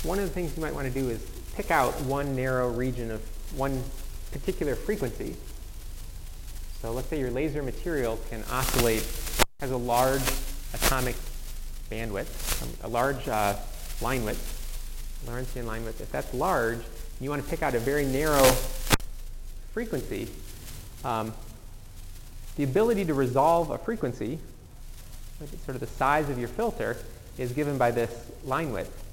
one 0.02 0.18
of 0.18 0.26
the 0.26 0.32
things 0.32 0.58
you 0.58 0.64
might 0.64 0.74
want 0.74 0.92
to 0.92 0.94
do 1.00 1.12
is 1.12 1.24
pick 1.54 1.70
out 1.70 1.94
one 2.02 2.36
narrow 2.36 2.72
region 2.72 3.12
of 3.12 3.22
one 3.56 3.84
particular 4.32 4.74
frequency. 4.74 5.36
So 6.82 6.92
let's 6.92 7.08
say 7.08 7.20
your 7.20 7.30
laser 7.30 7.62
material 7.62 8.20
can 8.32 8.44
oscillate, 8.50 9.06
has 9.60 9.70
a 9.70 9.78
large 9.78 10.24
atomic 10.74 11.16
bandwidth, 11.92 12.64
um, 12.64 12.70
a 12.82 12.88
large 12.88 13.28
uh, 13.28 13.56
line 14.02 14.26
width, 14.26 15.22
Lorentzian 15.28 15.66
line 15.66 15.86
width. 15.86 16.02
If 16.02 16.12
that's 16.12 16.34
large, 16.34 16.80
you 17.22 17.30
want 17.30 17.44
to 17.44 17.48
pick 17.48 17.62
out 17.62 17.76
a 17.76 17.80
very 17.80 18.06
narrow 18.06 18.46
frequency. 19.72 20.30
Um, 21.06 21.32
the 22.56 22.64
ability 22.64 23.06
to 23.06 23.14
resolve 23.14 23.70
a 23.70 23.78
frequency 23.78 24.40
sort 25.48 25.76
of 25.76 25.80
the 25.80 25.88
size 25.88 26.30
of 26.30 26.38
your 26.38 26.48
filter 26.48 26.98
is 27.38 27.54
given 27.54 27.78
by 27.78 27.92
this 27.92 28.30
line 28.46 28.72
width. 28.72 29.06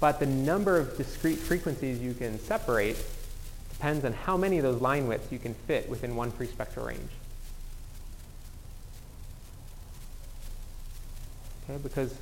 But 0.00 0.20
the 0.20 0.26
number 0.26 0.78
of 0.78 0.96
discrete 0.96 1.38
frequencies 1.38 2.00
you 2.00 2.14
can 2.14 2.38
separate 2.38 2.96
depends 3.70 4.04
on 4.04 4.12
how 4.12 4.36
many 4.36 4.58
of 4.58 4.62
those 4.62 4.80
line 4.80 5.06
widths 5.06 5.30
you 5.30 5.38
can 5.38 5.54
fit 5.66 5.88
within 5.88 6.16
one 6.16 6.30
free 6.30 6.46
spectral 6.46 6.86
range. 6.86 7.10
Okay, 11.64 11.78
because 11.82 12.14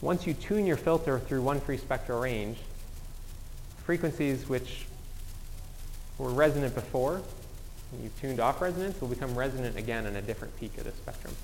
once 0.00 0.26
you 0.26 0.34
tune 0.34 0.66
your 0.66 0.76
filter 0.76 1.18
through 1.18 1.42
one 1.42 1.60
free 1.60 1.78
spectral 1.78 2.20
range, 2.20 2.58
frequencies 3.84 4.48
which 4.48 4.86
were 6.18 6.30
resonant 6.30 6.74
before 6.74 7.22
you've 8.02 8.20
tuned 8.20 8.40
off 8.40 8.60
resonance 8.60 9.00
will 9.00 9.08
become 9.08 9.34
resonant 9.34 9.76
again 9.76 10.06
in 10.06 10.16
a 10.16 10.22
different 10.22 10.58
peak 10.60 10.76
of 10.78 10.84
the 10.84 10.92
spectrum. 10.92 11.34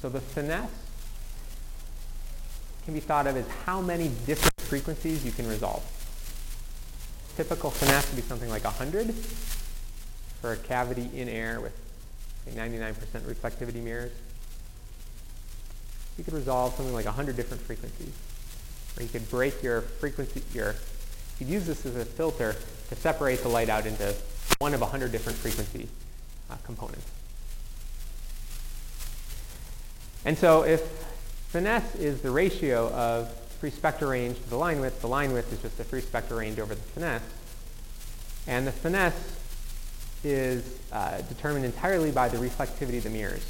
So 0.00 0.08
the 0.08 0.20
finesse 0.20 0.70
can 2.84 2.94
be 2.94 3.00
thought 3.00 3.26
of 3.26 3.36
as 3.36 3.46
how 3.64 3.80
many 3.80 4.10
different 4.26 4.60
frequencies 4.60 5.24
you 5.24 5.32
can 5.32 5.48
resolve. 5.48 5.84
Typical 7.36 7.70
finesse 7.70 8.08
would 8.10 8.16
be 8.16 8.22
something 8.22 8.50
like 8.50 8.64
100 8.64 9.14
for 10.40 10.52
a 10.52 10.56
cavity 10.56 11.08
in 11.14 11.28
air 11.28 11.60
with 11.60 11.72
99% 12.50 12.94
reflectivity 13.20 13.82
mirrors. 13.82 14.12
You 16.18 16.24
could 16.24 16.34
resolve 16.34 16.74
something 16.74 16.94
like 16.94 17.06
100 17.06 17.36
different 17.36 17.62
frequencies. 17.62 18.12
Or 18.96 19.02
you 19.02 19.08
could 19.08 19.30
break 19.30 19.62
your 19.62 19.80
frequency, 19.82 20.42
your 20.52 20.74
you 21.38 21.46
could 21.46 21.52
use 21.52 21.66
this 21.66 21.86
as 21.86 21.96
a 21.96 22.04
filter 22.04 22.56
to 22.88 22.96
separate 22.96 23.42
the 23.42 23.48
light 23.48 23.68
out 23.68 23.86
into 23.86 24.14
one 24.58 24.74
of 24.74 24.80
100 24.80 25.12
different 25.12 25.38
frequency 25.38 25.88
uh, 26.50 26.56
components. 26.64 27.10
And 30.24 30.38
so 30.38 30.62
if 30.62 30.80
finesse 31.48 31.94
is 31.96 32.20
the 32.22 32.30
ratio 32.30 32.88
of 32.90 33.32
free 33.60 33.70
spectral 33.70 34.10
range 34.10 34.36
to 34.36 34.50
the 34.50 34.56
line 34.56 34.80
width, 34.80 35.00
the 35.00 35.08
line 35.08 35.32
width 35.32 35.52
is 35.52 35.60
just 35.62 35.78
the 35.78 35.84
free 35.84 36.00
spectral 36.00 36.38
range 36.38 36.58
over 36.58 36.74
the 36.74 36.80
finesse. 36.80 37.22
And 38.46 38.66
the 38.66 38.72
finesse 38.72 39.38
is 40.24 40.78
uh, 40.92 41.20
determined 41.22 41.64
entirely 41.64 42.10
by 42.10 42.28
the 42.28 42.38
reflectivity 42.38 42.98
of 42.98 43.04
the 43.04 43.10
mirrors. 43.10 43.44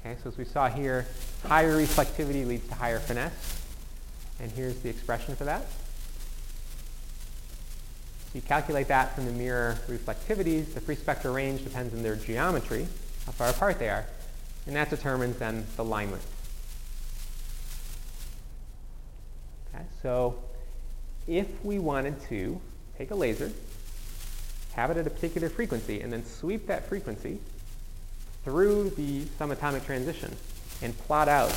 Okay, 0.00 0.16
so 0.22 0.30
as 0.30 0.36
we 0.36 0.44
saw 0.44 0.68
here, 0.68 1.06
higher 1.46 1.76
reflectivity 1.76 2.46
leads 2.46 2.66
to 2.68 2.74
higher 2.74 2.98
finesse. 2.98 3.60
And 4.40 4.50
here's 4.52 4.80
the 4.80 4.88
expression 4.88 5.36
for 5.36 5.44
that. 5.44 5.64
You 8.34 8.40
calculate 8.40 8.88
that 8.88 9.14
from 9.14 9.26
the 9.26 9.32
mirror 9.32 9.78
reflectivities. 9.88 10.72
The 10.72 10.80
free 10.80 10.96
spectral 10.96 11.34
range 11.34 11.64
depends 11.64 11.94
on 11.94 12.02
their 12.02 12.16
geometry, 12.16 12.86
how 13.26 13.32
far 13.32 13.48
apart 13.48 13.78
they 13.78 13.88
are. 13.88 14.06
And 14.66 14.74
that 14.76 14.90
determines 14.90 15.38
then 15.38 15.66
the 15.76 15.84
line 15.84 16.10
width. 16.10 16.26
Okay, 19.74 19.84
so 20.02 20.42
if 21.26 21.46
we 21.64 21.78
wanted 21.78 22.20
to 22.28 22.60
take 22.96 23.10
a 23.10 23.14
laser, 23.14 23.50
have 24.74 24.90
it 24.90 24.96
at 24.96 25.06
a 25.06 25.10
particular 25.10 25.48
frequency, 25.48 26.00
and 26.00 26.12
then 26.12 26.24
sweep 26.24 26.66
that 26.66 26.86
frequency 26.88 27.38
through 28.44 28.90
the 28.90 29.22
subatomic 29.38 29.84
transition 29.84 30.34
and 30.80 30.96
plot 31.00 31.28
out 31.28 31.50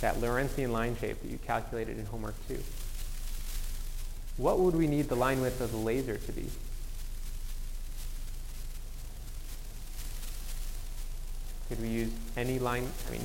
that 0.00 0.16
Lorentzian 0.16 0.70
line 0.70 0.96
shape 0.96 1.20
that 1.22 1.30
you 1.30 1.38
calculated 1.38 1.98
in 1.98 2.06
homework 2.06 2.34
2. 2.48 2.58
What 4.36 4.58
would 4.58 4.74
we 4.74 4.86
need 4.86 5.08
the 5.08 5.16
line 5.16 5.40
width 5.40 5.60
of 5.60 5.70
the 5.70 5.76
laser 5.76 6.16
to 6.16 6.32
be? 6.32 6.46
Could 11.68 11.80
we 11.80 11.88
use 11.88 12.10
any 12.36 12.58
line, 12.58 12.88
I 13.06 13.12
mean, 13.12 13.22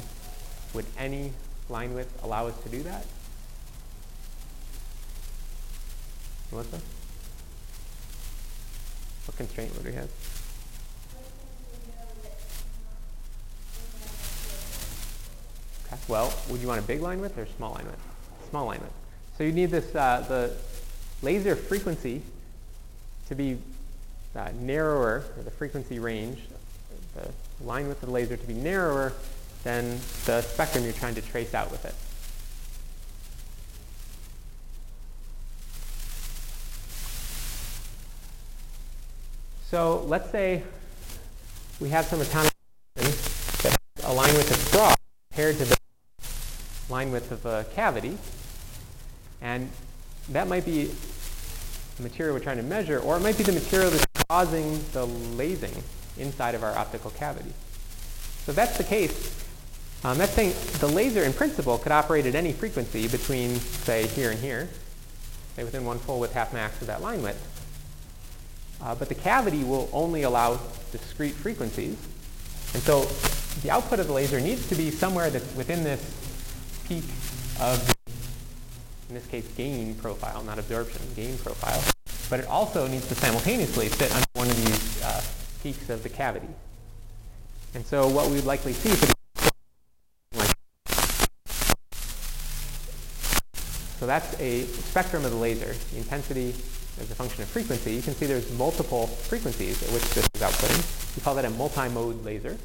would 0.73 0.85
any 0.97 1.33
line 1.67 1.95
width 1.95 2.23
allow 2.23 2.47
us 2.47 2.57
to 2.63 2.69
do 2.69 2.83
that? 2.83 3.05
Melissa? 6.51 6.79
What 9.25 9.37
constraint 9.37 9.75
would 9.75 9.85
we 9.85 9.93
have? 9.93 10.09
Okay. 15.87 15.97
Well, 16.07 16.31
would 16.49 16.61
you 16.61 16.67
want 16.67 16.79
a 16.79 16.83
big 16.83 17.01
line 17.01 17.19
width 17.19 17.37
or 17.37 17.43
a 17.43 17.49
small 17.57 17.73
line 17.73 17.85
width? 17.85 18.01
Small 18.49 18.67
line 18.67 18.79
width. 18.79 18.93
So 19.37 19.43
you 19.43 19.51
need 19.51 19.71
this 19.71 19.95
uh, 19.95 20.23
the 20.27 20.53
laser 21.25 21.55
frequency 21.55 22.21
to 23.27 23.35
be 23.35 23.57
uh, 24.35 24.49
narrower, 24.61 25.23
or 25.35 25.43
the 25.43 25.49
frequency 25.49 25.97
range, 25.97 26.39
the 27.15 27.27
line 27.65 27.87
width 27.87 28.03
of 28.03 28.09
the 28.09 28.13
laser 28.13 28.37
to 28.37 28.47
be 28.47 28.53
narrower 28.53 29.11
than 29.63 29.99
the 30.25 30.41
spectrum 30.41 30.83
you're 30.83 30.93
trying 30.93 31.15
to 31.15 31.21
trace 31.21 31.55
out 31.55 31.71
with 31.71 31.83
it. 31.83 31.95
So 39.71 40.05
let's 40.07 40.29
say 40.31 40.61
we 41.79 41.89
have 41.89 42.05
some 42.05 42.21
atomic 42.21 42.53
that 42.95 43.75
a 44.03 44.13
line 44.13 44.33
width 44.35 44.51
of 44.51 44.57
straw 44.57 44.93
compared 45.31 45.57
to 45.57 45.65
the 45.65 45.77
line 46.87 47.11
width 47.11 47.31
of 47.31 47.45
a 47.47 47.65
cavity. 47.73 48.15
And 49.41 49.69
that 50.29 50.47
might 50.47 50.65
be 50.65 50.91
the 51.97 52.03
material 52.03 52.35
we're 52.35 52.43
trying 52.43 52.57
to 52.57 52.63
measure, 52.63 52.99
or 52.99 53.17
it 53.17 53.21
might 53.21 53.37
be 53.37 53.43
the 53.43 53.51
material 53.51 53.89
that's 53.89 54.05
causing 54.27 54.83
the 54.91 55.05
lasing 55.05 55.83
inside 56.17 56.55
of 56.55 56.63
our 56.63 56.75
optical 56.77 57.11
cavity. 57.11 57.53
So 58.45 58.51
if 58.51 58.55
that's 58.55 58.77
the 58.77 58.83
case, 58.83 59.45
um, 60.03 60.17
that's 60.17 60.33
saying 60.33 60.53
the 60.79 60.87
laser 60.87 61.23
in 61.23 61.33
principle 61.33 61.77
could 61.77 61.91
operate 61.91 62.25
at 62.25 62.35
any 62.35 62.53
frequency 62.53 63.07
between, 63.07 63.55
say, 63.55 64.07
here 64.07 64.31
and 64.31 64.39
here, 64.39 64.69
say 65.55 65.63
within 65.63 65.85
one 65.85 65.97
full 65.99 66.19
width 66.19 66.33
half 66.33 66.53
max 66.53 66.79
of 66.81 66.87
that 66.87 67.01
line 67.01 67.23
width. 67.23 67.51
Uh, 68.81 68.93
but 68.93 69.09
the 69.09 69.15
cavity 69.15 69.63
will 69.63 69.89
only 69.93 70.23
allow 70.23 70.59
discrete 70.91 71.33
frequencies. 71.33 71.97
And 72.73 72.83
so 72.83 73.05
the 73.61 73.71
output 73.71 73.99
of 73.99 74.07
the 74.07 74.13
laser 74.13 74.39
needs 74.39 74.67
to 74.67 74.75
be 74.75 74.91
somewhere 74.91 75.29
that's 75.29 75.55
within 75.55 75.83
this 75.83 76.01
peak 76.87 77.05
of, 77.59 77.94
in 79.09 79.15
this 79.15 79.25
case, 79.27 79.47
gain 79.55 79.95
profile, 79.95 80.43
not 80.43 80.57
absorption, 80.57 81.01
gain 81.15 81.37
profile. 81.37 81.83
But 82.29 82.39
it 82.39 82.47
also 82.47 82.87
needs 82.87 83.07
to 83.09 83.15
simultaneously 83.15 83.87
fit 83.87 84.11
under 84.11 84.25
one 84.33 84.49
of 84.49 84.55
these 84.57 85.03
uh, 85.03 85.21
peaks 85.61 85.89
of 85.89 86.01
the 86.03 86.09
cavity. 86.09 86.47
And 87.75 87.85
so 87.85 88.07
what 88.07 88.27
we 88.27 88.35
would 88.35 88.45
likely 88.45 88.73
see 88.73 88.89
for 88.89 89.13
so 93.99 94.05
that's 94.05 94.39
a 94.39 94.63
spectrum 94.63 95.25
of 95.25 95.31
the 95.31 95.37
laser. 95.37 95.73
The 95.91 95.97
intensity 95.97 96.49
as 96.99 97.11
a 97.11 97.15
function 97.15 97.43
of 97.43 97.49
frequency, 97.49 97.93
you 97.93 98.01
can 98.01 98.13
see 98.13 98.25
there's 98.25 98.51
multiple 98.57 99.07
frequencies 99.07 99.83
at 99.83 99.89
which 99.91 100.03
this 100.13 100.27
is 100.33 100.41
outputting. 100.41 101.15
We 101.15 101.21
call 101.21 101.35
that 101.35 101.45
a 101.45 101.49
multi-mode 101.51 102.23
laser. 102.23 102.57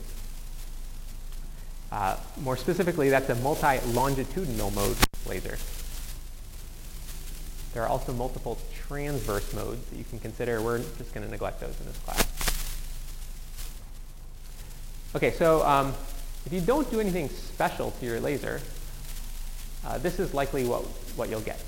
Uh, 1.90 2.16
more 2.42 2.56
specifically, 2.56 3.10
that's 3.10 3.28
a 3.28 3.34
multi-longitudinal 3.36 4.70
mode 4.70 4.96
laser. 5.26 5.58
There 7.72 7.82
are 7.82 7.88
also 7.88 8.12
multiple 8.12 8.58
transverse 8.86 9.52
modes 9.54 9.84
that 9.90 9.96
you 9.96 10.04
can 10.04 10.18
consider. 10.18 10.60
We're 10.60 10.78
just 10.98 11.14
going 11.14 11.24
to 11.24 11.30
neglect 11.30 11.60
those 11.60 11.78
in 11.80 11.86
this 11.86 11.98
class. 11.98 12.26
Okay, 15.14 15.30
so 15.32 15.64
um, 15.66 15.94
if 16.46 16.52
you 16.52 16.60
don't 16.60 16.90
do 16.90 17.00
anything 17.00 17.28
special 17.28 17.92
to 17.92 18.06
your 18.06 18.20
laser, 18.20 18.60
uh, 19.86 19.98
this 19.98 20.18
is 20.18 20.34
likely 20.34 20.64
what, 20.66 20.82
what 21.16 21.28
you'll 21.28 21.40
get 21.40 21.60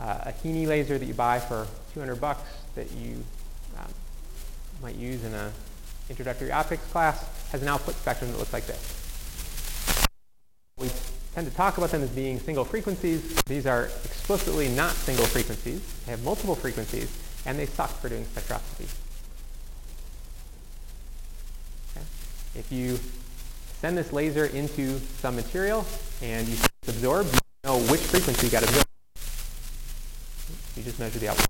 uh, 0.00 0.18
a 0.26 0.32
HeNe 0.32 0.66
laser 0.66 0.98
that 0.98 1.06
you 1.06 1.14
buy 1.14 1.38
for 1.38 1.66
200 1.94 2.16
bucks 2.20 2.42
that 2.74 2.90
you 2.92 3.22
um, 3.78 3.92
might 4.82 4.96
use 4.96 5.24
in 5.24 5.34
an 5.34 5.52
introductory 6.08 6.50
optics 6.50 6.84
class 6.90 7.28
has 7.52 7.62
an 7.62 7.68
output 7.68 7.94
spectrum 7.96 8.30
that 8.30 8.38
looks 8.38 8.52
like 8.52 8.66
this. 8.66 10.06
We 10.78 10.88
tend 11.34 11.48
to 11.48 11.54
talk 11.54 11.78
about 11.78 11.90
them 11.90 12.02
as 12.02 12.10
being 12.10 12.38
single 12.40 12.64
frequencies. 12.64 13.34
These 13.44 13.66
are 13.66 13.84
explicitly 14.04 14.68
not 14.68 14.92
single 14.92 15.26
frequencies. 15.26 15.80
They 16.04 16.12
have 16.12 16.24
multiple 16.24 16.54
frequencies, 16.54 17.10
and 17.46 17.58
they 17.58 17.66
suck 17.66 17.90
for 17.90 18.08
doing 18.08 18.24
spectroscopy. 18.24 18.88
Okay. 21.96 22.06
If 22.56 22.66
you 22.70 22.98
send 23.80 23.96
this 23.96 24.12
laser 24.12 24.46
into 24.46 24.98
some 24.98 25.36
material 25.36 25.86
and 26.22 26.48
you 26.48 26.56
absorb, 26.88 27.26
you 27.26 27.38
know 27.64 27.78
which 27.78 28.00
frequency 28.00 28.46
you 28.46 28.52
got 28.52 28.62
absorbed. 28.62 28.86
You 30.76 30.82
just 30.82 30.98
measure 30.98 31.18
the 31.18 31.28
output. 31.28 31.46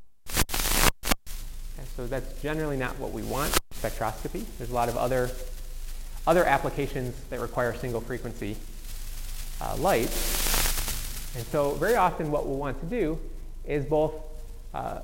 Okay, 1.78 1.88
so 1.96 2.06
that's 2.06 2.40
generally 2.42 2.76
not 2.76 2.98
what 2.98 3.12
we 3.12 3.22
want 3.22 3.58
spectroscopy. 3.74 4.44
There's 4.58 4.70
a 4.70 4.74
lot 4.74 4.88
of 4.88 4.96
other, 4.96 5.30
other 6.26 6.44
applications 6.44 7.14
that 7.30 7.40
require 7.40 7.74
single 7.74 8.00
frequency 8.00 8.56
uh, 9.60 9.76
light. 9.78 10.10
And 11.36 11.46
so 11.46 11.74
very 11.74 11.96
often 11.96 12.30
what 12.30 12.46
we'll 12.46 12.56
want 12.56 12.80
to 12.80 12.86
do 12.86 13.18
is 13.64 13.84
both 13.84 14.14
uh, 14.74 15.00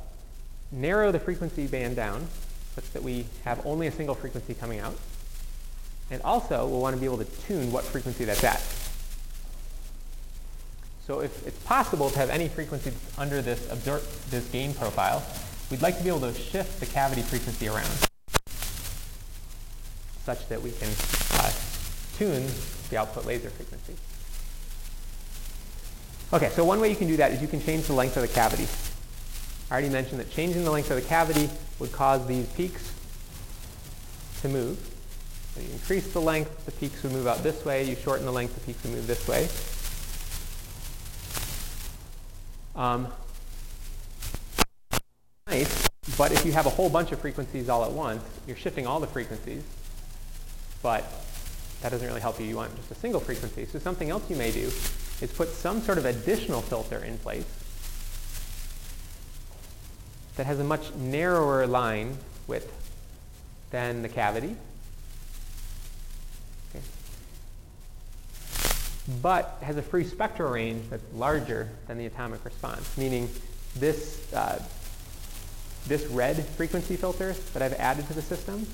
narrow 0.72 1.12
the 1.12 1.20
frequency 1.20 1.66
band 1.66 1.96
down 1.96 2.26
such 2.74 2.90
that 2.92 3.02
we 3.02 3.26
have 3.44 3.64
only 3.66 3.86
a 3.86 3.92
single 3.92 4.14
frequency 4.14 4.54
coming 4.54 4.80
out. 4.80 4.94
And 6.10 6.20
also 6.22 6.66
we'll 6.66 6.80
want 6.80 6.94
to 6.94 7.00
be 7.00 7.06
able 7.06 7.18
to 7.18 7.24
tune 7.46 7.72
what 7.72 7.84
frequency 7.84 8.24
that's 8.24 8.44
at. 8.44 8.60
So 11.06 11.20
if 11.20 11.46
it's 11.46 11.58
possible 11.64 12.10
to 12.10 12.18
have 12.18 12.30
any 12.30 12.48
frequency 12.48 12.92
under 13.16 13.40
this, 13.40 13.60
this 14.30 14.48
gain 14.48 14.74
profile, 14.74 15.24
we'd 15.70 15.82
like 15.82 15.96
to 15.98 16.02
be 16.02 16.08
able 16.08 16.20
to 16.20 16.34
shift 16.34 16.80
the 16.80 16.86
cavity 16.86 17.22
frequency 17.22 17.68
around 17.68 17.86
such 20.24 20.48
that 20.48 20.60
we 20.60 20.72
can 20.72 20.88
uh, 21.34 21.52
tune 22.18 22.44
the 22.90 22.96
output 22.96 23.24
laser 23.24 23.48
frequency. 23.50 23.94
Okay, 26.32 26.48
so 26.50 26.64
one 26.64 26.80
way 26.80 26.90
you 26.90 26.96
can 26.96 27.06
do 27.06 27.16
that 27.18 27.30
is 27.30 27.40
you 27.40 27.46
can 27.46 27.60
change 27.60 27.86
the 27.86 27.92
length 27.92 28.16
of 28.16 28.22
the 28.22 28.28
cavity. 28.28 28.66
I 29.70 29.74
already 29.74 29.90
mentioned 29.90 30.18
that 30.18 30.28
changing 30.28 30.64
the 30.64 30.72
length 30.72 30.90
of 30.90 30.96
the 30.96 31.08
cavity 31.08 31.48
would 31.78 31.92
cause 31.92 32.26
these 32.26 32.46
peaks 32.54 32.92
to 34.42 34.48
move. 34.48 34.76
So 35.54 35.60
you 35.60 35.68
increase 35.70 36.12
the 36.12 36.20
length, 36.20 36.66
the 36.66 36.72
peaks 36.72 37.04
would 37.04 37.12
move 37.12 37.28
out 37.28 37.44
this 37.44 37.64
way. 37.64 37.84
You 37.84 37.94
shorten 37.94 38.26
the 38.26 38.32
length, 38.32 38.54
the 38.54 38.60
peaks 38.60 38.82
would 38.82 38.92
move 38.92 39.06
this 39.06 39.28
way. 39.28 39.48
Um, 42.74 43.06
nice, 45.46 45.88
but 46.18 46.32
if 46.32 46.44
you 46.44 46.50
have 46.52 46.66
a 46.66 46.70
whole 46.70 46.90
bunch 46.90 47.12
of 47.12 47.20
frequencies 47.20 47.68
all 47.68 47.84
at 47.84 47.92
once, 47.92 48.24
you're 48.48 48.56
shifting 48.56 48.84
all 48.84 48.98
the 48.98 49.06
frequencies, 49.06 49.62
but 50.82 51.04
that 51.82 51.90
doesn't 51.90 52.06
really 52.06 52.20
help 52.20 52.40
you. 52.40 52.46
You 52.46 52.56
want 52.56 52.74
just 52.76 52.90
a 52.90 52.96
single 52.96 53.20
frequency. 53.20 53.64
So 53.64 53.78
something 53.78 54.10
else 54.10 54.28
you 54.28 54.34
may 54.34 54.50
do 54.50 54.72
is 55.20 55.32
put 55.32 55.48
some 55.48 55.80
sort 55.80 55.98
of 55.98 56.04
additional 56.04 56.60
filter 56.62 56.98
in 56.98 57.18
place 57.18 57.46
that 60.36 60.46
has 60.46 60.60
a 60.60 60.64
much 60.64 60.94
narrower 60.94 61.66
line 61.66 62.16
width 62.46 62.72
than 63.70 64.02
the 64.02 64.08
cavity. 64.08 64.54
Okay. 66.70 66.84
But 69.22 69.58
has 69.62 69.76
a 69.76 69.82
free 69.82 70.04
spectral 70.04 70.52
range 70.52 70.88
that's 70.90 71.04
larger 71.14 71.70
than 71.86 71.96
the 71.98 72.06
atomic 72.06 72.44
response, 72.44 72.96
meaning 72.98 73.30
this, 73.76 74.32
uh, 74.34 74.62
this 75.86 76.04
red 76.06 76.44
frequency 76.44 76.96
filter 76.96 77.34
that 77.54 77.62
I've 77.62 77.74
added 77.74 78.06
to 78.08 78.14
the 78.14 78.22
system 78.22 78.66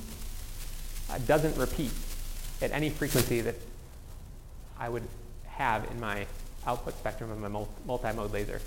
uh, 1.10 1.18
doesn't 1.26 1.56
repeat. 1.56 1.92
at 2.60 2.70
any 2.70 2.90
frequency 2.90 3.40
that 3.40 3.56
I 4.78 4.88
would 4.88 5.02
have 5.52 5.90
in 5.90 6.00
my 6.00 6.26
output 6.66 6.96
spectrum 6.98 7.30
of 7.30 7.38
my 7.38 7.48
multi-mode 7.86 8.32
laser. 8.32 8.60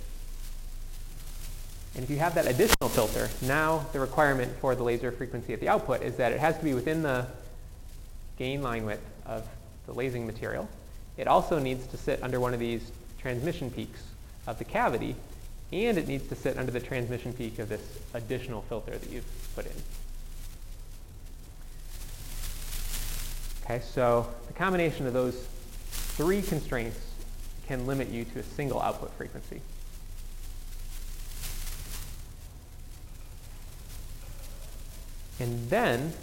And 1.96 2.04
if 2.04 2.10
you 2.10 2.18
have 2.18 2.36
that 2.36 2.46
additional 2.46 2.90
filter, 2.90 3.30
now 3.42 3.86
the 3.94 4.00
requirement 4.00 4.52
for 4.60 4.76
the 4.76 4.84
laser 4.84 5.12
frequency 5.12 5.54
at 5.54 5.62
the 5.62 5.70
output 5.70 6.02
is 6.04 6.18
that 6.18 6.34
it 6.34 6.40
has 6.40 6.58
to 6.58 6.64
be 6.64 6.74
within 6.74 7.02
the 7.02 7.26
gain 8.38 8.62
line 8.62 8.86
width 8.86 9.06
of 9.26 9.48
the 9.86 9.94
lasing 9.94 10.26
material. 10.26 10.68
It 11.16 11.28
also 11.28 11.58
needs 11.58 11.88
to 11.88 11.98
sit 11.98 12.22
under 12.22 12.42
one 12.42 12.54
of 12.54 12.60
these 12.60 12.92
transmission 13.20 13.72
peaks 13.72 14.04
of 14.46 14.58
the 14.58 14.66
cavity, 14.66 15.16
and 15.72 15.98
it 15.98 16.08
needs 16.08 16.28
to 16.28 16.36
sit 16.36 16.58
under 16.58 16.72
the 16.72 16.82
transmission 16.82 17.32
peak 17.32 17.60
of 17.60 17.70
this 17.70 17.82
additional 18.14 18.62
filter 18.64 18.98
that 18.98 19.10
you've 19.10 19.26
put 19.56 19.66
in. 19.66 19.72
Okay, 23.64 23.82
so 23.84 24.28
the 24.48 24.54
combination 24.54 25.08
of 25.08 25.14
those 25.14 25.48
three 26.16 26.42
constraints 26.42 27.00
can 27.68 27.86
limit 27.86 28.10
you 28.10 28.26
to 28.26 28.40
a 28.40 28.44
single 28.44 28.82
output 28.82 29.12
frequency. 29.14 29.62
And 35.40 35.70
then 35.70 36.14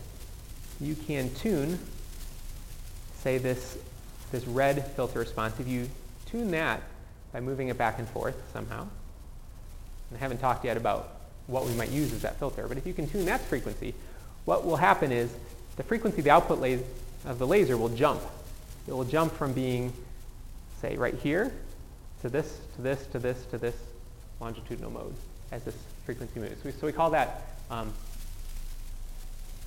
you 0.81 0.95
can 0.95 1.33
tune, 1.35 1.79
say, 3.19 3.39
this, 3.39 3.77
this 4.31 4.47
red 4.47 4.87
filter 4.93 5.19
response. 5.19 5.61
If 5.61 5.69
you 5.69 5.89
tune 6.27 6.51
that 6.53 6.81
by 7.33 7.41
moving 7.41 7.69
it 7.69 7.77
back 7.77 7.99
and 7.99 8.09
forth 8.09 8.37
somehow, 8.53 8.81
and 8.81 10.17
I 10.17 10.19
haven't 10.19 10.39
talked 10.39 10.65
yet 10.65 10.77
about 10.77 11.17
what 11.47 11.67
we 11.67 11.75
might 11.75 11.91
use 11.91 12.13
as 12.13 12.23
that 12.23 12.39
filter, 12.39 12.67
but 12.67 12.79
if 12.79 12.87
you 12.87 12.95
can 12.95 13.07
tune 13.07 13.27
that 13.27 13.43
frequency, 13.43 13.95
what 14.45 14.65
will 14.65 14.77
happen 14.77 15.13
is 15.13 15.31
the 15.77 15.83
frequency 15.83 16.19
of 16.19 16.25
the 16.25 16.31
output 16.31 16.59
of 17.27 17.39
the 17.39 17.47
laser 17.47 17.77
will 17.77 17.91
jump. 17.91 18.23
It 18.87 18.93
will 18.93 19.05
jump 19.05 19.33
from 19.33 19.53
being, 19.53 19.93
say, 20.81 20.97
right 20.97 21.15
here 21.15 21.53
to 22.23 22.29
this, 22.29 22.61
to 22.77 22.83
this, 22.83 23.07
to 23.09 23.19
this, 23.19 23.45
to 23.47 23.59
this 23.59 23.77
longitudinal 24.41 24.91
mode 24.91 25.15
as 25.53 25.63
this 25.65 25.77
frequency 26.05 26.41
moves. 26.41 26.57
So 26.63 26.63
we, 26.65 26.73
so 26.73 26.87
we 26.87 26.93
call 26.93 27.11
that 27.11 27.43
um, 27.71 27.93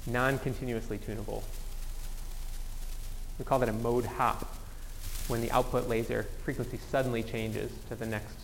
non-continuously 0.07 0.97
tunable. 0.97 1.43
We 3.39 3.45
call 3.45 3.59
that 3.59 3.70
a 3.70 3.74
mode 3.74 4.05
hop 4.05 4.55
when 5.28 5.41
the 5.41 5.51
output 5.51 5.88
laser 5.88 6.24
frequency 6.43 6.80
suddenly 6.89 7.24
changes 7.24 7.72
to 7.89 7.95
the 7.95 8.05
next 8.05 8.36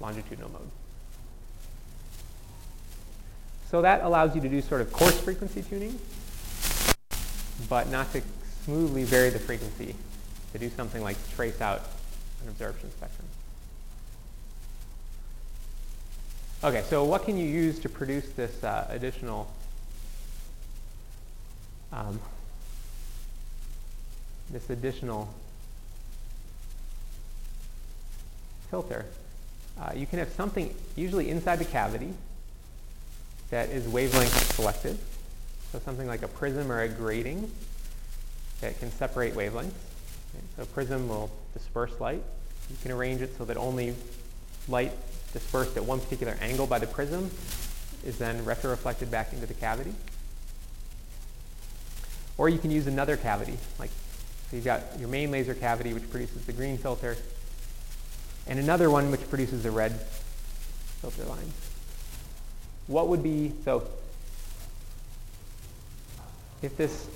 longitudinal 0.00 0.50
mode. 0.50 0.70
So 3.70 3.82
that 3.82 4.02
allows 4.02 4.34
you 4.34 4.40
to 4.40 4.48
do 4.48 4.60
sort 4.60 4.80
of 4.80 4.92
coarse 4.92 5.18
frequency 5.20 5.62
tuning, 5.62 5.98
but 7.68 7.88
not 7.88 8.12
to 8.12 8.22
smoothly 8.64 9.04
vary 9.04 9.30
the 9.30 9.38
frequency 9.38 9.94
to 10.54 10.58
do 10.60 10.70
something 10.70 11.02
like 11.02 11.16
trace 11.34 11.60
out 11.60 11.82
an 12.42 12.48
absorption 12.48 12.88
spectrum. 12.92 13.26
Okay, 16.62 16.82
so 16.88 17.04
what 17.04 17.24
can 17.24 17.36
you 17.36 17.46
use 17.46 17.80
to 17.80 17.88
produce 17.88 18.28
this 18.30 18.62
uh, 18.62 18.86
additional 18.88 19.52
um, 21.92 22.20
this 24.50 24.70
additional 24.70 25.28
filter? 28.70 29.04
Uh, 29.80 29.90
you 29.96 30.06
can 30.06 30.20
have 30.20 30.30
something 30.30 30.72
usually 30.94 31.30
inside 31.30 31.56
the 31.56 31.64
cavity 31.64 32.14
that 33.50 33.70
is 33.70 33.88
wavelength 33.88 34.54
selective. 34.54 35.00
So 35.72 35.80
something 35.80 36.06
like 36.06 36.22
a 36.22 36.28
prism 36.28 36.70
or 36.70 36.82
a 36.82 36.88
grating 36.88 37.50
that 38.60 38.78
can 38.78 38.92
separate 38.92 39.34
wavelengths. 39.34 39.72
So 40.56 40.62
a 40.62 40.66
prism 40.66 41.08
will 41.08 41.30
disperse 41.52 41.98
light. 42.00 42.22
You 42.70 42.76
can 42.82 42.92
arrange 42.92 43.22
it 43.22 43.36
so 43.36 43.44
that 43.44 43.56
only 43.56 43.94
light 44.68 44.92
dispersed 45.32 45.76
at 45.76 45.84
one 45.84 46.00
particular 46.00 46.36
angle 46.40 46.66
by 46.66 46.78
the 46.78 46.86
prism 46.86 47.30
is 48.04 48.18
then 48.18 48.44
retroreflected 48.44 49.10
back 49.10 49.32
into 49.32 49.46
the 49.46 49.54
cavity. 49.54 49.92
Or 52.38 52.48
you 52.48 52.58
can 52.58 52.70
use 52.70 52.86
another 52.86 53.16
cavity, 53.16 53.58
like 53.78 53.90
so 54.50 54.56
you've 54.56 54.64
got 54.64 54.82
your 54.98 55.08
main 55.08 55.30
laser 55.30 55.54
cavity 55.54 55.92
which 55.92 56.08
produces 56.10 56.44
the 56.44 56.52
green 56.52 56.78
filter, 56.78 57.16
and 58.46 58.58
another 58.58 58.90
one 58.90 59.10
which 59.10 59.28
produces 59.28 59.62
the 59.62 59.70
red 59.70 59.92
filter 61.00 61.24
line. 61.24 61.52
What 62.86 63.08
would 63.08 63.22
be, 63.22 63.52
so 63.64 63.88
if 66.62 66.76
this 66.76 67.06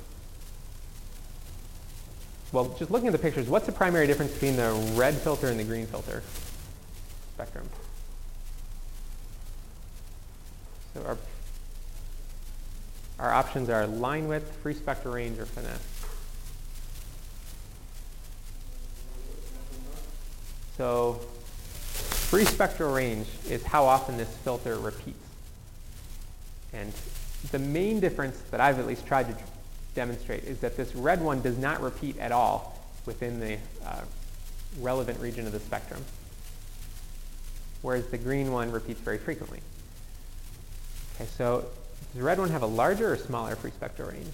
well, 2.53 2.75
just 2.79 2.91
looking 2.91 3.09
at 3.09 3.13
the 3.13 3.19
pictures, 3.19 3.49
what's 3.49 3.67
the 3.67 3.73
primary 3.73 4.07
difference 4.07 4.33
between 4.33 4.57
the 4.57 4.73
red 4.95 5.15
filter 5.15 5.49
and 5.49 5.61
the 5.61 5.65
green 5.65 5.87
filter 5.87 6.23
spectrum? 7.35 7.69
So 10.95 11.03
our, 11.03 11.19
our 13.19 13.33
options 13.33 13.69
are 13.69 13.87
line 13.87 14.29
width, 14.29 14.51
free 14.63 14.75
spectral 14.75 15.15
range, 15.15 15.39
or 15.39 15.45
finesse. 15.45 15.99
So 20.79 21.15
free 22.29 22.45
spectral 22.45 22.93
range 22.95 23.27
is 23.49 23.65
how 23.65 23.85
often 23.85 24.17
this 24.17 24.29
filter 24.39 24.79
repeats. 24.79 25.19
And 26.73 26.93
the 27.51 27.59
main 27.59 28.01
difference 28.01 28.39
that 28.51 28.61
I've 28.61 28.79
at 28.79 28.87
least 28.87 29.07
tried 29.07 29.27
to 29.29 29.58
demonstrate 29.99 30.45
is 30.45 30.61
that 30.61 30.77
this 30.77 30.95
red 30.95 31.21
one 31.21 31.43
does 31.43 31.59
not 31.59 31.83
repeat 31.83 32.17
at 32.19 32.31
all 32.31 32.79
within 33.05 33.41
the 33.41 33.59
uh, 33.85 34.03
relevant 34.79 35.19
region 35.19 35.45
of 35.45 35.51
the 35.51 35.59
spectrum, 35.59 36.05
whereas 37.83 38.07
the 38.07 38.17
green 38.17 38.53
one 38.53 38.71
repeats 38.71 39.01
very 39.01 39.19
frequently. 39.19 39.59
Okay, 41.17 41.29
so 41.37 41.65
does 42.13 42.15
the 42.15 42.23
red 42.23 42.39
one 42.39 42.51
have 42.51 42.63
a 42.63 42.67
larger 42.67 43.13
or 43.13 43.17
smaller 43.17 43.57
free 43.57 43.73
spectral 43.73 44.09
range? 44.09 44.33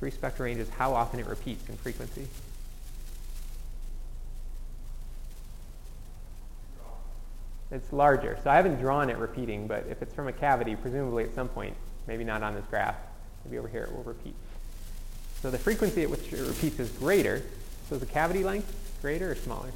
Free 0.00 0.10
spectral 0.10 0.46
range 0.46 0.58
is 0.58 0.68
how 0.70 0.92
often 0.92 1.20
it 1.20 1.26
repeats 1.26 1.68
in 1.68 1.76
frequency. 1.76 2.26
It's 7.70 7.92
larger. 7.92 8.38
So 8.42 8.50
I 8.50 8.56
haven't 8.56 8.80
drawn 8.80 9.10
it 9.10 9.18
repeating, 9.18 9.66
but 9.66 9.86
if 9.90 10.00
it's 10.00 10.14
from 10.14 10.28
a 10.28 10.32
cavity, 10.32 10.74
presumably 10.74 11.24
at 11.24 11.34
some 11.34 11.48
point, 11.48 11.74
maybe 12.06 12.24
not 12.24 12.42
on 12.42 12.54
this 12.54 12.64
graph, 12.70 12.96
maybe 13.44 13.58
over 13.58 13.68
here 13.68 13.82
it 13.84 13.94
will 13.94 14.04
repeat. 14.04 14.34
So 15.42 15.50
the 15.50 15.58
frequency 15.58 16.02
at 16.02 16.10
which 16.10 16.32
it 16.32 16.46
repeats 16.46 16.78
is 16.80 16.90
greater. 16.90 17.42
So 17.88 17.96
is 17.96 18.00
the 18.00 18.06
cavity 18.06 18.42
length 18.42 18.74
greater 19.02 19.30
or 19.30 19.34
smaller? 19.34 19.70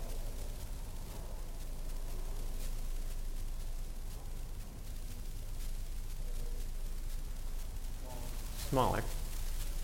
Smaller. 8.71 9.03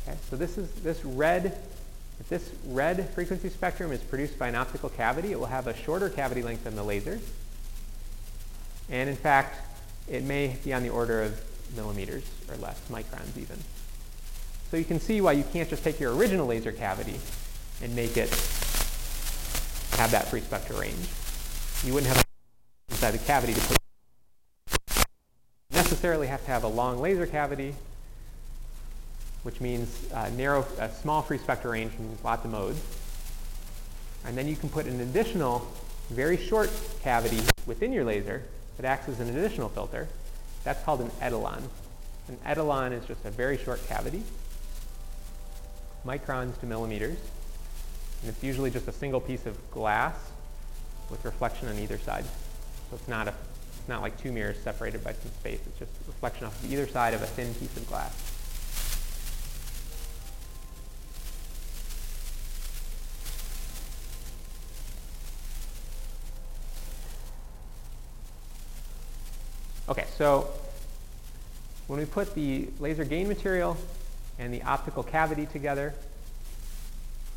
Okay, 0.08 0.16
so 0.30 0.36
this 0.36 0.56
is 0.56 0.70
this 0.82 1.04
red 1.04 1.58
if 2.20 2.28
this 2.28 2.50
red 2.66 3.08
frequency 3.10 3.48
spectrum 3.48 3.92
is 3.92 4.00
produced 4.00 4.38
by 4.38 4.48
an 4.48 4.56
optical 4.56 4.88
cavity, 4.88 5.30
it 5.30 5.38
will 5.38 5.46
have 5.46 5.66
a 5.66 5.76
shorter 5.76 6.08
cavity 6.08 6.42
length 6.42 6.64
than 6.64 6.74
the 6.74 6.82
laser. 6.82 7.20
And 8.90 9.08
in 9.08 9.16
fact, 9.16 9.56
it 10.08 10.24
may 10.24 10.56
be 10.64 10.72
on 10.72 10.82
the 10.82 10.88
order 10.88 11.22
of 11.22 11.40
millimeters 11.76 12.24
or 12.48 12.56
less, 12.56 12.80
microns 12.90 13.36
even. 13.36 13.58
So 14.70 14.76
you 14.76 14.84
can 14.84 15.00
see 15.00 15.20
why 15.20 15.32
you 15.32 15.44
can't 15.52 15.68
just 15.68 15.84
take 15.84 16.00
your 16.00 16.14
original 16.14 16.46
laser 16.46 16.72
cavity 16.72 17.18
and 17.82 17.94
make 17.94 18.16
it 18.16 18.30
have 19.92 20.10
that 20.10 20.28
free 20.28 20.40
spectral 20.40 20.80
range. 20.80 21.08
You 21.84 21.94
wouldn't 21.94 22.14
have 22.14 22.24
inside 22.90 23.12
the 23.12 23.18
cavity 23.18 23.54
to 23.54 23.60
put 23.60 23.78
necessarily 25.72 26.26
have 26.26 26.44
to 26.44 26.50
have 26.50 26.64
a 26.64 26.68
long 26.68 27.00
laser 27.00 27.26
cavity, 27.26 27.74
which 29.42 29.60
means 29.60 30.06
uh, 30.12 30.28
narrow, 30.36 30.66
a 30.78 30.90
small 30.90 31.22
free 31.22 31.38
spectral 31.38 31.72
range 31.72 31.92
means 31.98 32.22
lots 32.22 32.44
of 32.44 32.50
modes. 32.50 32.80
And 34.26 34.36
then 34.36 34.46
you 34.46 34.56
can 34.56 34.68
put 34.68 34.86
an 34.86 35.00
additional 35.00 35.66
very 36.10 36.36
short 36.36 36.70
cavity 37.02 37.40
within 37.66 37.92
your 37.92 38.04
laser 38.04 38.42
that 38.78 38.86
acts 38.86 39.08
as 39.08 39.20
an 39.20 39.28
additional 39.28 39.68
filter. 39.68 40.08
That's 40.64 40.82
called 40.84 41.00
an 41.00 41.10
etalon. 41.20 41.62
An 42.28 42.38
etalon 42.46 42.92
is 42.92 43.04
just 43.04 43.24
a 43.24 43.30
very 43.30 43.58
short 43.58 43.86
cavity, 43.86 44.22
microns 46.06 46.58
to 46.60 46.66
millimeters, 46.66 47.18
and 48.22 48.30
it's 48.30 48.42
usually 48.42 48.70
just 48.70 48.88
a 48.88 48.92
single 48.92 49.20
piece 49.20 49.46
of 49.46 49.70
glass 49.70 50.14
with 51.10 51.24
reflection 51.24 51.68
on 51.68 51.78
either 51.78 51.98
side. 51.98 52.24
So 52.90 52.96
it's 52.96 53.08
not, 53.08 53.28
a, 53.28 53.34
it's 53.78 53.88
not 53.88 54.02
like 54.02 54.20
two 54.20 54.32
mirrors 54.32 54.58
separated 54.58 55.02
by 55.02 55.12
some 55.12 55.30
space. 55.40 55.60
It's 55.66 55.78
just 55.78 55.92
reflection 56.06 56.46
off 56.46 56.62
of 56.62 56.72
either 56.72 56.86
side 56.86 57.14
of 57.14 57.22
a 57.22 57.26
thin 57.26 57.54
piece 57.54 57.76
of 57.76 57.86
glass. 57.88 58.37
So 70.18 70.50
when 71.86 72.00
we 72.00 72.06
put 72.06 72.34
the 72.34 72.68
laser 72.80 73.04
gain 73.04 73.28
material 73.28 73.76
and 74.40 74.52
the 74.52 74.62
optical 74.62 75.04
cavity 75.04 75.46
together, 75.46 75.94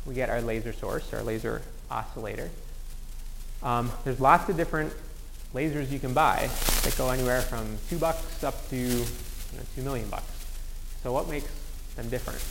we 0.04 0.14
get 0.14 0.28
our 0.28 0.42
laser 0.42 0.72
source, 0.72 1.14
our 1.14 1.22
laser 1.22 1.62
oscillator. 1.92 2.50
Um, 3.62 3.92
there's 4.02 4.20
lots 4.20 4.48
of 4.48 4.56
different 4.56 4.92
lasers 5.54 5.92
you 5.92 6.00
can 6.00 6.12
buy 6.12 6.50
that 6.82 6.94
go 6.98 7.10
anywhere 7.10 7.40
from 7.42 7.78
two 7.88 7.98
bucks 7.98 8.42
up 8.42 8.68
to 8.70 8.76
you 8.76 8.98
know, 8.98 9.62
two 9.76 9.82
million 9.82 10.10
bucks. 10.10 10.32
So 11.04 11.12
what 11.12 11.28
makes 11.28 11.48
them 11.94 12.08
different? 12.08 12.42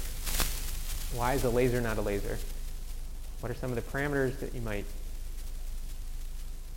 Why 1.20 1.34
is 1.34 1.44
a 1.44 1.50
laser 1.50 1.82
not 1.82 1.98
a 1.98 2.02
laser? 2.02 2.40
What 3.42 3.52
are 3.52 3.56
some 3.56 3.70
of 3.70 3.76
the 3.76 3.82
parameters 3.82 4.40
that 4.40 4.56
you 4.56 4.62
might 4.62 4.86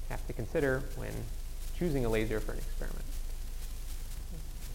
have 0.09 0.26
to 0.26 0.32
consider 0.32 0.82
when 0.96 1.12
choosing 1.78 2.05
a 2.05 2.09
laser 2.09 2.40
for 2.40 2.50
an 2.50 2.59
experiment? 2.59 3.03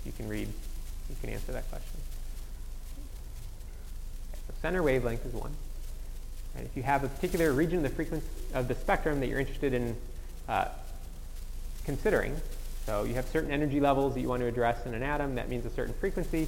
You 0.05 0.11
can 0.11 0.27
read, 0.27 0.47
you 0.47 1.15
can 1.21 1.29
answer 1.29 1.51
that 1.51 1.69
question. 1.69 1.99
Okay, 4.31 4.41
so 4.47 4.53
center 4.61 4.83
wavelength 4.83 5.25
is 5.25 5.33
one. 5.33 5.53
And 6.55 6.65
if 6.65 6.75
you 6.75 6.83
have 6.83 7.03
a 7.03 7.07
particular 7.07 7.53
region 7.53 7.77
of 7.77 7.83
the 7.83 7.89
frequency 7.89 8.25
of 8.53 8.67
the 8.67 8.75
spectrum 8.75 9.19
that 9.19 9.27
you're 9.27 9.39
interested 9.39 9.73
in 9.73 9.95
uh, 10.47 10.65
considering, 11.85 12.35
so 12.85 13.03
you 13.03 13.13
have 13.13 13.27
certain 13.27 13.51
energy 13.51 13.79
levels 13.79 14.15
that 14.15 14.21
you 14.21 14.27
want 14.27 14.41
to 14.41 14.47
address 14.47 14.85
in 14.85 14.93
an 14.93 15.03
atom, 15.03 15.35
that 15.35 15.47
means 15.47 15.65
a 15.65 15.69
certain 15.69 15.93
frequency, 15.93 16.47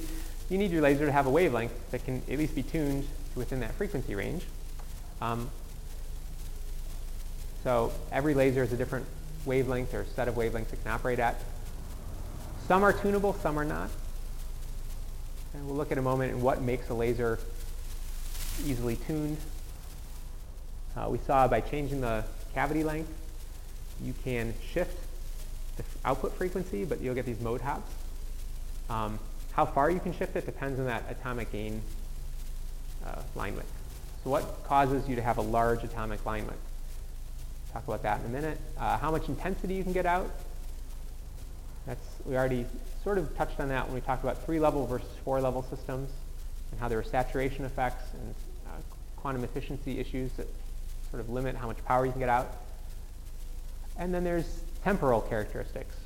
you 0.50 0.58
need 0.58 0.70
your 0.70 0.82
laser 0.82 1.06
to 1.06 1.12
have 1.12 1.26
a 1.26 1.30
wavelength 1.30 1.72
that 1.92 2.04
can 2.04 2.22
at 2.28 2.38
least 2.38 2.54
be 2.54 2.62
tuned 2.62 3.06
to 3.32 3.38
within 3.38 3.60
that 3.60 3.72
frequency 3.74 4.14
range. 4.14 4.44
Um, 5.20 5.50
so 7.62 7.92
every 8.10 8.34
laser 8.34 8.64
is 8.64 8.72
a 8.72 8.76
different 8.76 9.06
wavelength 9.46 9.94
or 9.94 10.04
set 10.16 10.26
of 10.26 10.34
wavelengths 10.34 10.72
it 10.72 10.82
can 10.82 10.90
operate 10.90 11.20
at. 11.20 11.40
Some 12.72 12.84
are 12.84 12.92
tunable, 12.94 13.34
some 13.34 13.58
are 13.58 13.66
not. 13.66 13.90
And 15.52 15.66
we'll 15.66 15.76
look 15.76 15.92
at 15.92 15.98
a 15.98 16.00
moment 16.00 16.32
in 16.32 16.40
what 16.40 16.62
makes 16.62 16.88
a 16.88 16.94
laser 16.94 17.38
easily 18.64 18.96
tuned. 18.96 19.36
Uh, 20.96 21.08
we 21.10 21.18
saw 21.18 21.46
by 21.46 21.60
changing 21.60 22.00
the 22.00 22.24
cavity 22.54 22.82
length, 22.82 23.12
you 24.02 24.14
can 24.24 24.54
shift 24.72 24.98
the 25.76 25.84
output 26.06 26.32
frequency, 26.32 26.86
but 26.86 27.02
you'll 27.02 27.14
get 27.14 27.26
these 27.26 27.40
mode 27.40 27.60
hops. 27.60 27.92
Um, 28.88 29.18
how 29.52 29.66
far 29.66 29.90
you 29.90 30.00
can 30.00 30.14
shift 30.14 30.34
it 30.34 30.46
depends 30.46 30.80
on 30.80 30.86
that 30.86 31.04
atomic 31.10 31.52
gain 31.52 31.82
uh, 33.04 33.20
line 33.34 33.54
width. 33.54 33.70
So 34.24 34.30
what 34.30 34.64
causes 34.64 35.06
you 35.06 35.16
to 35.16 35.22
have 35.22 35.36
a 35.36 35.42
large 35.42 35.84
atomic 35.84 36.24
line 36.24 36.46
width? 36.46 36.56
Talk 37.74 37.86
about 37.86 38.02
that 38.04 38.20
in 38.20 38.26
a 38.28 38.30
minute. 38.30 38.58
Uh, 38.78 38.96
how 38.96 39.10
much 39.10 39.28
intensity 39.28 39.74
you 39.74 39.84
can 39.84 39.92
get 39.92 40.06
out. 40.06 40.30
That's, 41.86 42.04
we 42.24 42.36
already 42.36 42.66
sort 43.02 43.18
of 43.18 43.36
touched 43.36 43.58
on 43.58 43.68
that 43.68 43.86
when 43.86 43.94
we 43.94 44.00
talked 44.00 44.22
about 44.22 44.44
three-level 44.44 44.86
versus 44.86 45.08
four-level 45.24 45.62
systems 45.64 46.10
and 46.70 46.80
how 46.80 46.88
there 46.88 46.98
are 46.98 47.04
saturation 47.04 47.64
effects 47.64 48.04
and 48.14 48.34
uh, 48.66 48.70
quantum 49.16 49.44
efficiency 49.44 49.98
issues 49.98 50.32
that 50.32 50.46
sort 51.10 51.20
of 51.20 51.28
limit 51.28 51.56
how 51.56 51.66
much 51.66 51.84
power 51.84 52.06
you 52.06 52.12
can 52.12 52.20
get 52.20 52.28
out. 52.28 52.56
And 53.98 54.14
then 54.14 54.24
there's 54.24 54.62
temporal 54.84 55.20
characteristics. 55.20 55.96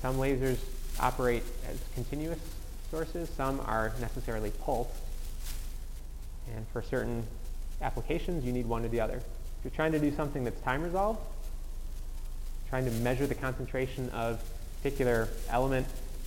Some 0.00 0.16
lasers 0.16 0.58
operate 1.00 1.42
as 1.68 1.78
continuous 1.94 2.38
sources. 2.90 3.28
Some 3.28 3.60
are 3.60 3.92
necessarily 4.00 4.50
pulsed. 4.50 4.90
And 6.54 6.66
for 6.68 6.82
certain 6.82 7.26
applications, 7.82 8.44
you 8.44 8.52
need 8.52 8.66
one 8.66 8.84
or 8.84 8.88
the 8.88 9.00
other. 9.00 9.16
If 9.16 9.64
you're 9.64 9.70
trying 9.72 9.92
to 9.92 9.98
do 9.98 10.14
something 10.14 10.44
that's 10.44 10.60
time 10.62 10.82
resolved, 10.82 11.20
trying 12.68 12.84
to 12.84 12.90
measure 12.90 13.26
the 13.26 13.34
concentration 13.34 14.08
of 14.10 14.34
a 14.34 14.82
particular 14.82 15.28
element 15.48 15.86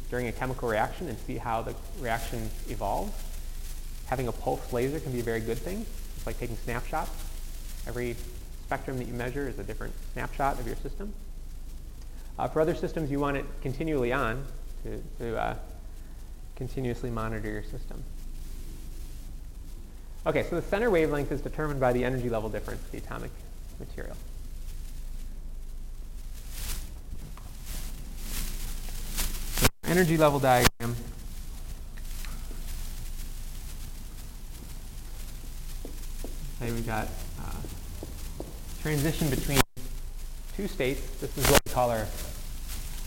during 0.10 0.28
a 0.28 0.32
chemical 0.32 0.68
reaction 0.68 1.08
and 1.08 1.18
see 1.20 1.38
how 1.38 1.62
the 1.62 1.74
reaction 2.00 2.50
evolves, 2.70 3.14
having 4.08 4.28
a 4.28 4.32
pulsed 4.32 4.74
laser 4.74 5.00
can 5.00 5.12
be 5.12 5.22
a 5.22 5.24
very 5.24 5.40
good 5.40 5.58
thing. 5.58 5.86
It's 6.18 6.26
like 6.26 6.38
taking 6.38 6.58
snapshots. 6.58 7.12
Every 7.88 8.16
spectrum 8.66 8.98
that 8.98 9.08
you 9.08 9.14
measure 9.14 9.48
is 9.48 9.58
a 9.58 9.64
different 9.64 9.94
snapshot 10.14 10.60
of 10.60 10.68
your 10.68 10.76
system. 10.78 11.14
Uh, 12.38 12.48
for 12.48 12.62
other 12.62 12.76
systems, 12.76 13.10
you 13.10 13.20
want 13.20 13.38
it 13.38 13.46
continually 13.62 14.12
on 14.12 14.44
to, 14.84 15.02
to 15.20 15.38
uh, 15.38 15.56
continuously 16.56 17.10
monitor 17.10 17.50
your 17.50 17.64
system. 17.64 18.04
Okay, 20.26 20.44
so 20.44 20.56
the 20.56 20.62
center 20.62 20.90
wavelength 20.90 21.32
is 21.32 21.42
determined 21.42 21.80
by 21.80 21.94
the 21.94 22.04
energy 22.04 22.30
level 22.30 22.50
difference 22.50 22.84
of 22.84 22.92
the 22.92 22.98
atomic 22.98 23.32
material. 23.80 24.16
Energy 29.92 30.16
level 30.16 30.40
diagram. 30.40 30.96
Say 36.60 36.72
we've 36.72 36.88
got 36.88 37.10
uh, 37.38 37.52
transition 38.82 39.30
between 39.30 39.60
two 40.56 40.70
states. 40.70 41.02
This 41.20 41.38
is 41.38 41.46
what 41.52 41.60
we 41.66 41.74
call 41.74 41.90
our 41.92 42.08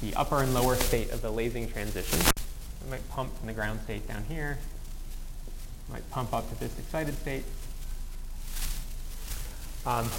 the 0.03 0.15
upper 0.15 0.43
and 0.43 0.53
lower 0.53 0.77
state 0.77 1.11
of 1.11 1.23
the 1.23 1.31
lasing 1.31 1.71
transition. 1.71 2.21
I 2.87 2.91
might 2.91 3.09
pump 3.09 3.35
from 3.39 3.47
the 3.47 3.55
ground 3.55 3.81
state 3.85 4.07
down 4.07 4.25
here. 4.25 4.59
I 5.89 5.93
might 5.95 6.11
pump 6.11 6.35
up 6.35 6.51
to 6.51 6.61
this 6.61 6.79
excited 6.79 7.17
state. 7.17 7.45
Um, 9.87 10.11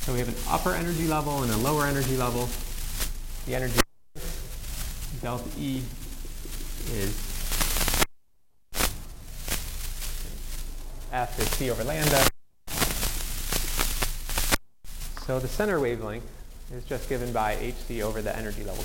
so 0.00 0.12
we 0.12 0.18
have 0.18 0.28
an 0.28 0.34
upper 0.48 0.74
energy 0.74 1.06
level 1.06 1.44
and 1.44 1.52
a 1.52 1.56
lower 1.58 1.86
energy 1.86 2.16
level. 2.16 2.48
The 3.46 3.54
energy 3.54 3.78
delta 5.24 5.48
E 5.58 5.80
is 6.92 7.16
F 11.10 11.40
is 11.40 11.48
C 11.52 11.70
over 11.70 11.82
lambda. 11.82 12.22
So 15.24 15.38
the 15.38 15.48
center 15.48 15.80
wavelength 15.80 16.30
is 16.74 16.84
just 16.84 17.08
given 17.08 17.32
by 17.32 17.56
hc 17.56 18.02
over 18.02 18.20
the 18.20 18.36
energy 18.36 18.64
level 18.64 18.84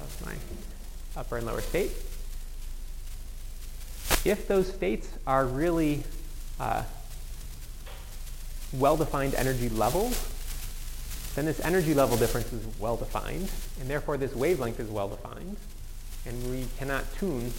of 0.00 0.22
my 0.24 0.34
upper 1.20 1.36
and 1.36 1.44
lower 1.44 1.60
state. 1.60 1.90
If 4.24 4.48
those 4.48 4.72
states 4.72 5.10
are 5.26 5.44
really 5.44 6.02
uh, 6.58 6.84
well-defined 8.72 9.34
energy 9.34 9.68
levels, 9.68 10.30
then 11.34 11.44
this 11.44 11.60
energy 11.60 11.92
level 11.92 12.16
difference 12.16 12.52
is 12.52 12.64
well-defined, 12.78 13.50
and 13.80 13.90
therefore 13.90 14.16
this 14.16 14.34
wavelength 14.34 14.78
is 14.80 14.88
well-defined, 14.88 15.56
and 16.26 16.50
we 16.50 16.66
cannot 16.78 17.04
tune 17.16 17.52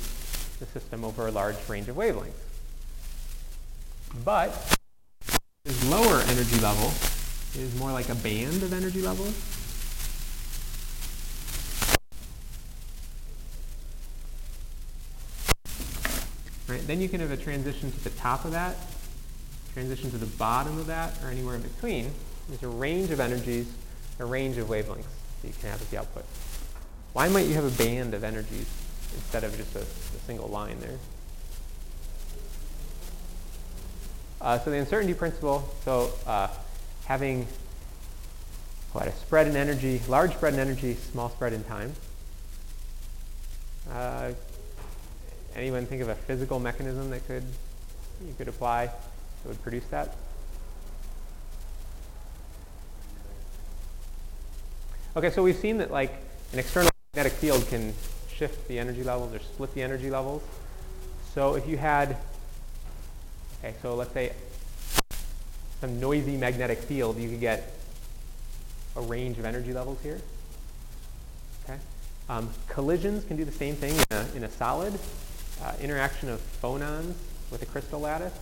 the 0.59 0.65
system 0.65 1.03
over 1.03 1.27
a 1.27 1.31
large 1.31 1.57
range 1.67 1.87
of 1.89 1.95
wavelengths. 1.95 2.33
But 4.23 4.77
this 5.63 5.89
lower 5.89 6.21
energy 6.27 6.59
level 6.59 6.91
is 7.55 7.75
more 7.77 7.91
like 7.91 8.09
a 8.09 8.15
band 8.15 8.63
of 8.63 8.73
energy 8.73 9.01
levels. 9.01 9.33
Right, 16.67 16.85
then 16.87 16.99
you 16.99 17.09
can 17.09 17.19
have 17.19 17.31
a 17.31 17.37
transition 17.37 17.91
to 17.91 18.03
the 18.03 18.09
top 18.11 18.43
of 18.43 18.51
that, 18.51 18.75
transition 19.73 20.09
to 20.11 20.17
the 20.17 20.25
bottom 20.25 20.79
of 20.79 20.87
that, 20.87 21.13
or 21.23 21.29
anywhere 21.29 21.55
in 21.55 21.61
between. 21.61 22.11
There's 22.49 22.63
a 22.63 22.67
range 22.67 23.11
of 23.11 23.19
energies, 23.19 23.71
a 24.19 24.25
range 24.25 24.57
of 24.57 24.67
wavelengths 24.67 25.05
that 25.41 25.47
you 25.47 25.53
can 25.59 25.69
have 25.69 25.81
as 25.81 25.87
the 25.89 25.97
output. 25.99 26.25
Why 27.15 27.29
might 27.29 27.45
you 27.45 27.53
have 27.53 27.63
a 27.63 27.69
band 27.81 28.13
of 28.13 28.25
energies 28.25 28.69
instead 29.13 29.45
of 29.45 29.55
just 29.55 29.73
a, 29.73 29.79
a 29.79 30.19
single 30.27 30.49
line 30.49 30.77
there? 30.81 30.97
Uh, 34.41 34.59
so 34.59 34.69
the 34.69 34.75
uncertainty 34.75 35.13
principle, 35.13 35.73
so 35.85 36.11
uh, 36.27 36.49
having 37.05 37.47
what, 38.91 39.07
a 39.07 39.13
spread 39.13 39.47
in 39.47 39.55
energy, 39.55 40.01
large 40.09 40.33
spread 40.33 40.55
in 40.55 40.59
energy, 40.59 40.95
small 40.95 41.29
spread 41.29 41.53
in 41.53 41.63
time. 41.63 41.93
Uh, 43.89 44.31
anyone 45.55 45.85
think 45.85 46.01
of 46.01 46.09
a 46.09 46.15
physical 46.15 46.59
mechanism 46.59 47.09
that 47.11 47.25
could 47.27 47.45
you 48.27 48.33
could 48.37 48.49
apply 48.49 48.87
that 48.87 49.47
would 49.47 49.63
produce 49.63 49.85
that? 49.85 50.17
Okay, 55.15 55.29
so 55.31 55.41
we've 55.41 55.55
seen 55.55 55.77
that 55.77 55.91
like 55.91 56.11
an 56.51 56.59
external 56.59 56.91
magnetic 57.15 57.39
field 57.39 57.65
can 57.69 57.93
shift 58.27 58.67
the 58.67 58.77
energy 58.77 59.01
levels 59.01 59.33
or 59.33 59.39
split 59.39 59.73
the 59.73 59.81
energy 59.81 60.09
levels. 60.09 60.43
So 61.33 61.55
if 61.55 61.65
you 61.65 61.77
had, 61.77 62.17
okay, 63.59 63.73
so 63.81 63.95
let's 63.95 64.11
say 64.11 64.33
some 65.79 65.97
noisy 66.01 66.35
magnetic 66.35 66.79
field, 66.79 67.17
you 67.17 67.29
could 67.29 67.39
get 67.39 67.73
a 68.97 69.01
range 69.01 69.37
of 69.39 69.45
energy 69.45 69.71
levels 69.71 69.97
here. 70.03 70.19
Okay? 71.63 71.79
Um, 72.27 72.49
collisions 72.67 73.23
can 73.23 73.37
do 73.37 73.45
the 73.45 73.51
same 73.53 73.75
thing 73.75 73.95
in 73.95 74.17
a, 74.17 74.25
in 74.35 74.43
a 74.43 74.49
solid. 74.49 74.99
Uh, 75.63 75.71
interaction 75.79 76.27
of 76.27 76.41
phonons 76.61 77.13
with 77.49 77.61
a 77.61 77.65
crystal 77.65 78.01
lattice 78.01 78.37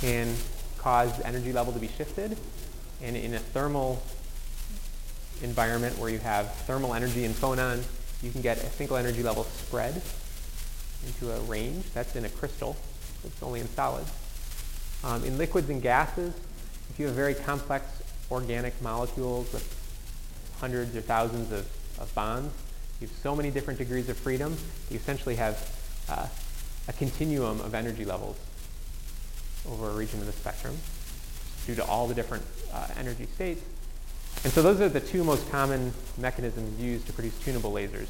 can 0.00 0.34
cause 0.78 1.20
energy 1.20 1.52
level 1.52 1.72
to 1.72 1.78
be 1.78 1.86
shifted. 1.86 2.36
And 3.00 3.16
in 3.16 3.32
a 3.34 3.38
thermal 3.38 4.02
environment 5.42 5.98
where 5.98 6.10
you 6.10 6.18
have 6.18 6.52
thermal 6.66 6.94
energy 6.94 7.24
and 7.24 7.34
phonon 7.34 7.82
you 8.22 8.30
can 8.30 8.42
get 8.42 8.58
a 8.58 8.66
single 8.70 8.96
energy 8.96 9.22
level 9.22 9.44
spread 9.44 10.02
into 11.06 11.32
a 11.32 11.40
range. 11.40 11.84
That's 11.94 12.14
in 12.16 12.24
a 12.24 12.28
crystal. 12.28 12.76
It's 13.24 13.42
only 13.42 13.60
in 13.60 13.68
solids. 13.68 14.10
Um, 15.02 15.24
in 15.24 15.38
liquids 15.38 15.70
and 15.70 15.80
gases, 15.80 16.34
if 16.90 16.98
you 16.98 17.06
have 17.06 17.14
very 17.14 17.34
complex 17.34 18.02
organic 18.30 18.80
molecules 18.82 19.50
with 19.52 19.64
hundreds 20.60 20.94
or 20.94 21.00
thousands 21.00 21.50
of, 21.52 21.66
of 21.98 22.14
bonds, 22.14 22.52
you 23.00 23.06
have 23.06 23.16
so 23.16 23.34
many 23.34 23.50
different 23.50 23.78
degrees 23.78 24.10
of 24.10 24.18
freedom, 24.18 24.56
you 24.90 24.96
essentially 24.96 25.36
have 25.36 25.56
uh, 26.10 26.26
a 26.88 26.92
continuum 26.92 27.60
of 27.60 27.74
energy 27.74 28.04
levels 28.04 28.36
over 29.70 29.88
a 29.88 29.94
region 29.94 30.20
of 30.20 30.26
the 30.26 30.32
spectrum 30.32 30.76
due 31.66 31.74
to 31.74 31.84
all 31.84 32.06
the 32.06 32.14
different 32.14 32.44
uh, 32.72 32.88
energy 32.98 33.26
states. 33.34 33.62
And 34.42 34.52
so 34.52 34.62
those 34.62 34.80
are 34.80 34.88
the 34.88 35.00
two 35.00 35.22
most 35.22 35.50
common 35.50 35.92
mechanisms 36.16 36.80
used 36.80 37.06
to 37.06 37.12
produce 37.12 37.38
tunable 37.40 37.72
lasers. 37.72 38.08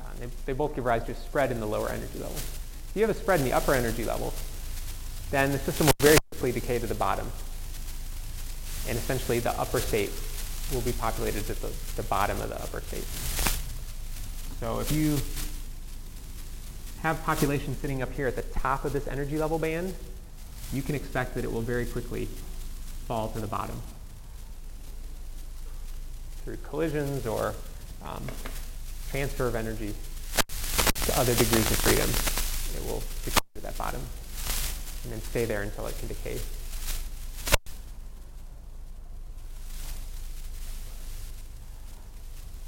Uh, 0.00 0.04
they, 0.18 0.26
they 0.44 0.52
both 0.52 0.74
give 0.74 0.84
rise 0.84 1.04
to 1.04 1.12
a 1.12 1.14
spread 1.14 1.50
in 1.50 1.58
the 1.58 1.66
lower 1.66 1.88
energy 1.88 2.18
levels. 2.18 2.42
If 2.90 2.96
you 2.96 3.02
have 3.02 3.10
a 3.10 3.18
spread 3.18 3.40
in 3.40 3.46
the 3.46 3.54
upper 3.54 3.72
energy 3.72 4.04
levels, 4.04 4.34
then 5.30 5.52
the 5.52 5.58
system 5.58 5.86
will 5.86 5.94
very 6.00 6.18
quickly 6.32 6.52
decay 6.52 6.78
to 6.78 6.86
the 6.86 6.94
bottom. 6.94 7.30
And 8.88 8.98
essentially 8.98 9.38
the 9.38 9.58
upper 9.58 9.80
state 9.80 10.10
will 10.72 10.82
be 10.82 10.92
populated 10.92 11.48
at 11.48 11.60
the, 11.60 11.72
the 11.96 12.02
bottom 12.02 12.40
of 12.42 12.50
the 12.50 12.62
upper 12.62 12.82
state. 12.82 13.04
So 14.60 14.80
if 14.80 14.92
you 14.92 15.16
have 17.02 17.22
population 17.24 17.74
sitting 17.76 18.02
up 18.02 18.12
here 18.12 18.26
at 18.26 18.36
the 18.36 18.42
top 18.42 18.84
of 18.84 18.92
this 18.92 19.08
energy 19.08 19.38
level 19.38 19.58
band, 19.58 19.94
you 20.74 20.82
can 20.82 20.94
expect 20.94 21.34
that 21.36 21.44
it 21.44 21.50
will 21.50 21.62
very 21.62 21.86
quickly 21.86 22.28
fall 23.06 23.28
to 23.30 23.40
the 23.40 23.46
bottom 23.46 23.80
through 26.50 26.68
collisions 26.68 27.28
or 27.28 27.54
um, 28.04 28.24
transfer 29.10 29.46
of 29.46 29.54
energy 29.54 29.94
to 30.48 31.16
other 31.16 31.32
degrees 31.34 31.70
of 31.70 31.76
freedom. 31.76 32.10
It 32.74 32.90
will 32.90 33.02
decay 33.24 33.38
to 33.54 33.60
that 33.60 33.78
bottom 33.78 34.00
and 35.04 35.12
then 35.12 35.22
stay 35.22 35.44
there 35.44 35.62
until 35.62 35.86
it 35.86 35.96
can 35.98 36.08
decay. 36.08 36.38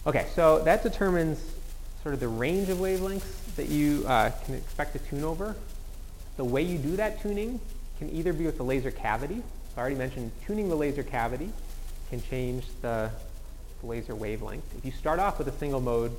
Okay, 0.06 0.26
so 0.34 0.60
that 0.60 0.84
determines 0.84 1.40
sort 2.02 2.14
of 2.14 2.20
the 2.20 2.28
range 2.28 2.68
of 2.68 2.78
wavelengths 2.78 3.54
that 3.56 3.68
you 3.68 4.04
uh, 4.06 4.30
can 4.44 4.54
expect 4.54 4.92
to 4.92 5.00
tune 5.00 5.24
over. 5.24 5.56
The 6.36 6.44
way 6.44 6.62
you 6.62 6.78
do 6.78 6.94
that 6.96 7.20
tuning 7.20 7.58
can 7.98 8.10
either 8.10 8.32
be 8.32 8.46
with 8.46 8.58
the 8.58 8.64
laser 8.64 8.92
cavity. 8.92 9.36
So 9.36 9.78
I 9.78 9.80
already 9.80 9.96
mentioned 9.96 10.30
tuning 10.46 10.68
the 10.68 10.76
laser 10.76 11.02
cavity 11.02 11.50
can 12.10 12.22
change 12.22 12.64
the, 12.80 13.10
the 13.82 13.88
laser 13.88 14.14
wavelength. 14.14 14.64
If 14.78 14.84
you 14.84 14.92
start 14.92 15.18
off 15.18 15.38
with 15.38 15.48
a 15.48 15.52
single 15.52 15.80
mode 15.80 16.12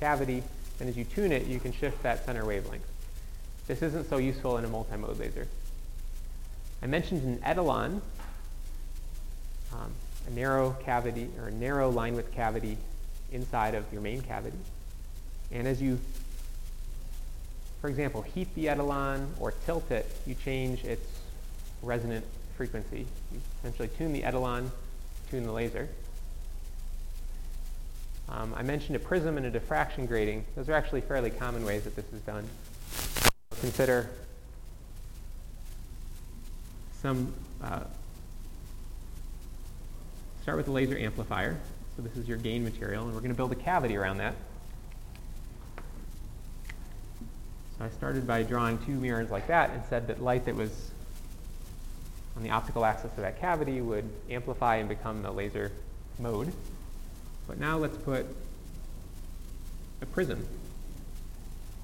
cavity, 0.00 0.42
then 0.78 0.88
as 0.88 0.96
you 0.96 1.04
tune 1.04 1.32
it, 1.32 1.46
you 1.46 1.60
can 1.60 1.72
shift 1.72 2.02
that 2.02 2.24
center 2.24 2.44
wavelength. 2.46 2.86
This 3.66 3.82
isn't 3.82 4.08
so 4.08 4.16
useful 4.16 4.56
in 4.56 4.64
a 4.64 4.68
multi-mode 4.68 5.18
laser. 5.18 5.46
I 6.82 6.86
mentioned 6.86 7.22
an 7.24 7.38
etalon, 7.38 8.00
um, 9.72 9.92
a 10.26 10.30
narrow 10.30 10.76
cavity 10.84 11.28
or 11.38 11.48
a 11.48 11.50
narrow 11.50 11.90
line 11.90 12.14
width 12.14 12.32
cavity 12.32 12.78
inside 13.32 13.74
of 13.74 13.84
your 13.92 14.00
main 14.00 14.22
cavity. 14.22 14.56
And 15.50 15.66
as 15.66 15.82
you, 15.82 15.98
for 17.80 17.88
example, 17.88 18.22
heat 18.22 18.54
the 18.54 18.66
etalon 18.66 19.26
or 19.40 19.52
tilt 19.66 19.90
it, 19.90 20.06
you 20.26 20.34
change 20.34 20.84
its 20.84 21.06
resonant 21.82 22.24
frequency. 22.56 23.06
You 23.32 23.40
essentially 23.60 23.88
tune 23.88 24.12
the 24.12 24.22
etalon, 24.22 24.70
tune 25.30 25.44
the 25.44 25.52
laser. 25.52 25.88
Um, 28.30 28.54
I 28.54 28.62
mentioned 28.62 28.96
a 28.96 28.98
prism 28.98 29.36
and 29.36 29.46
a 29.46 29.50
diffraction 29.50 30.06
grating. 30.06 30.44
Those 30.54 30.68
are 30.68 30.74
actually 30.74 31.00
fairly 31.00 31.30
common 31.30 31.64
ways 31.64 31.84
that 31.84 31.96
this 31.96 32.04
is 32.12 32.20
done. 32.22 32.46
Consider 33.60 34.10
some, 37.00 37.32
uh, 37.62 37.80
start 40.42 40.56
with 40.56 40.66
the 40.66 40.72
laser 40.72 40.98
amplifier. 40.98 41.58
So 41.96 42.02
this 42.02 42.16
is 42.16 42.28
your 42.28 42.38
gain 42.38 42.62
material, 42.62 43.04
and 43.04 43.14
we're 43.14 43.20
going 43.20 43.32
to 43.32 43.36
build 43.36 43.52
a 43.52 43.56
cavity 43.56 43.96
around 43.96 44.18
that. 44.18 44.34
So 47.78 47.84
I 47.84 47.88
started 47.90 48.26
by 48.26 48.42
drawing 48.42 48.78
two 48.84 48.92
mirrors 48.92 49.30
like 49.30 49.46
that 49.48 49.70
and 49.70 49.82
said 49.88 50.06
that 50.08 50.22
light 50.22 50.44
that 50.44 50.54
was 50.54 50.90
on 52.36 52.42
the 52.42 52.50
optical 52.50 52.84
axis 52.84 53.10
of 53.12 53.18
that 53.18 53.40
cavity 53.40 53.80
would 53.80 54.08
amplify 54.30 54.76
and 54.76 54.88
become 54.88 55.22
the 55.22 55.30
laser 55.30 55.72
mode. 56.18 56.52
But 57.48 57.58
now 57.58 57.78
let's 57.78 57.96
put 57.96 58.26
a 60.02 60.06
prism 60.06 60.46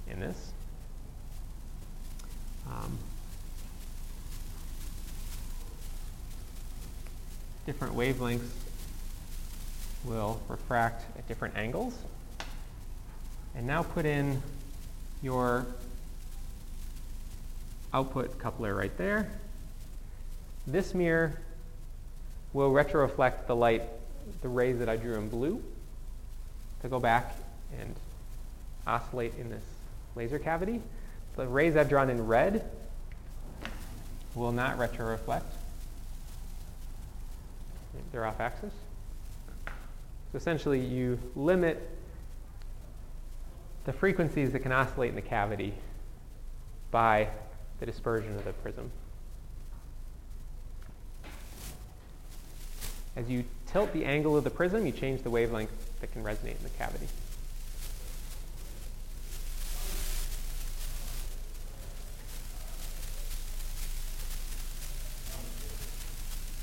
in 0.09 0.21
this. 0.21 0.53
Um, 2.71 2.99
different 7.67 7.97
wavelengths 7.97 8.47
will 10.05 10.41
refract 10.49 11.05
at 11.19 11.27
different 11.27 11.57
angles. 11.57 11.97
And 13.57 13.67
now 13.67 13.83
put 13.83 14.05
in 14.05 14.43
your 15.23 15.67
output 17.93 18.39
coupler 18.39 18.75
right 18.75 18.97
there. 18.99 19.31
This 20.67 20.95
mirror 20.95 21.41
will 22.53 22.71
retroreflect 22.71 23.47
the 23.47 23.57
light, 23.57 23.83
the 24.43 24.49
rays 24.49 24.79
that 24.79 24.89
I 24.89 24.97
drew 24.97 25.15
in 25.15 25.29
blue, 25.29 25.63
to 26.83 26.89
go 26.89 27.01
back 27.01 27.37
and 27.81 27.95
oscillate 28.87 29.35
in 29.39 29.49
this 29.49 29.65
laser 30.17 30.39
cavity. 30.39 30.81
The 31.37 31.47
rays 31.47 31.77
I've 31.77 31.89
drawn 31.89 32.11
in 32.11 32.27
red 32.27 32.71
will 34.35 34.53
not 34.53 34.79
retroreflect. 34.79 35.43
They're 38.13 38.27
off 38.27 38.41
axis. 38.41 38.73
So 39.67 40.37
essentially, 40.37 40.81
you 40.81 41.19
limit 41.35 41.91
the 43.85 43.93
frequencies 43.93 44.53
that 44.53 44.61
can 44.61 44.73
oscillate 44.73 45.11
in 45.11 45.15
the 45.17 45.23
cavity 45.23 45.75
by 46.91 47.29
the 47.81 47.87
dispersion 47.87 48.35
of 48.37 48.45
the 48.45 48.53
prism. 48.53 48.91
As 53.17 53.29
you 53.29 53.45
tilt 53.75 53.93
the 53.93 54.05
angle 54.05 54.37
of 54.37 54.45
the 54.45 54.51
prism, 54.51 54.87
you 54.87 54.93
change 54.93 55.23
the 55.23 55.31
wavelength 55.31 55.71
that 56.01 56.13
can 56.13 56.23
resonate 56.23 56.57
in 56.57 56.63
the 56.63 56.71
cavity. 56.79 57.09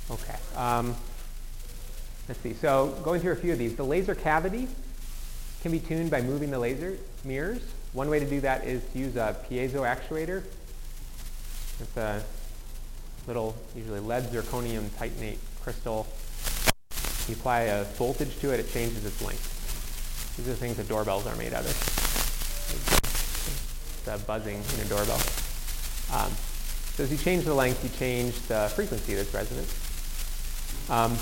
Okay. 0.09 0.37
Um, 0.55 0.95
Let's 2.31 2.39
see. 2.43 2.53
So 2.53 2.97
going 3.03 3.19
through 3.19 3.33
a 3.33 3.35
few 3.35 3.51
of 3.51 3.59
these, 3.59 3.75
the 3.75 3.83
laser 3.83 4.15
cavity 4.15 4.69
can 5.63 5.73
be 5.73 5.79
tuned 5.79 6.09
by 6.09 6.21
moving 6.21 6.49
the 6.49 6.59
laser 6.59 6.97
mirrors. 7.25 7.61
One 7.91 8.09
way 8.09 8.21
to 8.21 8.25
do 8.25 8.39
that 8.39 8.65
is 8.65 8.81
to 8.93 8.99
use 8.99 9.17
a 9.17 9.35
piezo 9.49 9.81
actuator. 9.81 10.41
It's 11.81 11.97
a 11.97 12.23
little, 13.27 13.53
usually 13.75 13.99
lead 13.99 14.23
zirconium 14.31 14.85
titanate 14.91 15.39
crystal. 15.61 16.07
You 17.31 17.37
apply 17.37 17.61
a 17.61 17.85
voltage 17.85 18.37
to 18.39 18.51
it, 18.53 18.59
it 18.59 18.69
changes 18.73 19.05
its 19.05 19.21
length. 19.21 20.35
These 20.35 20.49
are 20.49 20.51
the 20.51 20.57
things 20.57 20.75
that 20.75 20.89
doorbells 20.89 21.25
are 21.25 21.35
made 21.37 21.53
out 21.53 21.63
of. 21.63 21.71
The 24.03 24.17
buzzing 24.27 24.57
in 24.57 24.85
a 24.85 24.89
doorbell. 24.89 25.21
Um, 26.11 26.29
so 26.91 27.03
as 27.03 27.09
you 27.09 27.17
change 27.17 27.45
the 27.45 27.53
length, 27.53 27.85
you 27.85 27.89
change 27.97 28.35
the 28.49 28.69
frequency 28.75 29.13
that's 29.13 29.33
resonant. 29.33 29.65
Um, 30.89 31.17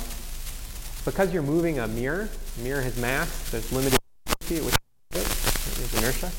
because 1.05 1.31
you're 1.31 1.43
moving 1.43 1.77
a 1.77 1.87
mirror, 1.87 2.27
mirror 2.63 2.81
has 2.81 2.97
mass, 2.97 3.51
there's 3.51 3.71
limited 3.71 3.99
frequency 4.25 4.65
which 4.65 4.75
there's 5.11 5.93
inertia. 5.95 6.31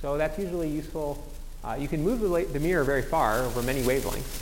So 0.00 0.16
that's 0.16 0.38
usually 0.38 0.70
useful. 0.70 1.22
Uh, 1.62 1.76
you 1.78 1.86
can 1.86 2.02
move 2.02 2.20
the, 2.20 2.46
the, 2.50 2.60
mirror 2.60 2.82
very 2.82 3.02
far 3.02 3.40
over 3.40 3.60
many 3.60 3.82
wavelengths, 3.82 4.40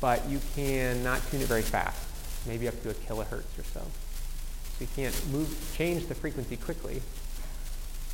but 0.00 0.26
you 0.30 0.40
cannot 0.54 1.20
tune 1.30 1.42
it 1.42 1.46
very 1.46 1.60
fast, 1.60 2.07
maybe 2.46 2.68
up 2.68 2.80
to 2.82 2.90
a 2.90 2.94
kilohertz 2.94 3.58
or 3.58 3.64
so. 3.64 3.80
So 3.80 4.80
you 4.80 4.88
can't 4.94 5.32
move, 5.32 5.74
change 5.76 6.06
the 6.06 6.14
frequency 6.14 6.56
quickly. 6.56 7.02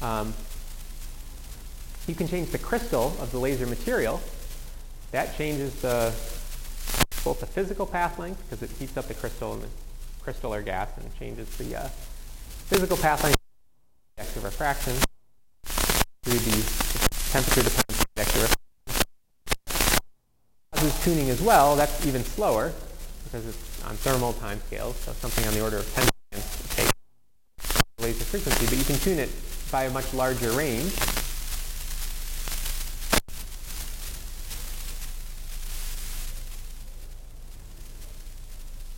Um, 0.01 0.35
you 2.07 2.15
can 2.15 2.29
change 2.29 2.51
the 2.51 2.59
crystal 2.59 3.17
of 3.21 3.31
the 3.33 3.39
laser 3.39 3.67
material. 3.67 4.21
That 5.13 5.37
changes 5.37 5.75
the 5.77 6.13
both 7.25 7.41
the 7.41 7.47
physical 7.47 7.87
path 7.87 8.19
length 8.19 8.43
because 8.45 8.63
it 8.63 8.77
heats 8.79 8.97
up 8.99 9.09
the 9.09 9.15
crystal 9.15 9.55
and 9.55 9.63
the 9.63 9.69
crystal 10.23 10.53
or 10.53 10.61
gas 10.61 10.91
and 10.97 11.07
it 11.07 11.19
changes 11.19 11.49
the 11.57 11.75
uh, 11.75 11.89
physical 12.69 12.97
path 12.99 13.25
length 13.25 13.39
of 14.19 14.45
refraction 14.45 14.95
through 16.23 16.39
the 16.39 16.63
temperature 17.31 17.63
dependent 17.63 18.07
index 18.17 18.37
of 18.37 18.43
refraction. 18.43 18.61
Causes 20.73 21.05
tuning 21.05 21.31
as 21.31 21.41
well, 21.41 21.77
that's 21.77 22.07
even 22.07 22.23
slower 22.23 22.73
because 23.25 23.47
it's 23.47 23.74
on 23.87 23.97
thermal 23.97 24.33
time 24.35 24.61
scales, 24.67 24.97
so 24.97 25.13
something 25.13 25.47
on 25.47 25.55
the 25.55 25.63
order 25.63 25.79
of 25.79 25.95
10 25.95 26.09
seconds 26.33 26.93
laser 28.05 28.25
frequency, 28.25 28.67
but 28.67 28.77
you 28.77 28.85
can 28.85 28.97
tune 28.97 29.19
it 29.19 29.31
by 29.73 29.85
a 29.85 29.91
much 29.91 30.13
larger 30.13 30.51
range. 30.53 30.93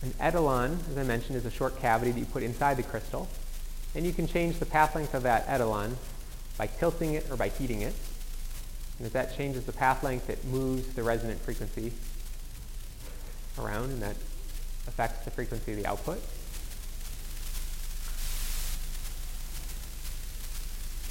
An 0.01 0.11
etalon, 0.19 0.77
as 0.91 0.97
I 0.97 1.03
mentioned, 1.03 1.37
is 1.37 1.45
a 1.45 1.51
short 1.51 1.79
cavity 1.79 2.11
that 2.11 2.19
you 2.19 2.25
put 2.25 2.43
inside 2.43 2.77
the 2.77 2.83
crystal. 2.83 3.29
And 3.95 4.05
you 4.05 4.11
can 4.11 4.27
change 4.27 4.59
the 4.59 4.65
path 4.65 4.93
length 4.93 5.13
of 5.13 5.23
that 5.23 5.47
etalon 5.47 5.95
by 6.57 6.67
tilting 6.67 7.13
it 7.13 7.29
or 7.31 7.37
by 7.37 7.49
heating 7.49 7.81
it. 7.81 7.93
And 8.97 9.05
as 9.05 9.13
that 9.13 9.37
changes 9.37 9.65
the 9.65 9.71
path 9.71 10.03
length, 10.03 10.29
it 10.29 10.43
moves 10.45 10.93
the 10.93 11.03
resonant 11.03 11.39
frequency 11.41 11.93
around, 13.57 13.91
and 13.91 14.01
that 14.01 14.15
affects 14.87 15.25
the 15.25 15.31
frequency 15.31 15.73
of 15.73 15.77
the 15.77 15.85
output. 15.85 16.21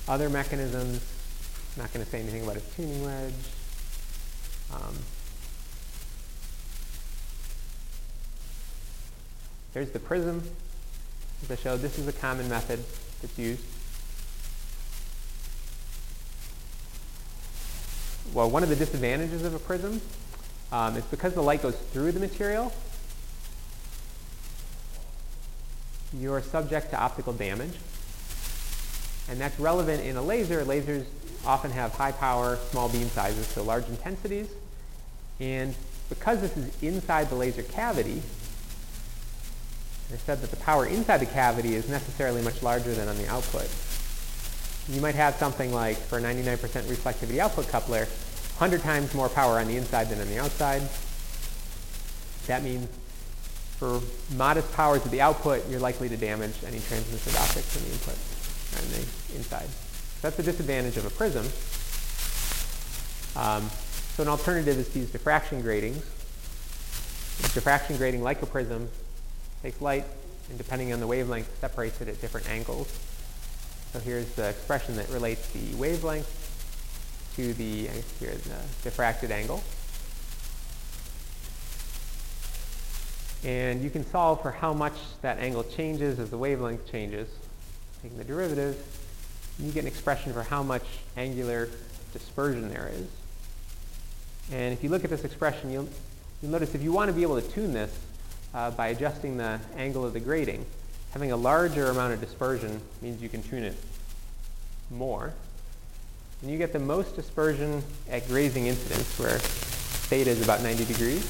Other 0.09 0.29
mechanisms, 0.29 1.01
I'm 1.77 1.83
not 1.83 1.93
going 1.93 2.05
to 2.05 2.11
say 2.11 2.21
anything 2.21 2.43
about 2.43 2.57
a 2.57 2.61
tuning 2.61 3.05
wedge. 3.05 3.35
Um, 4.73 4.97
Here's 9.77 9.91
the 9.91 9.99
prism. 9.99 10.43
As 11.43 11.51
I 11.51 11.57
showed, 11.57 11.83
this 11.83 11.99
is 11.99 12.09
a 12.09 12.13
common 12.15 12.49
method 12.49 12.83
that's 13.21 13.39
used. 13.39 13.63
Well, 18.33 18.49
one 18.49 18.63
of 18.63 18.71
the 18.71 18.77
disadvantages 18.77 19.45
of 19.45 19.55
a 19.55 19.59
prism 19.59 20.01
um, 20.73 20.97
is 20.97 21.05
because 21.05 21.35
the 21.35 21.43
light 21.43 21.61
goes 21.61 21.77
through 21.77 22.13
the 22.13 22.21
material, 22.21 22.73
you're 26.13 26.43
subject 26.43 26.91
to 26.91 27.01
optical 27.01 27.33
damage. 27.33 27.75
And 29.29 29.41
that's 29.41 29.59
relevant 29.59 30.05
in 30.05 30.17
a 30.17 30.23
laser. 30.23 30.65
Lasers 30.65 31.05
often 31.45 31.71
have 31.71 31.93
high 31.93 32.13
power, 32.13 32.57
small 32.71 32.89
beam 32.89 33.09
sizes, 33.09 33.47
so 33.47 33.63
large 33.63 33.89
intensities. 33.89 34.49
And 35.41 35.75
because 36.09 36.41
this 36.41 36.57
is 36.57 36.83
inside 36.83 37.29
the 37.29 37.35
laser 37.35 37.63
cavity, 37.63 38.23
I 40.13 40.17
said 40.17 40.41
that 40.41 40.51
the 40.51 40.57
power 40.57 40.87
inside 40.87 41.19
the 41.19 41.27
cavity 41.27 41.75
is 41.75 41.89
necessarily 41.89 42.41
much 42.43 42.63
larger 42.63 42.95
than 42.95 43.09
on 43.09 43.17
the 43.17 43.29
output. 43.29 43.69
You 44.89 45.01
might 45.01 45.17
have 45.17 45.35
something 45.35 45.73
like, 45.73 45.97
for 45.97 46.19
a 46.19 46.23
99% 46.23 46.57
reflectivity 46.83 47.39
output 47.39 47.69
coupler, 47.69 48.07
100 48.59 48.83
times 48.83 49.13
more 49.15 49.29
power 49.29 49.59
on 49.59 49.67
the 49.67 49.77
inside 49.77 50.09
than 50.09 50.21
on 50.21 50.29
the 50.29 50.39
outside. 50.39 50.83
That 52.47 52.63
means 52.63 52.89
for 53.79 54.01
modest 54.37 54.73
powers 54.73 55.05
at 55.05 55.11
the 55.11 55.21
output, 55.21 55.69
you're 55.69 55.81
likely 55.81 56.09
to 56.09 56.17
damage 56.17 56.55
any 56.67 56.81
transmitted 56.81 57.37
optics 57.37 57.77
in 57.77 57.85
the 57.85 57.93
input 57.93 58.17
on 58.77 58.91
the 58.91 59.37
inside. 59.37 59.69
That's 60.23 60.37
the 60.37 60.43
disadvantage 60.43 60.97
of 60.97 61.05
a 61.05 61.11
prism. 61.11 61.45
Um, 63.37 63.69
so 64.15 64.23
an 64.23 64.29
alternative 64.29 64.79
is 64.79 64.89
to 64.91 65.01
use 65.01 65.11
diffraction 65.11 65.61
gratings. 65.61 65.99
Diffraction 67.53 67.99
grating, 67.99 68.23
like 68.23 68.41
a 68.41 68.47
prism, 68.47 68.89
takes 69.63 69.81
light 69.83 70.05
and 70.49 70.59
depending 70.59 70.93
on 70.93 71.01
the 71.01 71.07
wavelength 71.07 71.49
separates 71.61 72.01
it 72.01 72.09
at 72.09 72.21
different 72.21 72.49
angles. 72.49 72.89
So 73.93 74.01
here's 74.01 74.31
the 74.35 74.51
expression 74.51 74.97
that 74.97 75.09
relates 75.11 75.49
the 75.53 75.75
wavelength 75.75 76.31
to 77.37 77.53
the, 77.55 77.89
here, 78.21 78.33
the 78.33 78.89
diffracted 78.89 79.31
angle. 79.31 79.63
And 83.47 83.81
you 83.81 83.91
can 83.91 84.05
solve 84.05 84.43
for 84.43 84.51
how 84.51 84.75
much 84.75 84.95
that 85.23 85.39
angle 85.39 85.63
changes 85.63 86.19
as 86.19 86.31
the 86.31 86.37
wavelength 86.37 86.91
changes. 86.91 87.29
Taking 88.03 88.19
the 88.19 88.25
derivative, 88.25 88.77
you 89.61 89.71
get 89.71 89.85
an 89.85 89.87
expression 89.87 90.33
for 90.33 90.43
how 90.43 90.65
much 90.65 90.83
angular 91.17 91.71
dispersion 92.13 92.69
there 92.69 92.91
is. 92.93 93.07
And 94.51 94.73
if 94.73 94.83
you 94.83 94.91
look 94.91 95.05
at 95.05 95.11
this 95.11 95.25
expression, 95.25 95.71
you'll, 95.71 95.89
you'll 96.43 96.51
notice 96.51 96.75
if 96.75 96.83
you 96.83 96.93
want 96.93 97.09
to 97.09 97.15
be 97.15 97.23
able 97.23 97.41
to 97.41 97.49
tune 97.49 97.73
this, 97.73 97.97
uh, 98.53 98.71
by 98.73 98.89
adjusting 98.89 99.37
the 99.37 99.61
angle 99.77 100.05
of 100.05 100.13
the 100.13 100.21
grating. 100.21 100.65
Having 101.13 101.33
a 101.33 101.37
larger 101.37 101.91
amount 101.91 102.15
of 102.15 102.21
dispersion 102.21 102.81
means 103.01 103.23
you 103.23 103.29
can 103.29 103.43
tune 103.43 103.63
it 103.63 103.77
more. 104.91 105.33
And 106.43 106.51
you 106.51 106.59
get 106.59 106.73
the 106.73 106.79
most 106.79 107.15
dispersion 107.15 107.83
at 108.11 108.27
grazing 108.29 108.67
incidence, 108.67 109.19
where 109.19 109.39
theta 109.39 110.31
is 110.31 110.43
about 110.43 110.63
90 110.63 110.85
degrees. 110.85 111.25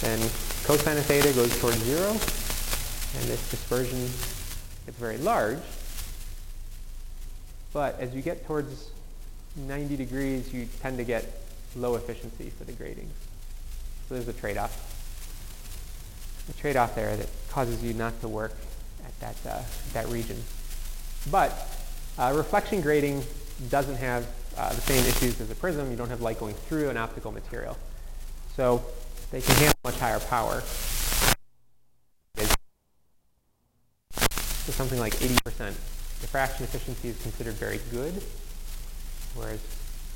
Then 0.00 0.20
cosine 0.64 0.96
of 0.96 1.04
theta 1.04 1.32
goes 1.34 1.58
towards 1.60 1.78
zero, 1.78 2.10
and 2.10 3.28
this 3.28 3.50
dispersion 3.50 3.98
gets 4.86 4.98
very 4.98 5.18
large. 5.18 5.58
But 7.72 7.98
as 8.00 8.14
you 8.14 8.22
get 8.22 8.46
towards 8.46 8.90
90 9.56 9.96
degrees, 9.96 10.52
you 10.52 10.68
tend 10.80 10.98
to 10.98 11.04
get 11.04 11.42
low 11.76 11.96
efficiency 11.96 12.50
for 12.50 12.64
the 12.64 12.72
gratings. 12.72 13.12
So 14.08 14.14
there's 14.14 14.28
a 14.28 14.32
trade-off 14.32 14.90
a 16.48 16.52
trade-off 16.54 16.94
there 16.94 17.16
that 17.16 17.28
causes 17.48 17.82
you 17.82 17.94
not 17.94 18.20
to 18.20 18.28
work 18.28 18.52
at 19.04 19.20
that, 19.20 19.50
uh, 19.50 19.62
that 19.92 20.06
region. 20.08 20.36
But 21.30 21.68
uh, 22.18 22.34
reflection 22.36 22.80
grating 22.80 23.22
doesn't 23.70 23.96
have 23.96 24.26
uh, 24.56 24.68
the 24.70 24.80
same 24.82 25.04
issues 25.06 25.40
as 25.40 25.50
a 25.50 25.54
prism. 25.54 25.90
You 25.90 25.96
don't 25.96 26.10
have 26.10 26.20
light 26.20 26.38
going 26.38 26.54
through 26.54 26.90
an 26.90 26.96
optical 26.96 27.32
material. 27.32 27.76
So 28.56 28.84
they 29.34 29.40
can 29.40 29.56
handle 29.56 29.74
much 29.82 29.98
higher 29.98 30.20
power. 30.20 30.62
So 34.64 34.72
something 34.72 35.00
like 35.00 35.14
80% 35.14 35.74
diffraction 36.20 36.62
efficiency 36.64 37.08
is 37.08 37.20
considered 37.20 37.54
very 37.54 37.80
good, 37.90 38.22
whereas 39.34 39.58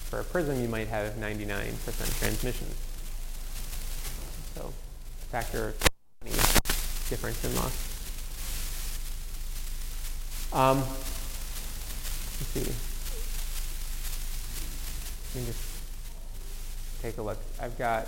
for 0.08 0.20
a 0.20 0.24
prism 0.24 0.60
you 0.62 0.68
might 0.68 0.86
have 0.86 1.14
99% 1.14 2.18
transmission. 2.20 2.68
So 4.54 4.72
factor 5.32 5.70
of 5.70 5.74
20 6.20 6.36
difference 7.10 7.44
in 7.44 7.56
loss. 7.56 7.74
Um, 10.52 10.78
let's 12.38 12.50
see. 12.54 12.72
Let 15.34 15.42
me 15.42 15.50
just 15.50 15.62
take 17.02 17.18
a 17.18 17.22
look. 17.22 17.38
I've 17.60 17.76
got, 17.76 18.06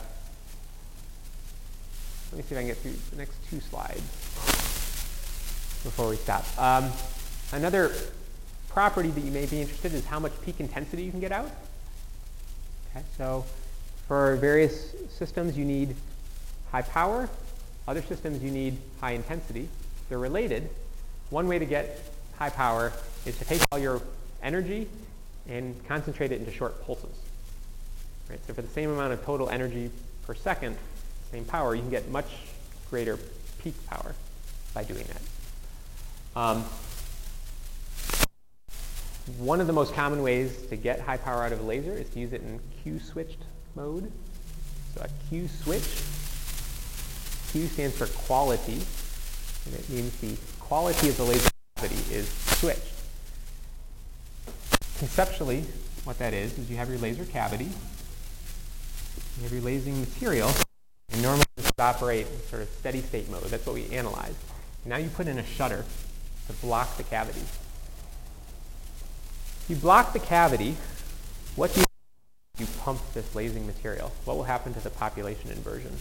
let 2.32 2.36
me 2.36 2.42
see 2.42 2.54
if 2.54 2.58
I 2.58 2.60
can 2.60 2.66
get 2.66 2.76
through 2.78 2.94
the 3.10 3.16
next 3.16 3.34
two 3.48 3.60
slides 3.60 4.00
before 5.82 6.08
we 6.08 6.16
stop. 6.16 6.44
Um, 6.58 6.90
another 7.52 7.92
property 8.68 9.10
that 9.10 9.20
you 9.20 9.32
may 9.32 9.46
be 9.46 9.60
interested 9.60 9.92
in 9.92 9.98
is 9.98 10.06
how 10.06 10.20
much 10.20 10.32
peak 10.42 10.60
intensity 10.60 11.02
you 11.02 11.10
can 11.10 11.20
get 11.20 11.32
out. 11.32 11.50
Okay, 12.90 13.04
so 13.16 13.44
for 14.06 14.36
various 14.36 14.94
systems, 15.10 15.56
you 15.56 15.64
need 15.64 15.96
high 16.70 16.82
power 16.82 17.28
other 17.90 18.02
systems 18.02 18.40
you 18.40 18.52
need 18.52 18.76
high 19.00 19.12
intensity. 19.12 19.68
They're 20.08 20.18
related. 20.18 20.70
One 21.30 21.48
way 21.48 21.58
to 21.58 21.66
get 21.66 22.00
high 22.38 22.50
power 22.50 22.92
is 23.26 23.36
to 23.38 23.44
take 23.44 23.60
all 23.72 23.80
your 23.80 24.00
energy 24.44 24.88
and 25.48 25.74
concentrate 25.88 26.30
it 26.30 26.38
into 26.38 26.52
short 26.52 26.84
pulses. 26.84 27.10
Right? 28.28 28.38
So 28.46 28.54
for 28.54 28.62
the 28.62 28.68
same 28.68 28.90
amount 28.90 29.12
of 29.12 29.24
total 29.24 29.48
energy 29.50 29.90
per 30.24 30.34
second, 30.34 30.76
same 31.30 31.44
power, 31.44 31.74
you 31.74 31.82
can 31.82 31.90
get 31.90 32.08
much 32.08 32.26
greater 32.90 33.18
peak 33.62 33.74
power 33.86 34.14
by 34.74 34.84
doing 34.84 35.04
that. 35.04 36.40
Um, 36.40 36.64
one 39.38 39.60
of 39.60 39.66
the 39.66 39.72
most 39.72 39.94
common 39.94 40.22
ways 40.22 40.66
to 40.66 40.76
get 40.76 41.00
high 41.00 41.16
power 41.16 41.44
out 41.44 41.52
of 41.52 41.60
a 41.60 41.62
laser 41.62 41.92
is 41.92 42.08
to 42.10 42.18
use 42.18 42.32
it 42.32 42.42
in 42.42 42.60
Q-switched 42.82 43.38
mode. 43.76 44.10
So 44.94 45.02
a 45.02 45.28
Q 45.28 45.46
switch 45.46 46.02
Q 47.52 47.66
stands 47.66 47.96
for 47.96 48.06
quality, 48.06 48.80
and 49.66 49.74
it 49.74 49.88
means 49.90 50.16
the 50.20 50.36
quality 50.60 51.08
of 51.08 51.16
the 51.16 51.24
laser 51.24 51.50
cavity 51.76 52.00
is 52.14 52.28
switched. 52.28 52.92
Conceptually, 54.98 55.64
what 56.04 56.18
that 56.18 56.32
is, 56.32 56.56
is 56.58 56.70
you 56.70 56.76
have 56.76 56.88
your 56.88 56.98
laser 56.98 57.24
cavity, 57.24 57.64
you 57.64 59.42
have 59.42 59.52
your 59.52 59.62
lasing 59.62 59.98
material, 59.98 60.50
and 61.12 61.22
normally 61.22 61.44
this 61.56 61.66
would 61.66 61.80
operate 61.82 62.26
in 62.26 62.40
sort 62.48 62.62
of 62.62 62.68
steady 62.70 63.00
state 63.00 63.30
mode. 63.30 63.44
That's 63.44 63.66
what 63.66 63.74
we 63.74 63.88
analyze. 63.90 64.34
Now 64.84 64.96
you 64.96 65.08
put 65.08 65.26
in 65.26 65.38
a 65.38 65.44
shutter 65.44 65.84
to 66.46 66.52
block 66.54 66.96
the 66.96 67.02
cavity. 67.02 67.40
If 69.62 69.66
you 69.68 69.76
block 69.76 70.12
the 70.12 70.18
cavity, 70.18 70.76
what 71.56 71.74
do 71.74 71.80
you 71.80 71.86
you 72.58 72.66
pump 72.80 73.00
this 73.14 73.34
lasing 73.34 73.66
material? 73.66 74.12
What 74.26 74.36
will 74.36 74.44
happen 74.44 74.74
to 74.74 74.80
the 74.80 74.90
population 74.90 75.50
inversion? 75.50 75.96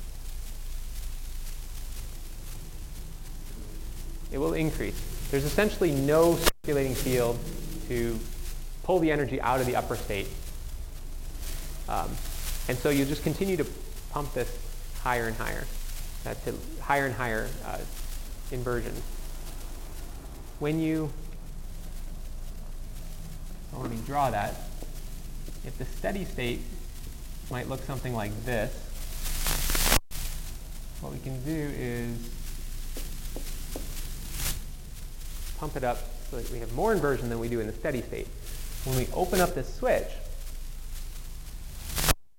it 4.31 4.37
will 4.37 4.53
increase. 4.53 4.99
There's 5.31 5.43
essentially 5.45 5.91
no 5.91 6.37
circulating 6.37 6.95
field 6.95 7.39
to 7.87 8.19
pull 8.83 8.99
the 8.99 9.11
energy 9.11 9.41
out 9.41 9.59
of 9.59 9.65
the 9.65 9.75
upper 9.75 9.95
state. 9.95 10.27
Um, 11.87 12.09
and 12.67 12.77
so 12.77 12.89
you 12.89 13.05
just 13.05 13.23
continue 13.23 13.57
to 13.57 13.65
pump 14.11 14.33
this 14.33 14.49
higher 15.01 15.27
and 15.27 15.35
higher, 15.37 15.65
uh, 16.25 16.33
to 16.45 16.53
higher 16.81 17.05
and 17.05 17.15
higher 17.15 17.47
uh, 17.65 17.77
inversion. 18.51 18.93
When 20.59 20.79
you 20.79 21.11
So 23.71 23.79
let 23.79 23.91
me 23.91 23.99
draw 24.05 24.29
that. 24.31 24.55
If 25.65 25.77
the 25.77 25.85
steady 25.85 26.25
state 26.25 26.61
might 27.51 27.69
look 27.69 27.81
something 27.83 28.13
like 28.13 28.31
this, 28.45 28.73
what 31.01 31.13
we 31.13 31.19
can 31.19 31.41
do 31.43 31.71
is 31.75 32.17
pump 35.57 35.75
it 35.75 35.83
up 35.83 35.99
so 36.29 36.37
that 36.37 36.49
we 36.51 36.59
have 36.59 36.73
more 36.73 36.93
inversion 36.93 37.29
than 37.29 37.39
we 37.39 37.47
do 37.47 37.59
in 37.59 37.67
the 37.67 37.73
steady 37.73 38.01
state. 38.01 38.27
When 38.85 38.97
we 38.97 39.07
open 39.13 39.39
up 39.39 39.55
this 39.55 39.73
switch, 39.73 40.07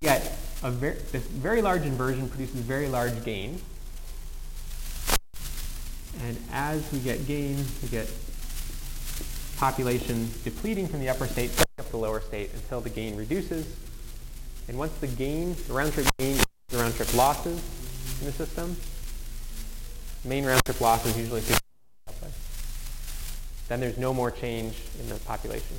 get 0.02 0.32
a 0.62 0.70
ver 0.70 0.94
this 1.12 1.22
very 1.24 1.60
large 1.60 1.82
inversion 1.82 2.27
produces 2.27 2.56
very 2.60 2.89
large 2.89 3.22
gain. 3.22 3.60
And 6.22 6.39
as 6.51 6.90
we 6.90 7.01
get 7.01 7.27
gain, 7.27 7.62
we 7.82 7.89
get 7.89 8.10
population 9.59 10.31
depleting 10.43 10.89
from 10.89 11.01
the 11.01 11.10
upper 11.10 11.27
state, 11.27 11.51
up 11.78 11.90
the 11.90 11.98
lower 11.98 12.22
state 12.22 12.51
until 12.55 12.81
the 12.81 12.89
gain 12.89 13.14
reduces. 13.14 13.66
And 14.68 14.78
once 14.78 14.93
the 15.01 15.06
gain, 15.06 15.55
the 15.68 15.74
round 15.74 15.93
trip 15.93 16.06
gain, 16.18 16.39
the 16.68 16.78
round 16.78 16.94
trip 16.94 17.12
losses 17.12 17.62
in 18.20 18.27
the 18.27 18.32
system, 18.32 18.77
main 20.24 20.47
round 20.47 20.64
trip 20.64 20.81
loss 20.81 21.05
is 21.05 21.18
usually 21.18 21.43
50. 21.43 21.60
Then 23.68 23.81
there's 23.81 23.98
no 23.98 24.14
more 24.14 24.31
change 24.31 24.77
in 24.98 25.10
the 25.10 25.16
population. 25.16 25.77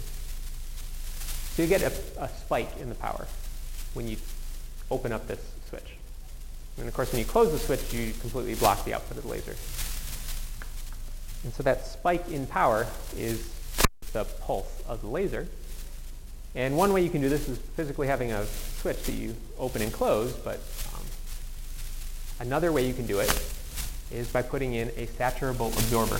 So 1.55 1.63
you 1.63 1.67
get 1.67 1.81
a, 1.81 2.23
a 2.23 2.29
spike 2.29 2.69
in 2.79 2.87
the 2.87 2.95
power 2.95 3.25
when 3.93 4.07
you 4.07 4.17
open 4.89 5.11
up 5.11 5.27
this 5.27 5.39
switch. 5.69 5.95
And 6.77 6.87
of 6.87 6.93
course, 6.93 7.11
when 7.11 7.19
you 7.19 7.25
close 7.25 7.51
the 7.51 7.59
switch, 7.59 7.93
you 7.93 8.13
completely 8.19 8.55
block 8.55 8.85
the 8.85 8.93
output 8.93 9.17
of 9.17 9.23
the 9.23 9.29
laser. 9.29 9.55
And 11.43 11.53
so 11.53 11.63
that 11.63 11.85
spike 11.85 12.29
in 12.29 12.45
power 12.47 12.87
is 13.17 13.49
the 14.13 14.25
pulse 14.25 14.71
of 14.87 15.01
the 15.01 15.07
laser. 15.07 15.47
And 16.53 16.75
one 16.75 16.91
way 16.91 17.01
you 17.01 17.09
can 17.09 17.21
do 17.21 17.29
this 17.29 17.47
is 17.47 17.57
physically 17.57 18.07
having 18.07 18.31
a 18.31 18.45
switch 18.45 19.01
that 19.03 19.13
you 19.13 19.35
open 19.57 19.81
and 19.81 19.91
close, 19.91 20.33
but 20.33 20.59
um, 20.93 21.03
another 22.39 22.71
way 22.71 22.85
you 22.85 22.93
can 22.93 23.05
do 23.05 23.19
it 23.19 23.29
is 24.11 24.27
by 24.27 24.41
putting 24.41 24.73
in 24.73 24.89
a 24.97 25.07
saturable 25.07 25.71
absorber. 25.73 26.19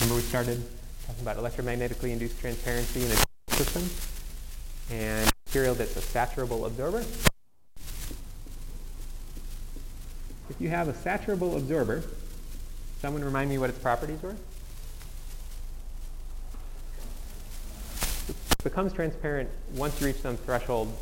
Remember 0.00 0.14
we 0.14 0.22
started 0.22 0.62
talking 1.06 1.22
about 1.22 1.36
electromagnetically 1.38 2.12
induced 2.12 2.38
transparency 2.40 3.04
in 3.04 3.10
a 3.10 3.54
system? 3.56 3.82
And 4.90 5.30
material 5.54 5.76
that's 5.76 5.96
a 5.96 6.00
saturable 6.00 6.66
absorber. 6.66 7.04
If 10.50 10.56
you 10.58 10.68
have 10.68 10.88
a 10.88 10.92
saturable 10.92 11.56
absorber, 11.56 12.02
someone 13.00 13.22
remind 13.22 13.50
me 13.50 13.58
what 13.58 13.70
its 13.70 13.78
properties 13.78 14.20
were? 14.20 14.34
It 18.28 18.64
becomes 18.64 18.92
transparent 18.92 19.48
once 19.76 20.00
you 20.00 20.08
reach 20.08 20.16
some 20.16 20.36
threshold 20.38 20.92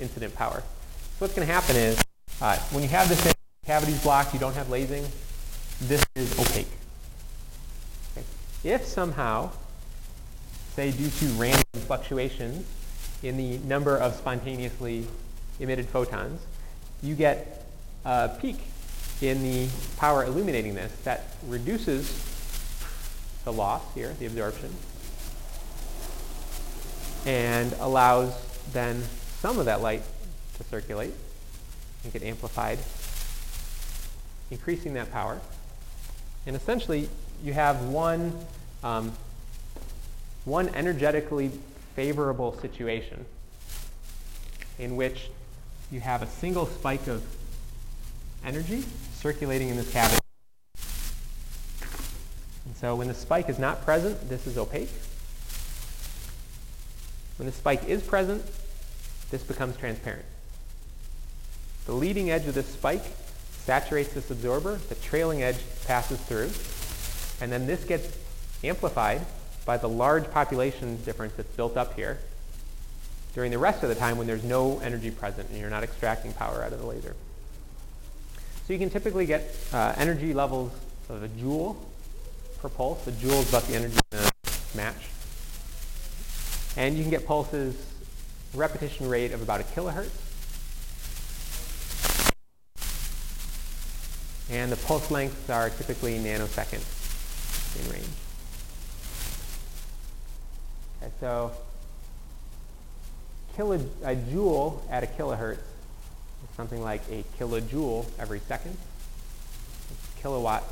incident 0.00 0.36
power. 0.36 0.60
So 0.60 1.16
what's 1.18 1.34
going 1.34 1.48
to 1.48 1.52
happen 1.52 1.74
is, 1.74 2.00
uh, 2.40 2.58
when 2.70 2.84
you 2.84 2.88
have 2.90 3.08
this 3.08 3.34
cavities 3.64 4.00
blocked, 4.04 4.32
you 4.32 4.38
don't 4.38 4.54
have 4.54 4.70
lasing, 4.70 5.04
this 5.80 6.06
is 6.14 6.38
opaque. 6.38 6.68
Okay. 8.16 8.24
If 8.62 8.84
somehow, 8.84 9.50
say 10.76 10.92
due 10.92 11.10
to 11.10 11.26
random 11.30 11.64
fluctuations 11.72 12.64
in 13.22 13.36
the 13.36 13.58
number 13.58 13.96
of 13.96 14.14
spontaneously 14.14 15.06
emitted 15.58 15.86
photons, 15.88 16.40
you 17.02 17.14
get 17.14 17.66
a 18.04 18.28
peak 18.40 18.58
in 19.20 19.42
the 19.42 19.68
power 19.96 20.24
illuminating 20.24 20.74
this 20.74 20.92
that 21.04 21.24
reduces 21.46 22.22
the 23.44 23.52
loss 23.52 23.82
here, 23.94 24.14
the 24.18 24.26
absorption, 24.26 24.72
and 27.24 27.72
allows 27.80 28.34
then 28.72 29.02
some 29.40 29.58
of 29.58 29.66
that 29.66 29.80
light 29.80 30.02
to 30.56 30.64
circulate 30.64 31.12
and 32.04 32.12
get 32.12 32.22
amplified, 32.22 32.78
increasing 34.50 34.94
that 34.94 35.10
power. 35.12 35.40
And 36.46 36.54
essentially, 36.54 37.08
you 37.42 37.52
have 37.52 37.82
one, 37.84 38.32
um, 38.84 39.12
one 40.44 40.68
energetically 40.74 41.50
favorable 41.96 42.52
situation 42.58 43.24
in 44.78 44.96
which 44.96 45.30
you 45.90 45.98
have 45.98 46.20
a 46.20 46.26
single 46.26 46.66
spike 46.66 47.06
of 47.06 47.24
energy 48.44 48.84
circulating 49.14 49.70
in 49.70 49.76
this 49.76 49.90
cavity. 49.90 50.20
And 52.66 52.76
so 52.76 52.94
when 52.96 53.08
the 53.08 53.14
spike 53.14 53.48
is 53.48 53.58
not 53.58 53.82
present, 53.82 54.28
this 54.28 54.46
is 54.46 54.58
opaque. 54.58 54.90
When 57.38 57.46
the 57.46 57.52
spike 57.52 57.88
is 57.88 58.02
present, 58.02 58.44
this 59.30 59.42
becomes 59.42 59.78
transparent. 59.78 60.26
The 61.86 61.92
leading 61.92 62.30
edge 62.30 62.46
of 62.46 62.54
this 62.54 62.66
spike 62.66 63.04
saturates 63.64 64.12
this 64.12 64.30
absorber, 64.30 64.76
the 64.90 64.96
trailing 64.96 65.42
edge 65.42 65.58
passes 65.86 66.20
through, 66.20 66.50
and 67.40 67.50
then 67.50 67.66
this 67.66 67.84
gets 67.84 68.14
amplified 68.62 69.24
by 69.66 69.76
the 69.76 69.88
large 69.88 70.30
population 70.30 70.96
difference 71.04 71.34
that's 71.36 71.54
built 71.56 71.76
up 71.76 71.94
here 71.94 72.18
during 73.34 73.50
the 73.50 73.58
rest 73.58 73.82
of 73.82 73.90
the 73.90 73.94
time 73.94 74.16
when 74.16 74.26
there's 74.26 74.44
no 74.44 74.78
energy 74.78 75.10
present 75.10 75.50
and 75.50 75.58
you're 75.58 75.68
not 75.68 75.82
extracting 75.82 76.32
power 76.32 76.62
out 76.62 76.72
of 76.72 76.80
the 76.80 76.86
laser. 76.86 77.14
So 78.66 78.72
you 78.72 78.78
can 78.78 78.88
typically 78.88 79.26
get 79.26 79.54
uh, 79.74 79.92
energy 79.98 80.32
levels 80.32 80.72
of 81.10 81.22
a 81.22 81.28
joule 81.28 81.76
per 82.60 82.68
pulse. 82.70 83.06
A 83.06 83.12
joule 83.12 83.40
is 83.40 83.48
about 83.50 83.64
the 83.64 83.74
energy 83.74 83.98
in 84.12 84.18
a 84.18 84.30
match. 84.74 85.10
And 86.76 86.96
you 86.96 87.02
can 87.02 87.10
get 87.10 87.26
pulses, 87.26 87.76
repetition 88.54 89.08
rate 89.08 89.32
of 89.32 89.42
about 89.42 89.60
a 89.60 89.64
kilohertz. 89.64 90.10
And 94.50 94.70
the 94.70 94.76
pulse 94.76 95.10
lengths 95.10 95.50
are 95.50 95.70
typically 95.70 96.18
nanoseconds 96.18 97.84
in 97.84 97.92
range. 97.92 98.06
So 101.20 101.52
kilo, 103.56 103.80
a 104.04 104.14
joule 104.14 104.82
at 104.90 105.02
a 105.02 105.06
kilohertz 105.06 105.54
is 105.54 106.56
something 106.56 106.82
like 106.82 107.02
a 107.10 107.24
kilojoule 107.38 108.06
every 108.18 108.40
second. 108.40 108.76
Kilowatt 110.20 110.64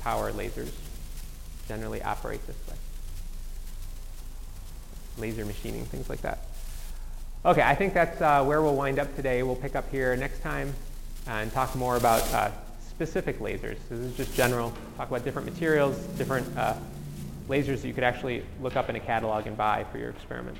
power 0.00 0.32
lasers 0.32 0.72
generally 1.68 2.02
operate 2.02 2.44
this 2.46 2.56
way. 2.68 2.74
Laser 5.18 5.44
machining, 5.44 5.84
things 5.84 6.08
like 6.08 6.22
that. 6.22 6.40
Okay, 7.44 7.62
I 7.62 7.74
think 7.74 7.94
that's 7.94 8.20
uh, 8.20 8.44
where 8.44 8.60
we'll 8.60 8.76
wind 8.76 8.98
up 8.98 9.14
today. 9.16 9.42
We'll 9.42 9.56
pick 9.56 9.76
up 9.76 9.90
here 9.90 10.16
next 10.16 10.40
time 10.40 10.74
and 11.26 11.52
talk 11.52 11.74
more 11.76 11.96
about 11.96 12.22
uh, 12.34 12.50
specific 12.88 13.38
lasers. 13.38 13.76
This 13.88 13.98
is 13.98 14.16
just 14.16 14.34
general, 14.34 14.72
talk 14.96 15.08
about 15.08 15.24
different 15.24 15.48
materials, 15.48 15.96
different 16.18 16.46
uh, 16.56 16.74
lasers 17.50 17.82
that 17.82 17.88
you 17.88 17.92
could 17.92 18.04
actually 18.04 18.44
look 18.62 18.76
up 18.76 18.88
in 18.88 18.96
a 18.96 19.00
catalog 19.00 19.46
and 19.46 19.56
buy 19.56 19.84
for 19.90 19.98
your 19.98 20.10
experiment. 20.10 20.56